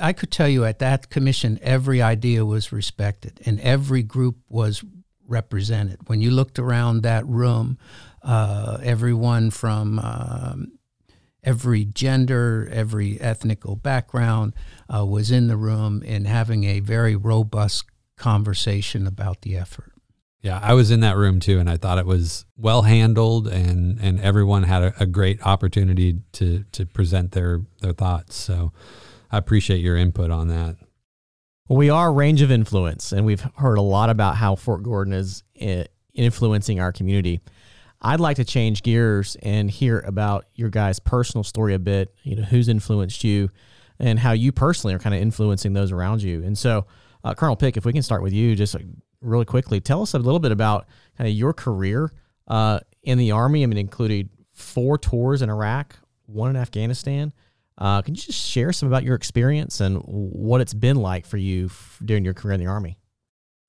I 0.00 0.12
could 0.12 0.30
tell 0.30 0.48
you 0.48 0.64
at 0.64 0.78
that 0.78 1.10
commission, 1.10 1.58
every 1.62 2.00
idea 2.00 2.44
was 2.44 2.72
respected 2.72 3.40
and 3.44 3.60
every 3.60 4.02
group 4.02 4.36
was 4.48 4.82
represented. 5.26 6.08
When 6.08 6.20
you 6.20 6.30
looked 6.30 6.58
around 6.58 7.02
that 7.02 7.26
room, 7.26 7.78
uh, 8.22 8.78
everyone 8.82 9.50
from 9.50 9.98
um, 9.98 10.78
every 11.42 11.84
gender, 11.84 12.68
every 12.72 13.20
ethnical 13.20 13.76
background 13.76 14.54
uh, 14.94 15.04
was 15.04 15.30
in 15.30 15.46
the 15.46 15.56
room 15.56 16.02
and 16.06 16.26
having 16.26 16.64
a 16.64 16.80
very 16.80 17.16
robust 17.16 17.84
conversation 18.16 19.06
about 19.06 19.42
the 19.42 19.56
effort. 19.56 19.92
Yeah, 20.40 20.60
I 20.62 20.74
was 20.74 20.90
in 20.90 21.00
that 21.00 21.16
room 21.16 21.40
too, 21.40 21.58
and 21.58 21.70
I 21.70 21.78
thought 21.78 21.96
it 21.96 22.04
was 22.04 22.44
well 22.58 22.82
handled, 22.82 23.48
and 23.48 23.98
and 23.98 24.20
everyone 24.20 24.64
had 24.64 24.82
a, 24.82 24.94
a 25.00 25.06
great 25.06 25.40
opportunity 25.40 26.20
to 26.32 26.64
to 26.72 26.84
present 26.84 27.32
their 27.32 27.62
their 27.80 27.94
thoughts. 27.94 28.36
So, 28.36 28.70
I 29.30 29.38
appreciate 29.38 29.80
your 29.80 29.96
input 29.96 30.30
on 30.30 30.48
that. 30.48 30.76
Well, 31.68 31.78
we 31.78 31.88
are 31.88 32.08
a 32.08 32.12
range 32.12 32.42
of 32.42 32.50
influence, 32.50 33.12
and 33.12 33.24
we've 33.24 33.40
heard 33.56 33.78
a 33.78 33.82
lot 33.82 34.10
about 34.10 34.36
how 34.36 34.54
Fort 34.54 34.82
Gordon 34.82 35.14
is 35.14 35.42
eh, 35.58 35.84
influencing 36.12 36.78
our 36.78 36.92
community. 36.92 37.40
I'd 38.02 38.20
like 38.20 38.36
to 38.36 38.44
change 38.44 38.82
gears 38.82 39.34
and 39.42 39.70
hear 39.70 40.00
about 40.00 40.44
your 40.54 40.68
guys' 40.68 40.98
personal 40.98 41.42
story 41.42 41.72
a 41.72 41.78
bit. 41.78 42.14
You 42.22 42.36
know, 42.36 42.42
who's 42.42 42.68
influenced 42.68 43.24
you, 43.24 43.48
and 43.98 44.18
how 44.18 44.32
you 44.32 44.52
personally 44.52 44.94
are 44.94 44.98
kind 44.98 45.14
of 45.14 45.22
influencing 45.22 45.72
those 45.72 45.90
around 45.90 46.22
you. 46.22 46.42
And 46.42 46.56
so, 46.56 46.86
uh, 47.24 47.32
Colonel 47.32 47.56
Pick, 47.56 47.78
if 47.78 47.86
we 47.86 47.94
can 47.94 48.02
start 48.02 48.22
with 48.22 48.34
you, 48.34 48.54
just 48.54 48.76
really 49.22 49.46
quickly, 49.46 49.80
tell 49.80 50.02
us 50.02 50.12
a 50.12 50.18
little 50.18 50.40
bit 50.40 50.52
about 50.52 50.86
kind 51.16 51.28
of 51.28 51.34
your 51.34 51.54
career 51.54 52.12
uh, 52.46 52.80
in 53.02 53.16
the 53.16 53.32
Army. 53.32 53.62
I 53.62 53.66
mean, 53.66 53.78
included 53.78 54.28
four 54.52 54.98
tours 54.98 55.40
in 55.40 55.48
Iraq, 55.48 55.96
one 56.26 56.50
in 56.50 56.56
Afghanistan. 56.56 57.32
Uh, 57.76 58.02
can 58.02 58.14
you 58.14 58.20
just 58.20 58.38
share 58.38 58.72
some 58.72 58.88
about 58.88 59.02
your 59.02 59.14
experience 59.16 59.80
and 59.80 59.98
what 60.06 60.60
it's 60.60 60.74
been 60.74 60.96
like 60.96 61.26
for 61.26 61.36
you 61.36 61.66
f- 61.66 62.00
during 62.04 62.24
your 62.24 62.34
career 62.34 62.54
in 62.54 62.60
the 62.60 62.66
Army? 62.66 62.98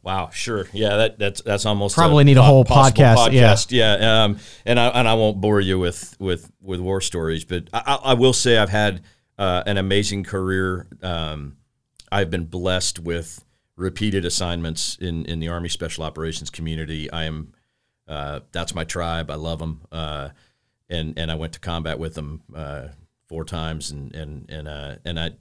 Wow, 0.03 0.29
sure, 0.31 0.67
yeah, 0.71 0.97
that 0.97 1.17
that's 1.17 1.41
that's 1.41 1.65
almost 1.65 1.95
probably 1.95 2.21
a 2.21 2.25
need 2.25 2.37
a 2.37 2.43
whole 2.43 2.63
podcast. 2.63 3.15
podcast. 3.15 3.71
Yeah, 3.71 3.97
yeah, 3.97 4.23
um, 4.23 4.39
and 4.63 4.79
I 4.79 4.89
and 4.89 5.07
I 5.07 5.15
won't 5.15 5.41
bore 5.41 5.59
you 5.59 5.79
with 5.79 6.15
with 6.19 6.51
with 6.61 6.79
war 6.79 7.01
stories, 7.01 7.43
but 7.43 7.69
I, 7.73 7.99
I 8.03 8.13
will 8.13 8.33
say 8.33 8.59
I've 8.59 8.69
had 8.69 9.01
uh, 9.39 9.63
an 9.65 9.77
amazing 9.77 10.23
career. 10.23 10.87
Um, 11.01 11.57
I've 12.11 12.29
been 12.29 12.45
blessed 12.45 12.99
with 12.99 13.43
repeated 13.75 14.25
assignments 14.25 14.95
in, 15.01 15.25
in 15.25 15.39
the 15.39 15.47
Army 15.47 15.69
Special 15.69 16.03
Operations 16.03 16.51
community. 16.51 17.11
I 17.11 17.23
am 17.23 17.53
uh, 18.07 18.41
that's 18.51 18.75
my 18.75 18.83
tribe. 18.83 19.31
I 19.31 19.35
love 19.35 19.57
them, 19.57 19.81
uh, 19.91 20.29
and 20.87 21.17
and 21.17 21.31
I 21.31 21.35
went 21.35 21.53
to 21.53 21.59
combat 21.59 21.97
with 21.97 22.13
them 22.13 22.43
uh, 22.55 22.89
four 23.27 23.45
times, 23.45 23.91
and 23.91 24.13
and 24.15 24.49
and 24.49 24.67
uh, 24.67 24.95
and 25.05 25.19
I. 25.19 25.31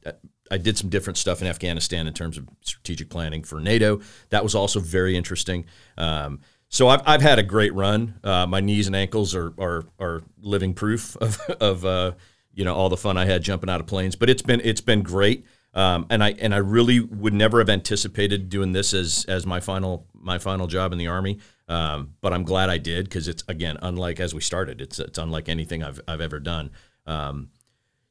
I 0.50 0.58
did 0.58 0.76
some 0.76 0.90
different 0.90 1.16
stuff 1.16 1.40
in 1.40 1.48
Afghanistan 1.48 2.06
in 2.06 2.12
terms 2.12 2.36
of 2.36 2.46
strategic 2.60 3.08
planning 3.08 3.44
for 3.44 3.60
NATO. 3.60 4.02
That 4.28 4.42
was 4.42 4.54
also 4.54 4.78
very 4.78 5.16
interesting. 5.16 5.64
Um, 5.96 6.40
so 6.68 6.88
I've, 6.88 7.00
I've 7.06 7.22
had 7.22 7.38
a 7.38 7.42
great 7.42 7.72
run. 7.72 8.18
Uh, 8.22 8.46
my 8.46 8.60
knees 8.60 8.86
and 8.86 8.94
ankles 8.94 9.34
are 9.34 9.54
are, 9.58 9.84
are 9.98 10.22
living 10.42 10.74
proof 10.74 11.16
of, 11.16 11.40
of 11.60 11.84
uh, 11.84 12.12
you 12.52 12.64
know 12.64 12.74
all 12.74 12.88
the 12.88 12.96
fun 12.96 13.16
I 13.16 13.24
had 13.24 13.42
jumping 13.42 13.70
out 13.70 13.80
of 13.80 13.86
planes. 13.86 14.16
But 14.16 14.28
it's 14.28 14.42
been 14.42 14.60
it's 14.62 14.82
been 14.82 15.02
great. 15.02 15.46
Um, 15.72 16.06
and 16.10 16.22
I 16.22 16.32
and 16.32 16.54
I 16.54 16.58
really 16.58 17.00
would 17.00 17.34
never 17.34 17.58
have 17.58 17.68
anticipated 17.68 18.48
doing 18.48 18.72
this 18.72 18.94
as 18.94 19.24
as 19.28 19.46
my 19.46 19.60
final 19.60 20.06
my 20.12 20.38
final 20.38 20.66
job 20.66 20.92
in 20.92 20.98
the 20.98 21.08
army. 21.08 21.38
Um, 21.68 22.14
but 22.20 22.32
I'm 22.32 22.44
glad 22.44 22.70
I 22.70 22.78
did 22.78 23.04
because 23.04 23.28
it's 23.28 23.42
again 23.48 23.76
unlike 23.82 24.20
as 24.20 24.34
we 24.34 24.40
started. 24.40 24.80
It's 24.80 24.98
it's 24.98 25.18
unlike 25.18 25.48
anything 25.48 25.82
I've 25.82 26.00
I've 26.06 26.20
ever 26.20 26.38
done. 26.38 26.70
Um, 27.06 27.50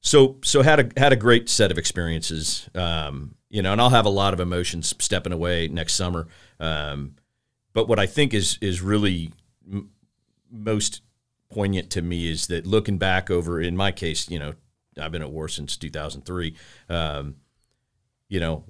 so 0.03 0.37
so 0.43 0.61
had 0.61 0.79
a 0.79 0.99
had 0.99 1.13
a 1.13 1.15
great 1.15 1.49
set 1.49 1.71
of 1.71 1.77
experiences. 1.77 2.69
Um, 2.75 3.35
you 3.49 3.61
know, 3.61 3.71
and 3.71 3.79
I'll 3.79 3.89
have 3.89 4.05
a 4.05 4.09
lot 4.09 4.33
of 4.33 4.39
emotions 4.39 4.93
stepping 4.99 5.31
away 5.31 5.67
next 5.69 5.93
summer. 5.93 6.27
Um, 6.59 7.15
but 7.73 7.87
what 7.87 7.99
I 7.99 8.05
think 8.05 8.33
is 8.33 8.57
is 8.61 8.81
really 8.81 9.31
m- 9.71 9.91
most 10.51 11.01
poignant 11.49 11.89
to 11.91 12.01
me 12.01 12.29
is 12.29 12.47
that 12.47 12.67
looking 12.67 12.97
back 12.97 13.31
over, 13.31 13.61
in 13.61 13.77
my 13.77 13.91
case, 13.91 14.29
you 14.29 14.39
know, 14.39 14.53
I've 14.99 15.11
been 15.11 15.21
at 15.21 15.31
war 15.31 15.47
since 15.47 15.77
2003. 15.77 16.55
Um, 16.89 17.35
you 18.27 18.39
know, 18.39 18.65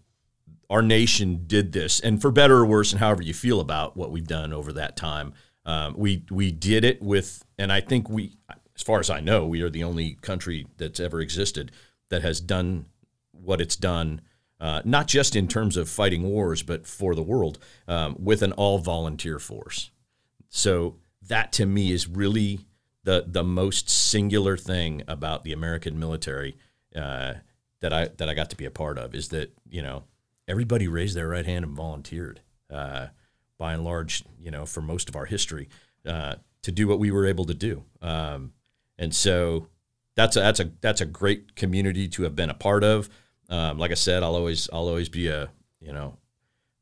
our 0.69 0.81
nation 0.81 1.45
did 1.47 1.71
this, 1.71 1.99
and 1.99 2.21
for 2.21 2.31
better 2.31 2.57
or 2.57 2.65
worse, 2.65 2.91
and 2.91 2.99
however 2.99 3.23
you 3.23 3.33
feel 3.33 3.59
about 3.59 3.97
what 3.97 4.11
we've 4.11 4.27
done 4.27 4.53
over 4.53 4.71
that 4.73 4.95
time, 4.95 5.33
um, 5.65 5.95
we 5.97 6.25
we 6.29 6.51
did 6.51 6.83
it 6.83 7.01
with, 7.01 7.43
and 7.57 7.71
I 7.71 7.81
think 7.81 8.07
we, 8.09 8.37
as 8.75 8.81
far 8.81 8.99
as 8.99 9.09
I 9.09 9.19
know, 9.19 9.45
we 9.45 9.61
are 9.61 9.69
the 9.69 9.83
only 9.83 10.17
country 10.21 10.67
that's 10.77 10.99
ever 10.99 11.19
existed 11.19 11.71
that 12.09 12.21
has 12.21 12.39
done 12.39 12.85
what 13.31 13.61
it's 13.61 13.75
done. 13.75 14.21
Uh, 14.59 14.81
not 14.85 15.07
just 15.07 15.35
in 15.35 15.47
terms 15.47 15.75
of 15.75 15.89
fighting 15.89 16.23
wars, 16.23 16.63
but 16.63 16.87
for 16.87 17.15
the 17.15 17.23
world, 17.23 17.59
um, 17.87 18.15
with 18.17 18.41
an 18.41 18.53
all 18.53 18.79
volunteer 18.79 19.37
force. 19.37 19.91
So 20.49 20.95
that 21.27 21.51
to 21.53 21.65
me 21.65 21.91
is 21.91 22.07
really 22.07 22.61
the 23.03 23.25
the 23.27 23.43
most 23.43 23.89
singular 23.89 24.55
thing 24.55 25.03
about 25.07 25.43
the 25.43 25.51
American 25.51 25.99
military. 25.99 26.55
Uh, 26.95 27.33
that 27.81 27.91
I 27.91 28.07
that 28.17 28.29
I 28.29 28.33
got 28.33 28.49
to 28.51 28.55
be 28.55 28.65
a 28.65 28.71
part 28.71 28.97
of 28.97 29.13
is 29.13 29.29
that 29.29 29.51
you 29.69 29.81
know 29.81 30.03
everybody 30.47 30.87
raised 30.87 31.15
their 31.15 31.27
right 31.27 31.45
hand 31.45 31.65
and 31.65 31.75
volunteered. 31.75 32.39
Uh, 32.69 33.07
by 33.57 33.73
and 33.73 33.83
large, 33.83 34.23
you 34.39 34.51
know, 34.51 34.65
for 34.65 34.81
most 34.81 35.07
of 35.07 35.15
our 35.15 35.25
history, 35.25 35.69
uh, 36.05 36.35
to 36.63 36.71
do 36.71 36.87
what 36.87 36.99
we 36.99 37.11
were 37.11 37.25
able 37.25 37.45
to 37.45 37.53
do, 37.53 37.83
um, 38.01 38.51
and 38.97 39.13
so 39.13 39.67
that's 40.15 40.35
a 40.35 40.39
that's 40.39 40.59
a 40.59 40.71
that's 40.81 41.01
a 41.01 41.05
great 41.05 41.55
community 41.55 42.07
to 42.09 42.23
have 42.23 42.35
been 42.35 42.49
a 42.49 42.55
part 42.55 42.83
of. 42.83 43.09
Um, 43.49 43.77
like 43.77 43.91
I 43.91 43.95
said, 43.95 44.23
I'll 44.23 44.35
always 44.35 44.69
I'll 44.71 44.87
always 44.87 45.09
be 45.09 45.27
a 45.27 45.49
you 45.79 45.93
know 45.93 46.17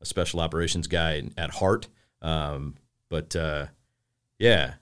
a 0.00 0.06
special 0.06 0.40
operations 0.40 0.86
guy 0.86 1.22
at 1.36 1.50
heart. 1.50 1.88
Um, 2.20 2.76
but 3.08 3.34
uh, 3.34 3.66
yeah, 4.38 4.74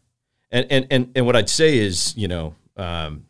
and, 0.51 0.67
and 0.71 0.87
and 0.91 1.13
and 1.15 1.27
what 1.27 1.37
I'd 1.37 1.51
say 1.51 1.79
is 1.79 2.17
you 2.17 2.29
know 2.29 2.55
um, 2.77 3.27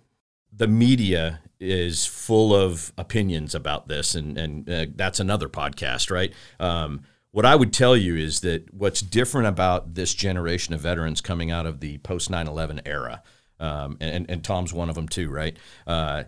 the 0.53 0.67
media 0.67 1.41
is 1.59 2.07
full 2.07 2.55
of 2.55 2.93
opinions 2.97 3.55
about 3.55 3.89
this, 3.89 4.15
and 4.15 4.39
and 4.39 4.71
uh, 4.71 4.87
that's 4.95 5.21
another 5.21 5.49
podcast, 5.49 6.11
right? 6.11 6.33
Um, 6.59 7.03
what 7.33 7.47
I 7.47 7.55
would 7.55 7.73
tell 7.73 7.97
you 7.97 8.17
is 8.17 8.41
that 8.41 8.75
what's 8.75 9.01
different 9.01 9.47
about 9.47 9.95
this 9.95 10.15
generation 10.15 10.75
of 10.75 10.81
veterans 10.81 11.21
coming 11.21 11.51
out 11.51 11.67
of 11.67 11.81
the 11.81 11.99
post 11.99 12.31
9/11 12.31 12.81
era, 12.87 13.23
um, 13.61 13.97
and, 14.01 14.29
and 14.29 14.43
Tom's 14.43 14.73
one 14.73 14.89
of 14.89 14.95
them 14.95 15.09
too, 15.09 15.31
right? 15.31 15.57
Uh, 15.87 16.25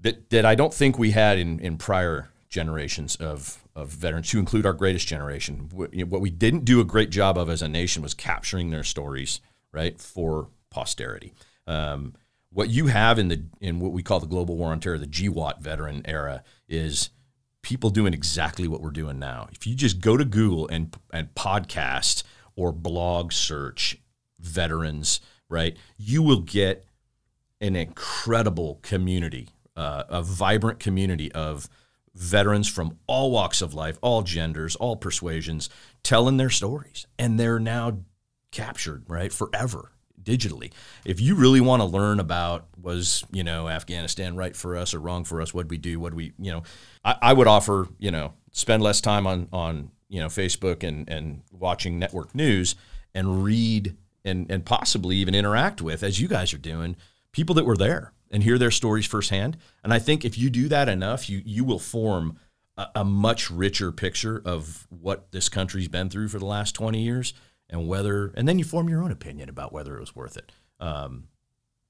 that 0.00 0.28
that 0.30 0.44
I 0.44 0.54
don't 0.54 0.74
think 0.74 0.98
we 0.98 1.12
had 1.12 1.38
in 1.38 1.58
in 1.60 1.78
prior 1.78 2.28
generations 2.48 3.16
of 3.16 3.62
of 3.74 3.88
veterans, 3.88 4.30
to 4.30 4.38
include 4.38 4.66
our 4.66 4.72
greatest 4.72 5.06
generation. 5.06 5.68
What 5.72 6.20
we 6.20 6.30
didn't 6.30 6.64
do 6.64 6.80
a 6.80 6.84
great 6.84 7.10
job 7.10 7.38
of 7.38 7.48
as 7.48 7.62
a 7.62 7.68
nation 7.68 8.02
was 8.02 8.14
capturing 8.14 8.70
their 8.70 8.84
stories, 8.84 9.40
right, 9.72 10.00
for 10.00 10.48
posterity. 10.70 11.34
Um, 11.66 12.14
what 12.50 12.70
you 12.70 12.86
have 12.86 13.18
in 13.18 13.28
the 13.28 13.44
in 13.60 13.80
what 13.80 13.92
we 13.92 14.02
call 14.02 14.20
the 14.20 14.26
global 14.26 14.56
war 14.56 14.72
on 14.72 14.80
terror, 14.80 14.98
the 14.98 15.06
GWOT 15.06 15.60
veteran 15.60 16.02
era, 16.04 16.42
is 16.68 17.10
people 17.62 17.90
doing 17.90 18.14
exactly 18.14 18.68
what 18.68 18.80
we're 18.80 18.90
doing 18.90 19.18
now. 19.18 19.48
If 19.52 19.66
you 19.66 19.74
just 19.74 20.00
go 20.00 20.16
to 20.16 20.24
Google 20.24 20.66
and 20.68 20.96
and 21.12 21.34
podcast 21.34 22.22
or 22.54 22.72
blog 22.72 23.32
search 23.32 23.98
veterans, 24.38 25.20
right, 25.48 25.76
you 25.96 26.22
will 26.22 26.40
get 26.40 26.84
an 27.60 27.76
incredible 27.76 28.78
community, 28.82 29.48
uh, 29.76 30.04
a 30.08 30.22
vibrant 30.22 30.78
community 30.78 31.32
of 31.32 31.68
veterans 32.14 32.68
from 32.68 32.98
all 33.06 33.30
walks 33.30 33.60
of 33.60 33.74
life, 33.74 33.98
all 34.00 34.22
genders, 34.22 34.74
all 34.76 34.96
persuasions, 34.96 35.68
telling 36.02 36.36
their 36.36 36.50
stories, 36.50 37.06
and 37.18 37.38
they're 37.38 37.58
now 37.58 37.98
captured 38.50 39.04
right 39.08 39.32
forever 39.32 39.92
digitally. 40.22 40.72
If 41.04 41.20
you 41.20 41.34
really 41.34 41.60
want 41.60 41.80
to 41.80 41.86
learn 41.86 42.18
about 42.20 42.66
was 42.80 43.24
you 43.32 43.44
know 43.44 43.68
Afghanistan 43.68 44.36
right 44.36 44.56
for 44.56 44.76
us 44.76 44.92
or 44.92 44.98
wrong 44.98 45.24
for 45.24 45.40
us, 45.40 45.54
what 45.54 45.68
we 45.68 45.78
do, 45.78 46.00
what 46.00 46.14
we 46.14 46.32
you 46.38 46.52
know, 46.52 46.62
I, 47.04 47.16
I, 47.22 47.32
would 47.32 47.46
offer 47.46 47.88
you 47.98 48.10
know 48.10 48.34
spend 48.52 48.82
less 48.82 49.00
time 49.00 49.26
on 49.26 49.48
on 49.52 49.90
you 50.08 50.20
know 50.20 50.26
Facebook 50.26 50.82
and 50.82 51.08
and 51.08 51.42
watching 51.52 51.98
network 51.98 52.34
news 52.34 52.74
and 53.14 53.44
read 53.44 53.96
and 54.26 54.50
and 54.50 54.64
possibly 54.64 55.16
even 55.16 55.34
interact 55.34 55.80
with 55.80 56.02
as 56.02 56.20
you 56.20 56.28
guys 56.28 56.52
are 56.52 56.58
doing 56.58 56.96
people 57.32 57.54
that 57.54 57.64
were 57.64 57.76
there 57.76 58.12
and 58.30 58.42
hear 58.42 58.58
their 58.58 58.70
stories 58.70 59.06
firsthand. 59.06 59.56
And 59.84 59.92
I 59.92 59.98
think 59.98 60.24
if 60.24 60.36
you 60.36 60.50
do 60.50 60.68
that 60.68 60.88
enough, 60.88 61.28
you 61.28 61.42
you 61.44 61.64
will 61.64 61.78
form 61.78 62.38
a, 62.76 62.86
a 62.96 63.04
much 63.04 63.50
richer 63.50 63.92
picture 63.92 64.42
of 64.44 64.86
what 64.90 65.30
this 65.32 65.48
country's 65.48 65.88
been 65.88 66.08
through 66.08 66.28
for 66.28 66.38
the 66.38 66.46
last 66.46 66.74
twenty 66.74 67.02
years 67.02 67.34
and 67.68 67.88
whether, 67.88 68.32
and 68.36 68.46
then 68.46 68.58
you 68.58 68.64
form 68.64 68.88
your 68.88 69.02
own 69.02 69.10
opinion 69.10 69.48
about 69.48 69.72
whether 69.72 69.96
it 69.96 70.00
was 70.00 70.14
worth 70.14 70.36
it. 70.36 70.52
Um, 70.78 71.28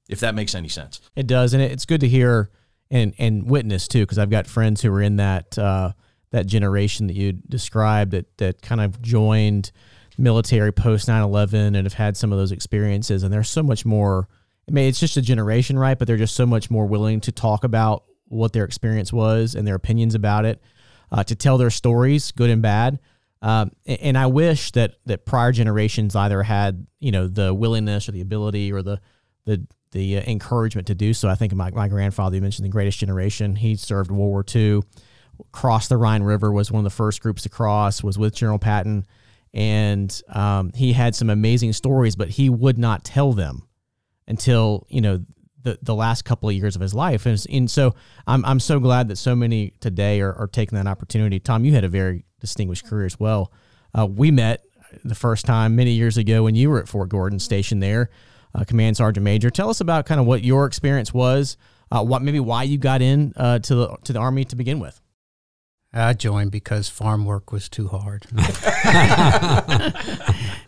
if 0.09 0.20
that 0.20 0.35
makes 0.35 0.55
any 0.55 0.68
sense. 0.68 1.01
It 1.14 1.27
does, 1.27 1.53
and 1.53 1.62
it's 1.62 1.85
good 1.85 2.01
to 2.01 2.09
hear 2.09 2.51
and 2.90 3.14
and 3.18 3.51
witness 3.51 3.88
too, 3.88 4.01
because 4.01 4.18
I've 4.18 4.31
got 4.31 4.46
friends 4.46 4.83
who 4.83 4.90
were 4.90 5.03
in 5.03 5.16
that 5.16 5.59
uh, 5.59 5.92
that 6.31 6.46
generation 6.46 7.09
that 7.09 7.14
you 7.14 7.33
described 7.33 8.12
that 8.12 8.37
that 8.38 8.62
kind 8.62 8.81
of 8.81 9.03
joined 9.03 9.72
military 10.18 10.72
post 10.72 11.09
9-11 11.09 11.76
and 11.76 11.76
have 11.76 11.94
had 11.94 12.16
some 12.16 12.33
of 12.33 12.38
those 12.38 12.52
experiences 12.52 13.22
and 13.22 13.33
they're 13.33 13.42
so 13.42 13.62
much 13.62 13.85
more 13.85 14.29
i 14.68 14.72
mean 14.72 14.88
it's 14.88 15.00
just 15.00 15.16
a 15.16 15.22
generation 15.22 15.79
right 15.79 15.98
but 15.98 16.07
they're 16.07 16.16
just 16.16 16.35
so 16.35 16.46
much 16.46 16.70
more 16.70 16.87
willing 16.87 17.20
to 17.20 17.33
talk 17.33 17.64
about 17.64 18.05
what 18.29 18.52
their 18.52 18.64
experience 18.64 19.12
was 19.12 19.55
and 19.55 19.66
their 19.66 19.74
opinions 19.74 20.14
about 20.14 20.44
it 20.44 20.61
uh, 21.12 21.22
to 21.22 21.35
tell 21.35 21.59
their 21.59 21.70
stories 21.70 22.33
good 22.33 22.50
and 22.50 22.62
bad 22.62 22.98
um, 23.42 23.72
and 23.87 24.16
I 24.16 24.26
wish 24.26 24.72
that 24.72 24.96
that 25.07 25.26
prior 25.26 25.52
generations 25.52 26.16
either 26.16 26.42
had 26.42 26.87
you 27.00 27.12
know 27.12 27.29
the 27.29 27.52
willingness 27.52 28.09
or 28.09 28.12
the 28.12 28.20
ability 28.20 28.72
or 28.72 28.82
the 28.82 29.01
the 29.45 29.66
the 29.93 30.18
uh, 30.18 30.22
encouragement 30.26 30.86
to 30.88 30.95
do 30.95 31.14
so. 31.14 31.28
I 31.28 31.34
think 31.34 31.55
my, 31.55 31.70
my 31.70 31.88
grandfather, 31.88 32.36
you 32.36 32.43
mentioned 32.43 32.64
the 32.64 32.70
Greatest 32.70 32.99
Generation. 32.99 33.57
He 33.57 33.76
served 33.76 34.11
World 34.11 34.30
War 34.30 34.45
II, 34.55 34.82
crossed 35.53 35.91
the 35.91 35.97
Rhine 35.97 36.22
River, 36.22 36.51
was 36.51 36.72
one 36.72 36.80
of 36.80 36.84
the 36.84 36.95
first 36.95 37.20
groups 37.20 37.43
to 37.43 37.49
cross, 37.49 38.03
was 38.03 38.18
with 38.18 38.34
General 38.34 38.59
Patton. 38.59 39.07
And 39.57 40.22
um, 40.28 40.70
he 40.74 40.92
had 40.92 41.14
some 41.14 41.30
amazing 41.30 41.72
stories, 41.72 42.14
but 42.14 42.28
he 42.28 42.50
would 42.50 42.76
not 42.76 43.04
tell 43.04 43.32
them 43.32 43.66
until, 44.28 44.86
you 44.90 45.00
know, 45.00 45.24
the, 45.62 45.78
the 45.80 45.94
last 45.94 46.26
couple 46.26 46.50
of 46.50 46.54
years 46.54 46.76
of 46.76 46.82
his 46.82 46.92
life. 46.92 47.24
And, 47.24 47.42
and 47.50 47.70
so 47.70 47.94
I'm, 48.26 48.44
I'm 48.44 48.61
so 48.61 48.78
glad 48.78 49.09
that 49.09 49.16
so 49.16 49.34
many 49.34 49.72
today 49.80 50.20
are, 50.20 50.34
are 50.34 50.46
taking 50.46 50.76
that 50.76 50.86
opportunity. 50.86 51.40
Tom, 51.40 51.64
you 51.64 51.72
had 51.72 51.84
a 51.84 51.88
very 51.88 52.26
distinguished 52.38 52.86
career 52.86 53.07
as 53.07 53.18
well. 53.18 53.50
Uh, 53.98 54.07
we 54.07 54.30
met 54.30 54.62
the 55.04 55.14
first 55.14 55.46
time 55.46 55.74
many 55.74 55.92
years 55.92 56.18
ago 56.18 56.42
when 56.42 56.54
you 56.54 56.68
were 56.68 56.78
at 56.78 56.86
Fort 56.86 57.09
Gordon 57.09 57.38
stationed 57.38 57.82
there, 57.82 58.11
uh, 58.54 58.62
Command 58.64 58.98
Sergeant 58.98 59.24
Major. 59.24 59.48
Tell 59.48 59.70
us 59.70 59.80
about 59.80 60.04
kind 60.04 60.20
of 60.20 60.26
what 60.26 60.44
your 60.44 60.66
experience 60.66 61.14
was, 61.14 61.57
uh, 61.90 62.04
what 62.04 62.20
maybe 62.20 62.40
why 62.40 62.64
you 62.64 62.76
got 62.76 63.00
in 63.00 63.32
uh, 63.36 63.59
to 63.61 63.74
the 63.74 63.96
to 64.04 64.12
the 64.12 64.18
Army 64.18 64.44
to 64.44 64.54
begin 64.57 64.80
with. 64.80 65.00
I 65.97 66.12
joined 66.12 66.51
because 66.51 66.88
farm 66.88 67.24
work 67.24 67.53
was 67.53 67.68
too 67.68 67.88
hard. 67.88 68.26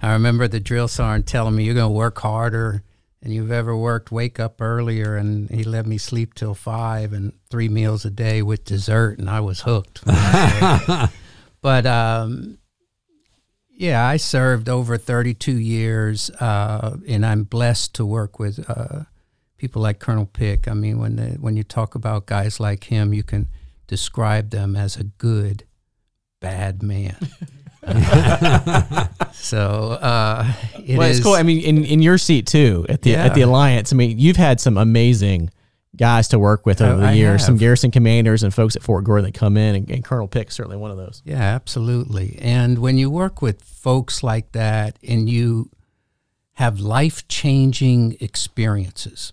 I 0.01 0.13
remember 0.13 0.49
the 0.49 0.61
drill 0.61 0.89
sergeant 0.89 1.27
telling 1.27 1.55
me, 1.55 1.65
"You're 1.65 1.75
going 1.75 1.91
to 1.91 1.97
work 1.97 2.19
harder 2.19 2.83
than 3.21 3.33
you've 3.33 3.53
ever 3.53 3.77
worked. 3.77 4.11
Wake 4.11 4.41
up 4.41 4.61
earlier." 4.61 5.17
And 5.17 5.51
he 5.51 5.65
let 5.65 5.87
me 5.87 5.99
sleep 5.99 6.35
till 6.35 6.55
five 6.55 7.13
and 7.13 7.33
three 7.51 7.69
meals 7.69 8.05
a 8.05 8.11
day 8.11 8.43
with 8.43 8.65
dessert, 8.65 9.19
and 9.19 9.29
I 9.29 9.41
was 9.41 9.61
hooked. 9.61 10.03
but 11.61 11.87
um, 11.87 12.59
yeah, 13.71 14.07
I 14.07 14.17
served 14.17 14.69
over 14.69 14.97
32 14.97 15.53
years, 15.53 16.31
uh, 16.31 16.97
and 17.07 17.25
I'm 17.25 17.45
blessed 17.45 17.95
to 17.97 18.07
work 18.07 18.39
with 18.39 18.65
uh, 18.69 19.05
people 19.59 19.83
like 19.83 19.99
Colonel 19.99 20.27
Pick. 20.27 20.67
I 20.67 20.75
mean, 20.75 20.99
when 20.99 21.17
the, 21.17 21.29
when 21.39 21.57
you 21.57 21.65
talk 21.65 21.95
about 21.95 22.27
guys 22.27 22.59
like 22.59 22.85
him, 22.85 23.13
you 23.13 23.23
can 23.23 23.47
describe 23.89 24.51
them 24.51 24.77
as 24.77 24.97
a 24.97 25.05
good, 25.05 25.65
bad 26.41 26.83
man. 26.85 27.17
so 29.33 29.93
uh, 29.93 30.53
it 30.85 30.99
well, 30.99 31.09
it's 31.09 31.19
is- 31.19 31.25
cool. 31.25 31.35
I 31.35 31.43
mean, 31.43 31.61
in, 31.63 31.85
in 31.85 32.03
your 32.03 32.19
seat 32.19 32.47
too 32.47 32.87
at 32.89 33.03
the 33.03 33.17
at 33.17 33.35
the 33.35 33.43
alliance. 33.43 33.93
I 33.93 33.97
mean, 33.97 34.19
you've 34.19 34.37
had 34.37 34.61
some 34.61 34.77
amazing 34.77 35.51
guys 35.97 36.29
to 36.29 36.39
work 36.39 36.67
with 36.67 36.81
over 36.83 37.03
Oh, 37.03 37.07
the 37.07 37.17
years. 37.17 37.45
Some 37.45 37.57
garrison 37.57 37.91
commanders 37.91 38.43
and 38.43 38.53
folks 38.53 38.77
at 38.77 38.83
Fort 38.83 39.05
Gordon 39.05 39.25
that 39.27 39.35
come 39.39 39.57
in, 39.57 39.75
and, 39.75 39.91
and 39.91 40.05
Colonel 40.05 40.29
Pick 40.29 40.49
is 40.49 40.55
certainly 40.55 40.77
one 40.77 40.91
of 40.91 40.97
those. 40.97 41.23
Yeah, 41.25 41.37
absolutely. 41.39 42.39
And 42.41 42.79
when 42.79 42.99
you 42.99 43.11
work 43.11 43.41
with 43.43 43.63
folks 43.63 44.23
like 44.23 44.53
that 44.53 44.99
and 45.07 45.29
you 45.29 45.71
have 46.55 46.79
life 46.81 47.27
changing 47.29 48.17
experiences, 48.21 49.33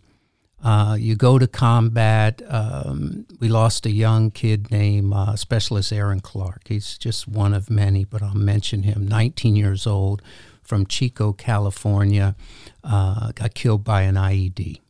uh, 0.66 0.98
you 1.00 1.16
go 1.16 1.40
to 1.40 1.48
combat. 1.48 2.42
Um, 2.50 3.26
we 3.40 3.48
lost 3.48 3.86
a 3.86 3.92
young 3.92 4.32
kid 4.32 4.72
named 4.72 5.14
uh, 5.14 5.36
Specialist 5.36 5.94
Aaron 5.94 6.20
Clark. 6.20 6.64
He's 6.68 6.98
just 6.98 7.28
one 7.28 7.54
of 7.54 7.70
many, 7.70 8.04
but 8.04 8.22
I'll 8.22 8.36
mention 8.36 8.84
him. 8.84 9.08
19 9.08 9.56
years 9.56 9.86
old 9.88 10.22
from 10.64 10.86
Chico, 10.86 11.32
California, 11.32 12.36
uh, 12.84 13.32
got 13.34 13.54
killed 13.54 13.84
by 13.84 14.02
an 14.02 14.16
IED 14.16 14.82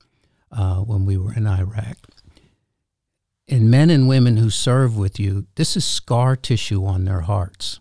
uh, 0.51 0.77
when 0.77 1.05
we 1.05 1.17
were 1.17 1.33
in 1.33 1.45
Iraq 1.45 1.97
and 3.47 3.69
men 3.69 3.89
and 3.89 4.07
women 4.07 4.37
who 4.37 4.49
serve 4.49 4.97
with 4.97 5.19
you, 5.19 5.45
this 5.55 5.77
is 5.77 5.85
scar 5.85 6.35
tissue 6.35 6.85
on 6.85 7.05
their 7.05 7.21
hearts. 7.21 7.79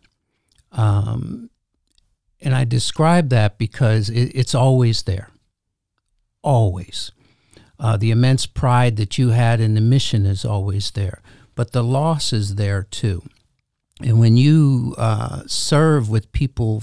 Um, 0.73 1.51
and 2.41 2.55
I 2.55 2.65
describe 2.65 3.31
that 3.31 3.57
because 3.57 4.11
it, 4.11 4.33
it's 4.35 4.55
always 4.55 5.05
there. 5.05 5.31
Always. 6.43 7.13
Uh, 7.79 7.97
the 7.97 8.11
immense 8.11 8.47
pride 8.47 8.97
that 8.97 9.18
you 9.18 9.31
had 9.31 9.61
in 9.61 9.75
the 9.75 9.81
mission 9.81 10.27
is 10.27 10.45
always 10.45 10.91
there, 10.93 11.20
but 11.55 11.72
the 11.72 11.83
loss 11.83 12.33
is 12.33 12.55
there 12.55 12.85
too. 12.85 13.22
And 14.01 14.18
when 14.18 14.37
you 14.37 14.95
uh, 14.99 15.43
serve 15.47 16.09
with 16.09 16.33
people, 16.33 16.83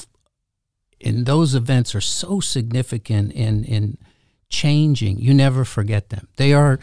and 1.03 1.25
those 1.25 1.55
events 1.55 1.95
are 1.95 2.01
so 2.01 2.39
significant 2.39 3.31
in, 3.33 3.63
in 3.63 3.97
changing, 4.49 5.19
you 5.19 5.33
never 5.33 5.65
forget 5.65 6.09
them. 6.09 6.27
They 6.37 6.53
are 6.53 6.79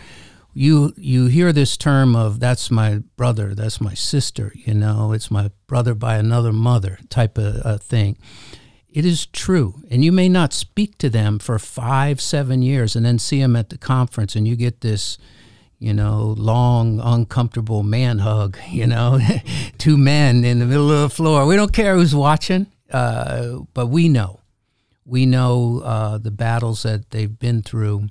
you 0.54 0.92
you 0.96 1.26
hear 1.26 1.52
this 1.52 1.76
term 1.76 2.16
of 2.16 2.40
that's 2.40 2.70
my 2.70 3.02
brother, 3.16 3.54
that's 3.54 3.80
my 3.80 3.94
sister, 3.94 4.52
you 4.56 4.74
know, 4.74 5.12
it's 5.12 5.30
my 5.30 5.50
brother 5.66 5.94
by 5.94 6.16
another 6.16 6.52
mother 6.52 6.98
type 7.08 7.38
of 7.38 7.64
uh, 7.64 7.78
thing. 7.78 8.18
It 8.90 9.04
is 9.04 9.26
true, 9.26 9.82
and 9.90 10.02
you 10.02 10.12
may 10.12 10.28
not 10.28 10.52
speak 10.54 10.96
to 10.98 11.10
them 11.10 11.38
for 11.38 11.58
five, 11.58 12.20
seven 12.20 12.62
years, 12.62 12.96
and 12.96 13.04
then 13.04 13.18
see 13.18 13.40
them 13.40 13.54
at 13.54 13.68
the 13.68 13.76
conference, 13.76 14.34
and 14.34 14.48
you 14.48 14.56
get 14.56 14.80
this, 14.80 15.18
you 15.78 15.92
know, 15.92 16.34
long, 16.38 16.98
uncomfortable 16.98 17.82
man 17.82 18.20
hug. 18.20 18.56
You 18.70 18.86
know, 18.86 19.20
two 19.78 19.96
men 19.96 20.44
in 20.44 20.58
the 20.58 20.66
middle 20.66 20.90
of 20.90 21.00
the 21.00 21.14
floor. 21.14 21.44
We 21.44 21.56
don't 21.56 21.72
care 21.72 21.96
who's 21.96 22.14
watching, 22.14 22.66
uh, 22.90 23.58
but 23.74 23.88
we 23.88 24.08
know, 24.08 24.40
we 25.04 25.26
know 25.26 25.82
uh, 25.84 26.18
the 26.18 26.30
battles 26.30 26.82
that 26.84 27.10
they've 27.10 27.38
been 27.38 27.62
through. 27.62 28.08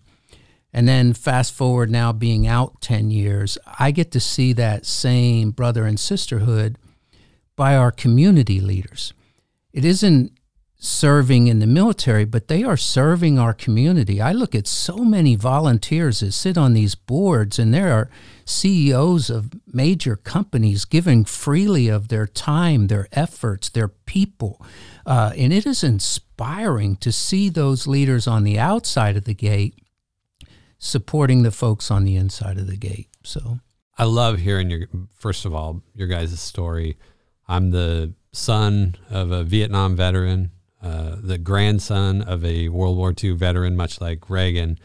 And 0.74 0.88
then 0.88 1.14
fast 1.14 1.56
forward 1.56 1.90
now 1.90 2.12
being 2.12 2.46
out 2.46 2.82
10 2.82 3.10
years, 3.10 3.58
I 3.80 3.90
get 3.90 4.12
to 4.12 4.20
see 4.20 4.54
that 4.54 4.86
same 4.86 5.50
brother 5.50 5.86
and 5.86 6.00
sisterhood 6.00 6.78
by 7.56 7.76
our 7.76 7.92
community 7.92 8.60
leaders. 8.60 9.14
It 9.74 9.84
isn't 9.86 10.37
serving 10.80 11.48
in 11.48 11.60
the 11.60 11.68
military, 11.68 12.24
but 12.24 12.48
they 12.48 12.64
are 12.64 12.78
serving 12.78 13.40
our 13.40 13.54
community. 13.54 14.22
I 14.22 14.32
look 14.32 14.54
at 14.54 14.68
so 14.68 14.98
many 14.98 15.36
volunteers 15.36 16.20
that 16.20 16.34
sit 16.34 16.58
on 16.58 16.74
these 16.74 16.94
boards, 16.94 17.58
and 17.58 17.74
there 17.74 17.94
are 17.94 18.10
CEOs 18.46 19.30
of 19.30 19.52
major 19.66 20.16
companies 20.16 20.86
giving 20.86 21.26
freely 21.26 21.88
of 21.88 22.10
their 22.10 22.28
time, 22.28 22.88
their 22.88 23.08
efforts, 23.12 23.70
their 23.70 23.88
people. 23.88 24.62
Uh, 25.06 25.32
and 25.36 25.52
it 25.52 25.66
is 25.66 25.84
inspiring 25.84 26.96
to 26.98 27.12
see 27.12 27.50
those 27.50 27.88
leaders 27.88 28.28
on 28.28 28.44
the 28.44 28.60
outside 28.60 29.18
of 29.18 29.26
the 29.26 29.34
gate 29.34 29.76
supporting 30.80 31.44
the 31.44 31.52
folks 31.52 31.90
on 31.90 32.04
the 32.06 32.16
inside 32.16 32.58
of 32.58 32.68
the 32.68 32.78
gate. 32.78 33.10
So 33.24 33.60
I 33.98 34.04
love 34.04 34.40
hearing 34.40 34.70
your 34.70 34.88
first 35.16 35.46
of 35.46 35.54
all 35.54 35.82
your 35.96 36.08
guys' 36.08 36.40
story. 36.40 36.98
I'm 37.48 37.72
the 37.72 38.14
son 38.32 38.96
of 39.10 39.32
a 39.32 39.44
Vietnam 39.44 39.96
veteran, 39.96 40.52
uh, 40.82 41.16
the 41.22 41.38
grandson 41.38 42.22
of 42.22 42.46
a 42.46 42.70
World 42.70 42.98
War 42.98 43.14
II 43.22 43.32
veteran, 43.32 43.76
much 43.76 44.00
like 44.00 44.30
Reagan. 44.30 44.78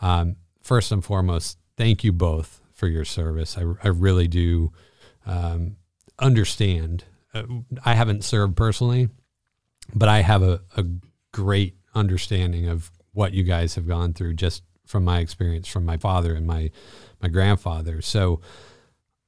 Um, 0.00 0.36
first 0.62 0.92
and 0.92 1.04
foremost, 1.04 1.58
thank 1.76 2.04
you 2.04 2.12
both 2.12 2.60
for 2.72 2.86
your 2.86 3.04
service. 3.04 3.58
I, 3.58 3.62
I 3.82 3.88
really 3.88 4.28
do 4.28 4.72
um, 5.26 5.76
understand. 6.18 7.04
Uh, 7.34 7.42
I 7.84 7.94
haven't 7.94 8.24
served 8.24 8.56
personally, 8.56 9.08
but 9.94 10.08
I 10.08 10.22
have 10.22 10.42
a, 10.42 10.62
a 10.76 10.84
great 11.32 11.76
understanding 11.94 12.68
of 12.68 12.90
what 13.12 13.32
you 13.32 13.42
guys 13.42 13.74
have 13.74 13.86
gone 13.86 14.12
through 14.12 14.34
just 14.34 14.62
from 14.86 15.04
my 15.04 15.20
experience 15.20 15.68
from 15.68 15.84
my 15.84 15.96
father 15.96 16.34
and 16.34 16.46
my 16.46 16.70
my 17.22 17.28
grandfather. 17.28 18.02
So 18.02 18.40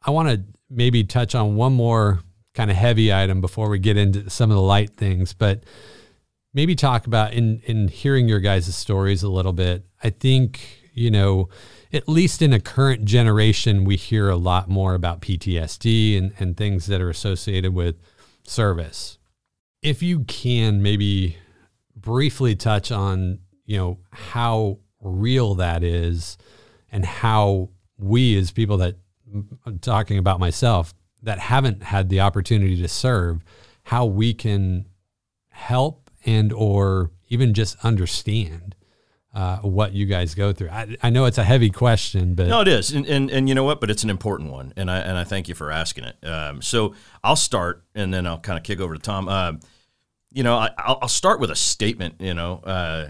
I 0.05 0.11
want 0.11 0.29
to 0.29 0.43
maybe 0.69 1.05
touch 1.05 1.35
on 1.35 1.57
one 1.57 1.73
more 1.73 2.21
kind 2.55 2.71
of 2.71 2.77
heavy 2.77 3.13
item 3.13 3.41
before 3.41 3.69
we 3.69 3.79
get 3.79 3.97
into 3.97 4.29
some 4.29 4.51
of 4.51 4.57
the 4.57 4.63
light 4.63 4.91
things, 4.97 5.33
but 5.33 5.63
maybe 6.55 6.75
talk 6.75 7.07
about 7.07 7.33
in 7.33 7.61
in 7.65 7.89
hearing 7.89 8.29
your 8.29 8.41
guys' 8.41 8.75
stories 8.75 9.23
a 9.23 9.29
little 9.29 9.53
bit. 9.53 9.85
I 10.03 10.11
think, 10.11 10.61
you 10.93 11.11
know, 11.11 11.49
at 11.93 12.09
least 12.09 12.43
in 12.43 12.53
a 12.53 12.61
current 12.61 13.05
generation, 13.05 13.85
we 13.85 13.97
hear 13.97 14.29
a 14.29 14.37
lot 14.37 14.69
more 14.69 14.95
about 14.95 15.21
PTSD 15.21 16.17
and, 16.19 16.33
and 16.39 16.57
things 16.57 16.87
that 16.87 17.01
are 17.01 17.11
associated 17.11 17.75
with 17.75 17.97
service. 18.45 19.19
If 19.83 20.03
you 20.03 20.21
can 20.25 20.83
maybe 20.83 21.37
briefly 21.97 22.55
touch 22.55 22.91
on, 22.93 23.41
you 23.67 23.77
know, 23.77 23.99
how 24.11 24.79
real 25.01 25.55
that 25.57 25.83
is 25.83 26.39
and 26.91 27.05
how 27.05 27.71
we 27.99 28.37
as 28.39 28.53
people 28.53 28.79
that 28.79 28.97
I'm 29.67 29.79
talking 29.81 30.19
about 30.19 30.41
myself 30.41 30.95
that 31.23 31.39
haven't 31.39 31.83
had 31.83 32.09
the 32.09 32.21
opportunity 32.21 32.81
to 32.81 32.89
serve 32.89 33.45
how 33.85 34.07
we 34.07 34.35
can 34.35 34.87
help 35.49 36.02
and 36.25 36.53
or 36.53 37.11
even 37.29 37.55
just 37.55 37.77
understand 37.85 38.75
uh, 39.35 39.59
what 39.59 39.93
you 39.93 40.05
guys 40.05 40.35
go 40.35 40.53
through 40.53 40.69
I, 40.69 40.97
I 41.03 41.11
know 41.11 41.25
it's 41.25 41.39
a 41.39 41.45
heavy 41.45 41.71
question 41.71 42.35
but 42.35 42.49
No, 42.49 42.61
it 42.61 42.69
is, 42.69 42.91
and, 42.93 43.07
and 43.07 43.31
and 43.31 43.49
you 43.49 43.55
know 43.55 43.65
what? 43.65 43.81
But 43.81 43.91
it's 43.91 44.05
an 44.05 44.11
important 44.11 44.51
one, 44.53 44.73
and 44.77 44.91
I 44.91 44.99
and 44.99 45.17
I 45.17 45.25
thank 45.25 45.49
you 45.49 45.55
for 45.55 45.71
asking 45.71 46.05
it. 46.05 46.27
Um, 46.27 46.61
so 46.61 46.95
I'll 47.25 47.37
start, 47.37 47.85
and 47.95 48.13
then 48.13 48.27
I'll 48.27 48.39
kind 48.39 48.59
of 48.59 48.63
kick 48.65 48.81
over 48.81 48.95
to 48.95 49.01
Tom. 49.01 49.29
Uh, 49.29 49.53
you 50.31 50.43
know, 50.43 50.57
I, 50.57 50.71
I'll, 50.79 50.99
I'll 51.03 51.09
start 51.09 51.41
with 51.41 51.51
a 51.51 51.57
statement. 51.57 52.17
You 52.21 52.35
know, 52.35 52.61
uh, 52.65 53.09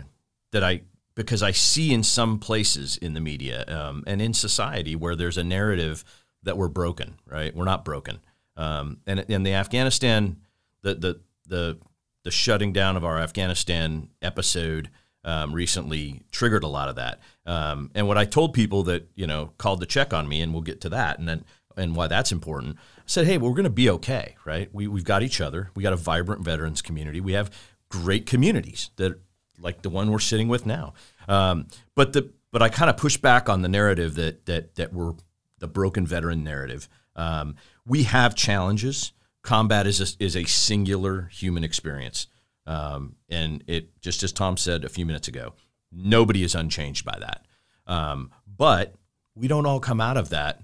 that 0.52 0.62
I 0.62 0.82
because 1.14 1.42
I 1.42 1.50
see 1.50 1.92
in 1.92 2.02
some 2.02 2.38
places 2.38 2.96
in 2.96 3.14
the 3.14 3.20
media 3.20 3.64
um, 3.66 4.04
and 4.06 4.22
in 4.22 4.32
society 4.32 4.94
where 4.96 5.16
there's 5.16 5.36
a 5.36 5.44
narrative 5.44 6.04
that 6.44 6.56
we're 6.56 6.68
broken. 6.68 7.16
Right? 7.26 7.54
We're 7.54 7.64
not 7.64 7.84
broken. 7.84 8.20
Um, 8.56 8.98
and 9.06 9.20
in 9.20 9.42
the 9.42 9.54
Afghanistan, 9.54 10.36
the 10.82 10.94
the 10.94 11.20
the 11.48 11.78
the 12.24 12.30
shutting 12.30 12.72
down 12.72 12.96
of 12.96 13.04
our 13.04 13.18
Afghanistan 13.18 14.08
episode 14.20 14.90
um, 15.24 15.52
recently 15.52 16.22
triggered 16.32 16.64
a 16.64 16.68
lot 16.68 16.88
of 16.88 16.96
that. 16.96 17.20
Um, 17.46 17.90
and 17.94 18.08
what 18.08 18.18
I 18.18 18.24
told 18.24 18.54
people 18.54 18.82
that 18.84 19.08
you 19.14 19.26
know 19.26 19.52
called 19.58 19.80
to 19.80 19.86
check 19.86 20.12
on 20.12 20.28
me, 20.28 20.40
and 20.40 20.52
we'll 20.52 20.62
get 20.62 20.80
to 20.82 20.88
that. 20.90 21.18
And 21.18 21.28
then 21.28 21.44
and 21.76 21.96
why 21.96 22.06
that's 22.06 22.32
important. 22.32 22.76
I 22.98 23.02
said, 23.06 23.26
hey, 23.26 23.38
well, 23.38 23.50
we're 23.50 23.56
going 23.56 23.64
to 23.64 23.70
be 23.70 23.90
okay, 23.90 24.36
right? 24.44 24.68
We, 24.72 24.86
we've 24.86 25.04
got 25.04 25.22
each 25.22 25.40
other. 25.40 25.70
We 25.74 25.82
got 25.82 25.92
a 25.92 25.96
vibrant 25.96 26.44
veterans 26.44 26.82
community. 26.82 27.20
We 27.20 27.32
have 27.32 27.50
great 27.88 28.26
communities 28.26 28.90
that, 28.96 29.20
like 29.60 29.82
the 29.82 29.90
one 29.90 30.10
we're 30.10 30.18
sitting 30.18 30.48
with 30.48 30.66
now. 30.66 30.94
Um, 31.28 31.66
but 31.94 32.12
the 32.12 32.30
but 32.50 32.62
I 32.62 32.68
kind 32.68 32.90
of 32.90 32.96
push 32.96 33.16
back 33.16 33.48
on 33.48 33.62
the 33.62 33.68
narrative 33.68 34.14
that 34.16 34.46
that 34.46 34.74
that 34.74 34.92
we're 34.92 35.14
the 35.58 35.68
broken 35.68 36.06
veteran 36.06 36.42
narrative. 36.42 36.88
Um, 37.14 37.56
we 37.86 38.04
have 38.04 38.34
challenges. 38.34 39.12
Combat 39.42 39.86
is 39.86 40.00
a, 40.00 40.24
is 40.24 40.36
a 40.36 40.44
singular 40.44 41.28
human 41.32 41.64
experience, 41.64 42.28
um, 42.66 43.16
and 43.28 43.64
it 43.66 44.00
just 44.00 44.22
as 44.22 44.32
Tom 44.32 44.56
said 44.56 44.84
a 44.84 44.88
few 44.88 45.04
minutes 45.04 45.26
ago, 45.26 45.54
nobody 45.90 46.44
is 46.44 46.54
unchanged 46.54 47.04
by 47.04 47.18
that. 47.18 47.44
Um, 47.86 48.30
but 48.46 48.94
we 49.34 49.48
don't 49.48 49.66
all 49.66 49.80
come 49.80 50.00
out 50.00 50.16
of 50.16 50.28
that, 50.28 50.60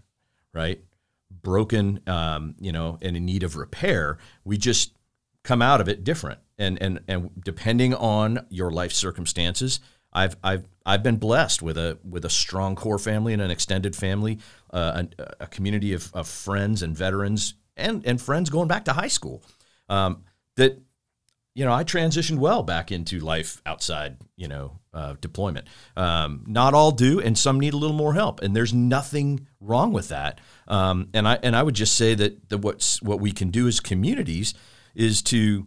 right? 0.54 0.80
Broken, 1.30 2.00
um, 2.06 2.54
you 2.60 2.70
know, 2.70 2.98
and 3.02 3.16
in 3.16 3.24
need 3.24 3.42
of 3.42 3.56
repair. 3.56 4.18
We 4.44 4.56
just 4.56 4.92
come 5.42 5.60
out 5.60 5.80
of 5.80 5.88
it 5.88 6.04
different, 6.04 6.38
and 6.56 6.80
and 6.80 7.00
and 7.08 7.30
depending 7.44 7.94
on 7.94 8.46
your 8.48 8.70
life 8.70 8.92
circumstances, 8.92 9.80
I've 10.12 10.36
I've 10.42 10.68
I've 10.86 11.02
been 11.02 11.16
blessed 11.16 11.62
with 11.62 11.76
a 11.76 11.98
with 12.08 12.24
a 12.24 12.30
strong 12.30 12.76
core 12.76 12.98
family 12.98 13.32
and 13.32 13.42
an 13.42 13.50
extended 13.50 13.94
family, 13.94 14.38
uh, 14.72 15.04
a, 15.18 15.34
a, 15.40 15.46
community 15.46 15.92
of, 15.92 16.10
of, 16.14 16.26
friends 16.26 16.82
and 16.82 16.96
veterans 16.96 17.54
and 17.78 18.04
and 18.06 18.20
friends 18.20 18.50
going 18.50 18.68
back 18.68 18.84
to 18.86 18.92
high 18.92 19.08
school. 19.08 19.42
Um, 19.88 20.24
that 20.56 20.80
you 21.54 21.64
know 21.64 21.72
I 21.72 21.84
transitioned 21.84 22.38
well 22.38 22.62
back 22.62 22.92
into 22.92 23.20
life 23.20 23.62
outside 23.64 24.16
you 24.36 24.48
know 24.48 24.78
uh, 24.92 25.14
deployment. 25.20 25.68
Um, 25.96 26.44
not 26.46 26.74
all 26.74 26.90
do, 26.90 27.20
and 27.20 27.38
some 27.38 27.60
need 27.60 27.74
a 27.74 27.76
little 27.76 27.96
more 27.96 28.14
help, 28.14 28.40
and 28.42 28.54
there's 28.54 28.74
nothing 28.74 29.46
wrong 29.60 29.92
with 29.92 30.08
that. 30.08 30.40
Um, 30.66 31.08
and 31.14 31.26
I 31.26 31.38
and 31.42 31.56
I 31.56 31.62
would 31.62 31.74
just 31.74 31.96
say 31.96 32.14
that 32.14 32.48
that 32.50 32.58
what's 32.58 33.00
what 33.02 33.20
we 33.20 33.32
can 33.32 33.50
do 33.50 33.66
as 33.68 33.80
communities 33.80 34.54
is 34.94 35.22
to 35.22 35.66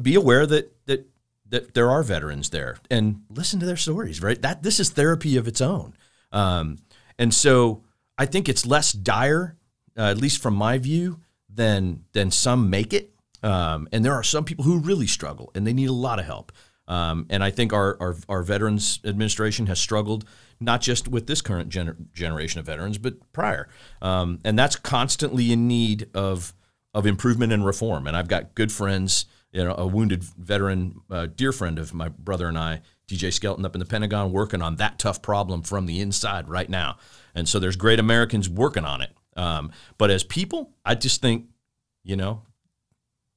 be 0.00 0.14
aware 0.14 0.46
that 0.46 0.72
that 0.86 1.08
that 1.52 1.74
there 1.74 1.90
are 1.90 2.02
veterans 2.02 2.48
there 2.48 2.78
and 2.90 3.22
listen 3.28 3.60
to 3.60 3.66
their 3.66 3.76
stories, 3.76 4.22
right? 4.22 4.40
That 4.40 4.62
this 4.62 4.80
is 4.80 4.90
therapy 4.90 5.36
of 5.36 5.46
its 5.46 5.60
own. 5.60 5.94
Um, 6.32 6.78
and 7.18 7.32
so 7.32 7.84
I 8.16 8.24
think 8.26 8.48
it's 8.48 8.64
less 8.64 8.92
dire, 8.92 9.56
uh, 9.96 10.10
at 10.10 10.16
least 10.16 10.40
from 10.40 10.54
my 10.54 10.78
view, 10.78 11.20
than 11.54 12.04
than 12.12 12.30
some 12.30 12.70
make 12.70 12.92
it. 12.92 13.10
Um, 13.42 13.88
and 13.92 14.04
there 14.04 14.14
are 14.14 14.22
some 14.22 14.44
people 14.44 14.64
who 14.64 14.78
really 14.78 15.06
struggle 15.06 15.50
and 15.54 15.66
they 15.66 15.72
need 15.72 15.88
a 15.88 15.92
lot 15.92 16.18
of 16.18 16.24
help. 16.24 16.52
Um, 16.88 17.26
and 17.30 17.42
I 17.42 17.50
think 17.50 17.72
our, 17.72 17.96
our, 18.00 18.16
our 18.28 18.42
Veterans 18.42 19.00
Administration 19.04 19.66
has 19.66 19.80
struggled 19.80 20.24
not 20.60 20.80
just 20.80 21.08
with 21.08 21.26
this 21.26 21.40
current 21.40 21.70
gener- 21.70 21.96
generation 22.12 22.60
of 22.60 22.66
veterans, 22.66 22.98
but 22.98 23.14
prior. 23.32 23.68
Um, 24.00 24.40
and 24.44 24.58
that's 24.58 24.76
constantly 24.76 25.52
in 25.52 25.66
need 25.66 26.08
of 26.14 26.54
of 26.94 27.06
improvement 27.06 27.52
and 27.52 27.64
reform. 27.64 28.06
And 28.06 28.16
I've 28.16 28.28
got 28.28 28.54
good 28.54 28.70
friends 28.70 29.24
you 29.52 29.62
know, 29.62 29.74
a 29.76 29.86
wounded 29.86 30.24
veteran, 30.24 31.02
uh, 31.10 31.26
dear 31.26 31.52
friend 31.52 31.78
of 31.78 31.92
my 31.92 32.08
brother 32.08 32.48
and 32.48 32.58
I, 32.58 32.80
DJ 33.06 33.32
Skelton, 33.32 33.64
up 33.64 33.74
in 33.74 33.80
the 33.80 33.84
Pentagon, 33.84 34.32
working 34.32 34.62
on 34.62 34.76
that 34.76 34.98
tough 34.98 35.20
problem 35.20 35.62
from 35.62 35.86
the 35.86 36.00
inside 36.00 36.48
right 36.48 36.68
now. 36.68 36.96
And 37.34 37.48
so 37.48 37.58
there's 37.58 37.76
great 37.76 37.98
Americans 37.98 38.48
working 38.48 38.84
on 38.84 39.02
it. 39.02 39.10
Um, 39.36 39.72
but 39.98 40.10
as 40.10 40.24
people, 40.24 40.70
I 40.84 40.94
just 40.94 41.20
think, 41.20 41.46
you 42.04 42.16
know, 42.16 42.42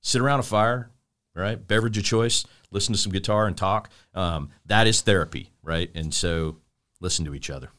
sit 0.02 0.22
around 0.22 0.40
a 0.40 0.44
fire, 0.44 0.92
right? 1.34 1.56
Beverage 1.68 1.98
of 1.98 2.04
choice, 2.04 2.46
listen 2.72 2.94
to 2.94 3.00
some 3.00 3.12
guitar 3.12 3.48
and 3.48 3.58
talk. 3.58 3.90
Um, 4.14 4.50
that 4.66 4.88
is 4.88 5.02
therapy, 5.02 5.52
right? 5.64 5.90
And 5.96 6.14
so 6.14 6.58
listen 7.00 7.26
to 7.26 7.36
each 7.36 7.50
other. 7.50 7.70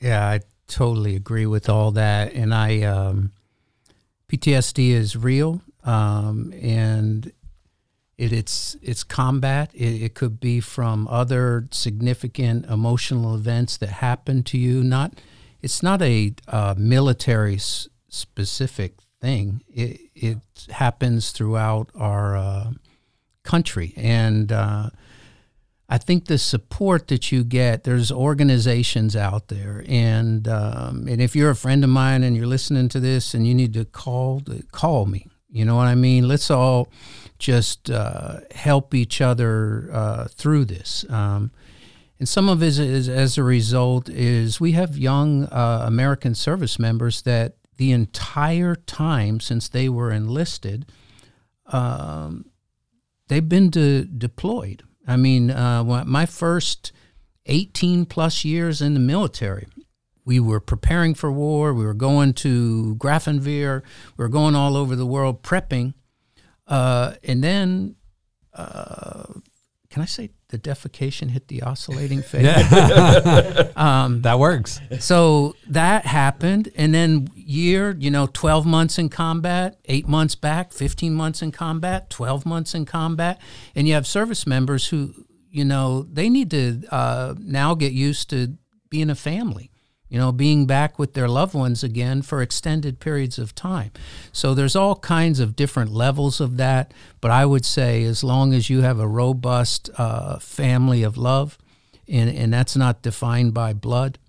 Yeah, 0.00 0.26
I 0.26 0.40
totally 0.66 1.16
agree 1.16 1.46
with 1.46 1.68
all 1.68 1.92
that. 1.92 2.32
And 2.32 2.54
I, 2.54 2.82
um, 2.82 3.32
PTSD 4.28 4.90
is 4.90 5.16
real. 5.16 5.62
Um, 5.84 6.52
and 6.60 7.30
it, 8.16 8.32
it's 8.32 8.76
it's 8.80 9.04
combat. 9.04 9.70
It, 9.74 10.02
it, 10.02 10.14
could 10.14 10.40
be 10.40 10.60
from 10.60 11.08
other 11.08 11.68
significant 11.70 12.66
emotional 12.66 13.34
events 13.34 13.76
that 13.78 13.88
happen 13.88 14.42
to 14.44 14.58
you. 14.58 14.82
Not 14.82 15.20
it's 15.64 15.82
not 15.82 16.02
a 16.02 16.34
uh, 16.46 16.74
military 16.76 17.54
s- 17.54 17.88
specific 18.08 18.92
thing. 19.20 19.62
It 19.68 20.00
it 20.14 20.38
happens 20.70 21.30
throughout 21.32 21.88
our 21.94 22.36
uh, 22.36 22.72
country, 23.42 23.94
and 23.96 24.52
uh, 24.52 24.90
I 25.88 25.98
think 25.98 26.26
the 26.26 26.36
support 26.36 27.08
that 27.08 27.32
you 27.32 27.44
get. 27.44 27.84
There's 27.84 28.12
organizations 28.12 29.16
out 29.16 29.48
there, 29.48 29.84
and 29.88 30.46
um, 30.46 31.08
and 31.08 31.22
if 31.22 31.34
you're 31.34 31.50
a 31.50 31.56
friend 31.56 31.82
of 31.82 31.90
mine 31.90 32.22
and 32.22 32.36
you're 32.36 32.46
listening 32.46 32.90
to 32.90 33.00
this, 33.00 33.32
and 33.32 33.46
you 33.46 33.54
need 33.54 33.72
to 33.72 33.86
call, 33.86 34.42
call 34.70 35.06
me. 35.06 35.28
You 35.50 35.64
know 35.64 35.76
what 35.76 35.86
I 35.86 35.94
mean? 35.94 36.28
Let's 36.28 36.50
all 36.50 36.88
just 37.38 37.90
uh, 37.90 38.40
help 38.54 38.92
each 38.92 39.22
other 39.22 39.88
uh, 39.92 40.24
through 40.28 40.66
this. 40.66 41.06
Um, 41.08 41.52
and 42.18 42.28
some 42.28 42.48
of 42.48 42.62
it 42.62 42.78
is, 42.78 43.08
as 43.08 43.36
a 43.38 43.42
result 43.42 44.08
is 44.08 44.60
we 44.60 44.72
have 44.72 44.96
young 44.96 45.44
uh, 45.46 45.84
American 45.86 46.34
service 46.34 46.78
members 46.78 47.22
that 47.22 47.56
the 47.76 47.92
entire 47.92 48.74
time 48.74 49.40
since 49.40 49.68
they 49.68 49.88
were 49.88 50.12
enlisted, 50.12 50.86
um, 51.66 52.46
they've 53.28 53.48
been 53.48 53.70
de- 53.70 54.04
deployed. 54.04 54.82
I 55.06 55.16
mean, 55.16 55.50
uh, 55.50 55.82
my 56.06 56.24
first 56.24 56.92
18 57.46 58.06
plus 58.06 58.44
years 58.44 58.80
in 58.80 58.94
the 58.94 59.00
military, 59.00 59.66
we 60.24 60.40
were 60.40 60.60
preparing 60.60 61.14
for 61.14 61.30
war. 61.30 61.74
We 61.74 61.84
were 61.84 61.92
going 61.92 62.32
to 62.34 62.96
Grafenwehr. 62.96 63.82
We 64.16 64.22
were 64.22 64.28
going 64.28 64.54
all 64.54 64.76
over 64.76 64.96
the 64.96 65.04
world 65.04 65.42
prepping 65.42 65.94
uh, 66.66 67.14
and 67.22 67.42
then, 67.42 67.96
uh, 68.52 69.24
can 69.90 70.02
I 70.02 70.06
say 70.06 70.30
the 70.54 70.58
defecation 70.58 71.30
hit 71.30 71.48
the 71.48 71.62
oscillating 71.62 72.22
phase? 72.30 72.44
Yeah. 72.44 73.70
um, 73.76 74.22
that 74.22 74.38
works. 74.38 74.80
So 75.00 75.56
that 75.68 76.06
happened. 76.06 76.70
And 76.76 76.94
then, 76.94 77.28
year, 77.34 77.96
you 77.98 78.10
know, 78.10 78.28
12 78.32 78.64
months 78.64 78.98
in 78.98 79.08
combat, 79.08 79.78
eight 79.86 80.06
months 80.06 80.34
back, 80.36 80.72
15 80.72 81.14
months 81.14 81.42
in 81.42 81.50
combat, 81.50 82.08
12 82.10 82.46
months 82.46 82.74
in 82.74 82.84
combat. 82.84 83.40
And 83.74 83.88
you 83.88 83.94
have 83.94 84.06
service 84.06 84.46
members 84.46 84.88
who, 84.88 85.12
you 85.50 85.64
know, 85.64 86.02
they 86.04 86.28
need 86.28 86.50
to 86.52 86.82
uh, 86.90 87.34
now 87.38 87.74
get 87.74 87.92
used 87.92 88.30
to 88.30 88.56
being 88.90 89.10
a 89.10 89.14
family 89.16 89.70
you 90.14 90.20
know, 90.20 90.30
being 90.30 90.64
back 90.64 90.96
with 90.96 91.14
their 91.14 91.26
loved 91.26 91.54
ones 91.54 91.82
again 91.82 92.22
for 92.22 92.40
extended 92.40 93.00
periods 93.00 93.36
of 93.36 93.52
time. 93.52 93.90
So 94.30 94.54
there's 94.54 94.76
all 94.76 94.94
kinds 94.94 95.40
of 95.40 95.56
different 95.56 95.90
levels 95.90 96.40
of 96.40 96.56
that. 96.56 96.94
But 97.20 97.32
I 97.32 97.44
would 97.44 97.64
say, 97.64 98.04
as 98.04 98.22
long 98.22 98.54
as 98.54 98.70
you 98.70 98.82
have 98.82 99.00
a 99.00 99.08
robust 99.08 99.90
uh, 99.98 100.38
family 100.38 101.02
of 101.02 101.16
love, 101.16 101.58
and, 102.08 102.30
and 102.30 102.52
that's 102.52 102.76
not 102.76 103.02
defined 103.02 103.54
by 103.54 103.72
blood, 103.72 104.20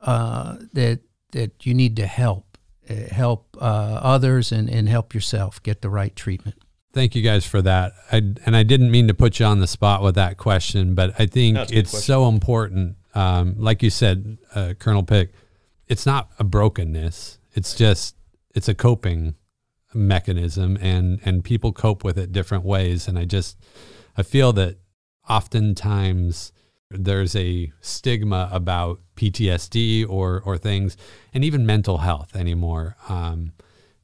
uh, 0.00 0.58
that 0.74 1.00
that 1.32 1.66
you 1.66 1.74
need 1.74 1.96
to 1.96 2.06
help, 2.06 2.56
uh, 2.88 2.94
help 3.10 3.56
uh, 3.60 3.98
others, 4.00 4.52
and, 4.52 4.70
and 4.70 4.88
help 4.88 5.12
yourself 5.12 5.60
get 5.64 5.82
the 5.82 5.90
right 5.90 6.14
treatment. 6.14 6.54
Thank 6.92 7.16
you 7.16 7.22
guys 7.22 7.44
for 7.44 7.60
that. 7.62 7.94
I, 8.12 8.18
and 8.46 8.54
I 8.54 8.62
didn't 8.62 8.92
mean 8.92 9.08
to 9.08 9.14
put 9.14 9.40
you 9.40 9.46
on 9.46 9.58
the 9.58 9.66
spot 9.66 10.04
with 10.04 10.14
that 10.14 10.36
question, 10.36 10.94
but 10.94 11.18
I 11.18 11.26
think 11.26 11.54
no, 11.54 11.66
it's 11.68 12.04
so 12.04 12.28
important 12.28 12.94
um, 13.14 13.54
like 13.58 13.82
you 13.82 13.90
said, 13.90 14.38
uh, 14.54 14.74
Colonel 14.78 15.02
Pick, 15.02 15.32
it's 15.86 16.06
not 16.06 16.30
a 16.38 16.44
brokenness. 16.44 17.38
It's 17.54 17.74
just 17.74 18.16
it's 18.54 18.68
a 18.68 18.74
coping 18.74 19.34
mechanism, 19.94 20.78
and 20.80 21.20
and 21.24 21.44
people 21.44 21.72
cope 21.72 22.04
with 22.04 22.18
it 22.18 22.32
different 22.32 22.64
ways. 22.64 23.08
And 23.08 23.18
I 23.18 23.24
just 23.24 23.58
I 24.16 24.22
feel 24.22 24.52
that 24.54 24.78
oftentimes 25.28 26.52
there's 26.90 27.34
a 27.36 27.72
stigma 27.80 28.48
about 28.52 29.00
PTSD 29.16 30.08
or 30.08 30.42
or 30.44 30.58
things, 30.58 30.96
and 31.34 31.44
even 31.44 31.66
mental 31.66 31.98
health 31.98 32.34
anymore. 32.36 32.96
Um, 33.08 33.52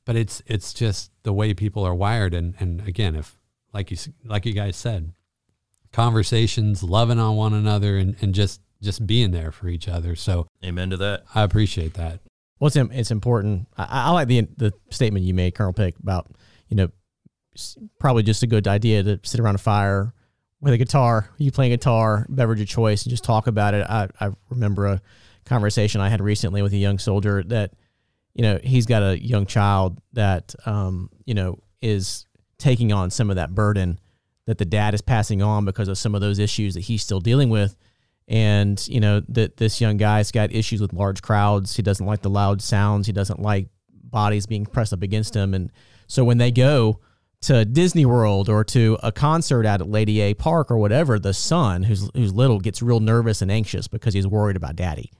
but 0.05 0.17
it's 0.17 0.43
it's 0.47 0.73
just 0.73 1.11
the 1.23 1.33
way 1.33 1.55
people 1.55 1.85
are 1.85 1.95
wired, 1.95 2.35
and 2.35 2.55
and 2.59 2.87
again, 2.87 3.15
if 3.15 3.39
like 3.73 3.91
you 3.91 3.97
like 4.25 4.47
you 4.47 4.53
guys 4.53 4.77
said, 4.77 5.13
conversations, 5.93 6.83
loving 6.83 7.19
on 7.19 7.37
one 7.37 7.55
another, 7.55 7.97
and 7.97 8.17
and 8.21 8.35
just 8.35 8.61
just 8.83 9.07
being 9.07 9.31
there 9.31 9.51
for 9.51 9.69
each 9.69 9.89
other. 9.89 10.15
So, 10.17 10.49
amen 10.65 10.91
to 10.91 10.97
that. 10.99 11.25
I 11.35 11.43
appreciate 11.43 11.95
that. 11.95 12.21
Well, 12.61 12.69
it's, 12.69 12.77
it's 12.77 13.11
important. 13.11 13.69
I, 13.77 13.87
I 14.09 14.11
like 14.11 14.29
the 14.29 14.49
the 14.57 14.73
statement 14.91 15.25
you 15.25 15.35
made, 15.35 15.55
Colonel 15.55 15.73
Pick, 15.73 15.99
about 15.99 16.31
you 16.69 16.77
know 16.77 16.89
probably 17.99 18.23
just 18.23 18.43
a 18.43 18.47
good 18.47 18.69
idea 18.69 19.03
to 19.03 19.21
sit 19.23 19.41
around 19.41 19.57
a 19.57 19.59
fire 19.59 20.15
with 20.61 20.73
a 20.73 20.79
guitar, 20.79 21.31
you 21.39 21.51
playing 21.51 21.73
guitar, 21.73 22.27
beverage 22.29 22.61
of 22.61 22.69
choice, 22.69 23.05
and 23.05 23.11
just 23.11 23.25
talk 23.25 23.47
about 23.47 23.75
it. 23.75 23.87
I, 23.89 24.09
I 24.21 24.31
remember 24.49 24.87
a 24.87 25.01
conversation 25.45 26.01
I 26.01 26.09
had 26.09 26.21
recently 26.21 26.63
with 26.63 26.73
a 26.73 26.77
young 26.77 26.99
soldier 26.99 27.43
that, 27.45 27.73
you 28.35 28.43
know, 28.43 28.59
he's 28.63 28.87
got 28.87 29.03
a 29.03 29.21
young 29.21 29.47
child 29.47 30.01
that, 30.13 30.55
um, 30.67 31.11
you 31.25 31.35
know, 31.35 31.59
is 31.81 32.27
taking 32.59 32.93
on 32.93 33.11
some 33.11 33.31
of 33.31 33.37
that 33.37 33.55
burden 33.55 34.01
that 34.47 34.59
the 34.59 34.65
dad 34.65 34.95
is 34.95 35.01
passing 35.01 35.43
on 35.43 35.65
because 35.65 35.89
of 35.89 35.99
some 35.99 36.15
of 36.15 36.21
those 36.21 36.39
issues 36.39 36.75
that 36.75 36.81
he's 36.81 37.03
still 37.03 37.21
dealing 37.21 37.51
with 37.51 37.77
and 38.29 38.87
you 38.89 39.01
know 39.01 39.21
that 39.29 39.57
this 39.57 39.81
young 39.81 39.97
guy's 39.97 40.31
got 40.31 40.53
issues 40.53 40.81
with 40.81 40.93
large 40.93 41.23
crowds 41.23 41.75
he 41.77 41.83
doesn't 41.83 42.07
like 42.07 42.23
the 42.23 42.31
loud 42.31 42.61
sounds 42.63 43.07
he 43.07 43.13
doesn't 43.13 43.41
like 43.41 43.69
bodies 43.91 44.47
being 44.47 44.65
pressed 44.65 44.93
up 44.93 45.03
against 45.03 45.35
him. 45.35 45.55
and 45.55 45.73
so 46.07 46.25
when 46.25 46.39
they 46.39 46.51
go 46.51 47.01
to 47.41 47.65
Disney 47.65 48.05
World 48.05 48.49
or 48.49 48.65
to 48.65 48.99
a 49.03 49.13
concert 49.13 49.65
at 49.65 49.87
Lady 49.87 50.21
A 50.21 50.35
Park 50.35 50.71
or 50.71 50.79
whatever, 50.79 51.19
the 51.19 51.35
son 51.35 51.85
who's 51.85 52.11
who's 52.15 52.33
little 52.33 52.59
gets 52.59 52.83
real 52.83 52.99
nervous 53.01 53.43
and 53.43 53.51
anxious 53.51 53.87
because 53.87 54.15
he's 54.15 54.27
worried 54.27 54.57
about 54.57 54.75
daddy. 54.75 55.13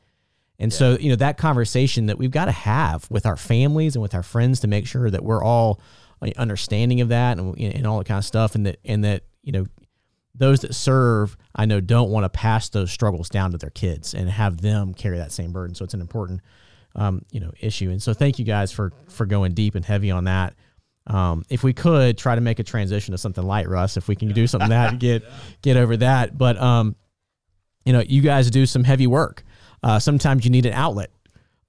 And 0.59 0.73
so, 0.73 0.99
you 0.99 1.09
know, 1.09 1.17
that 1.17 1.37
conversation 1.39 2.07
that 2.07 2.19
we've 2.19 2.33
got 2.33 2.47
to 2.47 2.53
have 2.53 3.09
with 3.11 3.27
our 3.27 3.37
families 3.37 3.95
and 3.95 4.03
with 4.03 4.15
our 4.15 4.25
friends 4.25 4.61
to 4.61 4.67
make 4.67 4.89
sure 4.89 5.09
that 5.09 5.23
we're 5.23 5.43
all 5.43 5.81
uh, 6.21 6.31
understanding 6.37 7.01
of 7.01 7.11
that 7.11 7.39
and, 7.39 7.57
and 7.57 7.87
all 7.87 7.99
that 7.99 8.07
kind 8.07 8.19
of 8.19 8.25
stuff. 8.25 8.57
And 8.57 8.67
that, 8.67 8.79
and 8.85 9.05
that, 9.05 9.23
you 9.43 9.53
know, 9.53 9.67
those 10.39 10.61
that 10.61 10.75
serve, 10.75 11.37
I 11.55 11.67
know, 11.67 11.81
don't 11.81 12.11
want 12.11 12.25
to 12.25 12.29
pass 12.29 12.69
those 12.69 12.91
struggles 12.91 13.29
down 13.29 13.53
to 13.53 13.59
their 13.59 13.71
kids 13.71 14.15
and 14.15 14.29
have 14.31 14.61
them 14.61 14.95
carry 14.95 15.19
that 15.19 15.33
same 15.33 15.53
burden. 15.53 15.75
So 15.75 15.85
it's 15.85 15.95
an 15.95 16.01
important, 16.01 16.41
um, 16.95 17.25
you 17.31 17.41
know, 17.41 17.53
issue. 17.61 17.91
And 17.91 18.03
so 18.03 18.15
thank 18.15 18.39
you 18.39 18.45
guys 18.45 18.73
for, 18.73 18.93
for 19.09 19.27
going 19.27 19.53
deep 19.53 19.75
and 19.75 19.85
heavy 19.85 20.11
on 20.11 20.25
that. 20.25 20.55
Um, 21.07 21.45
if 21.49 21.63
we 21.65 21.73
could 21.73 22.19
try 22.19 22.35
to 22.35 22.41
make 22.41 22.59
a 22.59 22.63
transition 22.63 23.13
to 23.13 23.19
something 23.19 23.45
light, 23.45 23.69
Russ, 23.69 23.97
if 23.97 24.09
we 24.09 24.15
can 24.15 24.29
do 24.29 24.47
something 24.47 24.71
that 24.71 24.99
get, 24.99 25.25
get 25.63 25.77
over 25.77 25.97
that. 25.97 26.37
But, 26.37 26.61
um, 26.61 26.97
you 27.85 27.93
know, 27.93 28.01
you 28.01 28.21
guys 28.21 28.51
do 28.51 28.67
some 28.67 28.85
heavy 28.85 29.07
work. 29.07 29.43
Uh, 29.83 29.99
sometimes 29.99 30.45
you 30.45 30.51
need 30.51 30.67
an 30.67 30.75
outlet. 30.75 31.11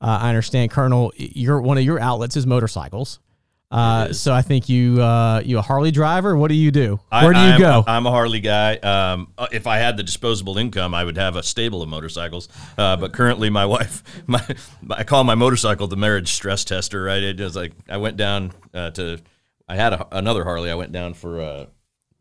Uh, 0.01 0.19
I 0.21 0.29
understand, 0.29 0.71
Colonel. 0.71 1.11
Your 1.15 1.61
one 1.61 1.77
of 1.77 1.83
your 1.83 1.99
outlets 1.99 2.37
is 2.37 2.47
motorcycles. 2.47 3.19
Uh, 3.71 4.11
so 4.11 4.33
I 4.33 4.41
think 4.41 4.67
you 4.67 5.01
uh, 5.01 5.41
you 5.45 5.59
a 5.59 5.61
Harley 5.61 5.91
driver. 5.91 6.35
What 6.35 6.47
do 6.47 6.55
you 6.55 6.71
do? 6.71 6.99
Where 7.09 7.33
do 7.33 7.39
you 7.39 7.45
I, 7.45 7.53
I'm, 7.53 7.59
go? 7.59 7.83
I'm 7.85 8.05
a 8.07 8.09
Harley 8.11 8.39
guy. 8.39 8.77
Um, 8.77 9.31
uh, 9.37 9.47
if 9.51 9.67
I 9.67 9.77
had 9.77 9.95
the 9.95 10.01
disposable 10.01 10.57
income, 10.57 10.95
I 10.95 11.03
would 11.03 11.17
have 11.17 11.35
a 11.35 11.43
stable 11.43 11.83
of 11.83 11.89
motorcycles. 11.89 12.49
Uh, 12.77 12.97
but 12.97 13.13
currently, 13.13 13.51
my 13.51 13.65
wife, 13.67 14.03
my, 14.25 14.43
I 14.89 15.03
call 15.03 15.23
my 15.23 15.35
motorcycle 15.35 15.87
the 15.87 15.97
marriage 15.97 16.33
stress 16.33 16.65
tester. 16.65 17.03
Right? 17.03 17.21
It 17.21 17.39
was 17.39 17.55
like 17.55 17.73
I 17.87 17.97
went 17.97 18.17
down 18.17 18.53
uh, 18.73 18.89
to, 18.91 19.19
I 19.67 19.75
had 19.75 19.93
a, 19.93 20.17
another 20.17 20.43
Harley. 20.43 20.71
I 20.71 20.75
went 20.75 20.91
down 20.91 21.13
for 21.13 21.39
uh, 21.39 21.65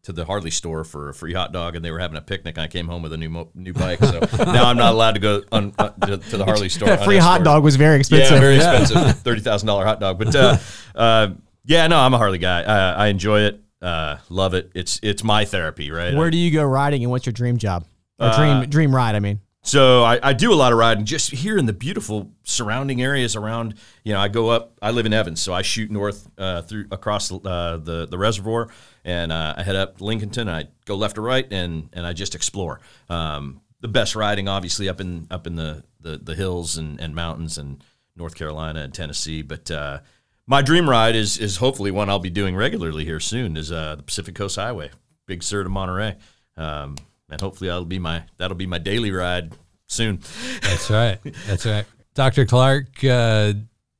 to 0.09 0.13
the 0.15 0.25
Harley 0.25 0.51
store 0.51 0.85
for 0.85 1.11
a 1.11 1.15
free 1.15 1.35
hot 1.35 1.53
dog, 1.53 1.77
and 1.77 1.85
they 1.85 1.91
were 1.91 1.99
having 1.99 2.17
a 2.17 2.23
picnic. 2.23 2.57
And 2.57 2.65
I 2.65 2.67
came 2.67 2.89
home 2.89 3.03
with 3.03 3.13
a 3.13 3.19
new 3.19 3.29
mo- 3.29 3.51
new 3.55 3.75
bike, 3.75 3.99
so 4.01 4.21
now 4.39 4.65
I'm 4.71 4.79
not 4.79 4.95
allowed 4.95 5.13
to 5.17 5.21
go 5.21 5.43
on, 5.53 5.75
uh, 5.79 5.91
to, 5.91 6.17
to 6.17 6.37
the 6.39 6.45
Harley 6.47 6.69
store. 6.77 6.89
that 6.89 7.05
free 7.05 7.19
hot 7.19 7.45
dog 7.45 7.63
was 7.63 7.77
very 7.77 7.99
expensive. 8.01 8.33
Yeah, 8.35 8.41
very 8.41 8.57
expensive, 8.57 9.19
thirty 9.23 9.43
thousand 9.43 9.67
dollar 9.67 9.85
hot 9.85 10.01
dog. 10.01 10.19
But 10.19 10.35
uh, 10.35 10.57
uh, 10.95 11.29
yeah, 11.65 11.87
no, 11.89 11.99
I'm 11.99 12.15
a 12.15 12.19
Harley 12.19 12.39
guy. 12.39 12.63
Uh, 12.65 12.95
I 12.97 13.09
enjoy 13.09 13.41
it, 13.43 13.61
uh, 13.83 14.17
love 14.31 14.55
it. 14.55 14.71
It's 14.75 14.99
it's 15.03 15.23
my 15.23 15.45
therapy, 15.45 15.91
right? 15.91 16.15
Where 16.15 16.31
do 16.31 16.39
you 16.39 16.51
go 16.51 16.65
riding, 16.65 17.03
and 17.03 17.11
what's 17.11 17.27
your 17.27 17.35
dream 17.35 17.59
job? 17.59 17.85
Or 18.19 18.33
dream 18.33 18.69
dream 18.71 18.95
ride? 18.95 19.15
I 19.15 19.21
mean, 19.21 19.41
So 19.63 20.03
I, 20.03 20.19
I 20.31 20.33
do 20.33 20.53
a 20.53 20.57
lot 20.57 20.73
of 20.73 20.79
riding 20.79 21.05
just 21.05 21.31
here 21.31 21.59
in 21.59 21.67
the 21.67 21.73
beautiful 21.75 22.33
surrounding 22.43 23.03
areas 23.03 23.37
around. 23.37 23.75
You 24.03 24.15
know, 24.15 24.21
I 24.21 24.29
go 24.29 24.49
up. 24.49 24.73
I 24.81 24.91
live 24.91 25.05
in 25.07 25.13
Evans, 25.13 25.41
so 25.43 25.53
I 25.53 25.63
shoot 25.63 25.91
north 25.91 26.27
uh, 26.39 26.63
through 26.63 26.87
across 26.91 27.31
uh, 27.31 27.79
the 27.81 28.07
the 28.11 28.19
reservoir, 28.19 28.69
and 29.09 29.33
uh, 29.33 29.55
I 29.57 29.63
head 29.63 29.75
up 29.75 29.99
Lincolnton. 29.99 30.43
And 30.43 30.51
I 30.51 30.65
go 30.85 30.95
left 30.95 31.17
or 31.17 31.23
right, 31.23 31.51
and 31.51 31.89
and 31.95 32.07
I 32.07 32.13
just 32.13 32.35
explore. 32.35 32.81
Um, 33.09 33.63
the 33.81 33.89
best 33.89 34.15
riding, 34.15 34.49
obviously, 34.49 34.89
up 34.89 35.01
in 35.01 35.27
up 35.31 35.47
in 35.47 35.57
the 35.57 35.83
the, 36.01 36.19
the 36.19 36.35
hills 36.35 36.77
and, 36.77 37.01
and 37.01 37.15
mountains 37.15 37.57
and 37.57 37.83
North 38.15 38.35
Carolina 38.35 38.81
and 38.81 38.93
Tennessee. 38.93 39.41
But 39.41 39.71
uh, 39.71 40.01
my 40.47 40.61
dream 40.61 40.89
ride 40.89 41.17
is 41.17 41.39
is 41.39 41.57
hopefully 41.57 41.91
one 41.91 42.11
I'll 42.11 42.19
be 42.19 42.31
doing 42.31 42.55
regularly 42.55 43.07
here 43.07 43.21
soon. 43.21 43.57
Is 43.57 43.73
uh, 43.73 43.97
the 43.97 44.03
Pacific 44.03 44.35
Coast 44.35 44.57
Highway, 44.57 44.91
Big 45.27 45.43
Sur 45.43 45.65
to 45.65 45.71
Monterey. 45.71 46.17
Um, 46.59 46.97
and 47.31 47.41
hopefully 47.41 47.69
that'll 47.69 47.87
be 47.87 47.99
my 47.99 48.25
that'll 48.37 48.57
be 48.57 48.67
my 48.67 48.79
daily 48.79 49.11
ride 49.11 49.53
soon. 49.87 50.21
That's 50.61 50.91
right. 50.91 51.19
That's 51.47 51.65
right. 51.65 51.87
Dr. 52.15 52.45
Clark, 52.45 53.05
uh, 53.05 53.53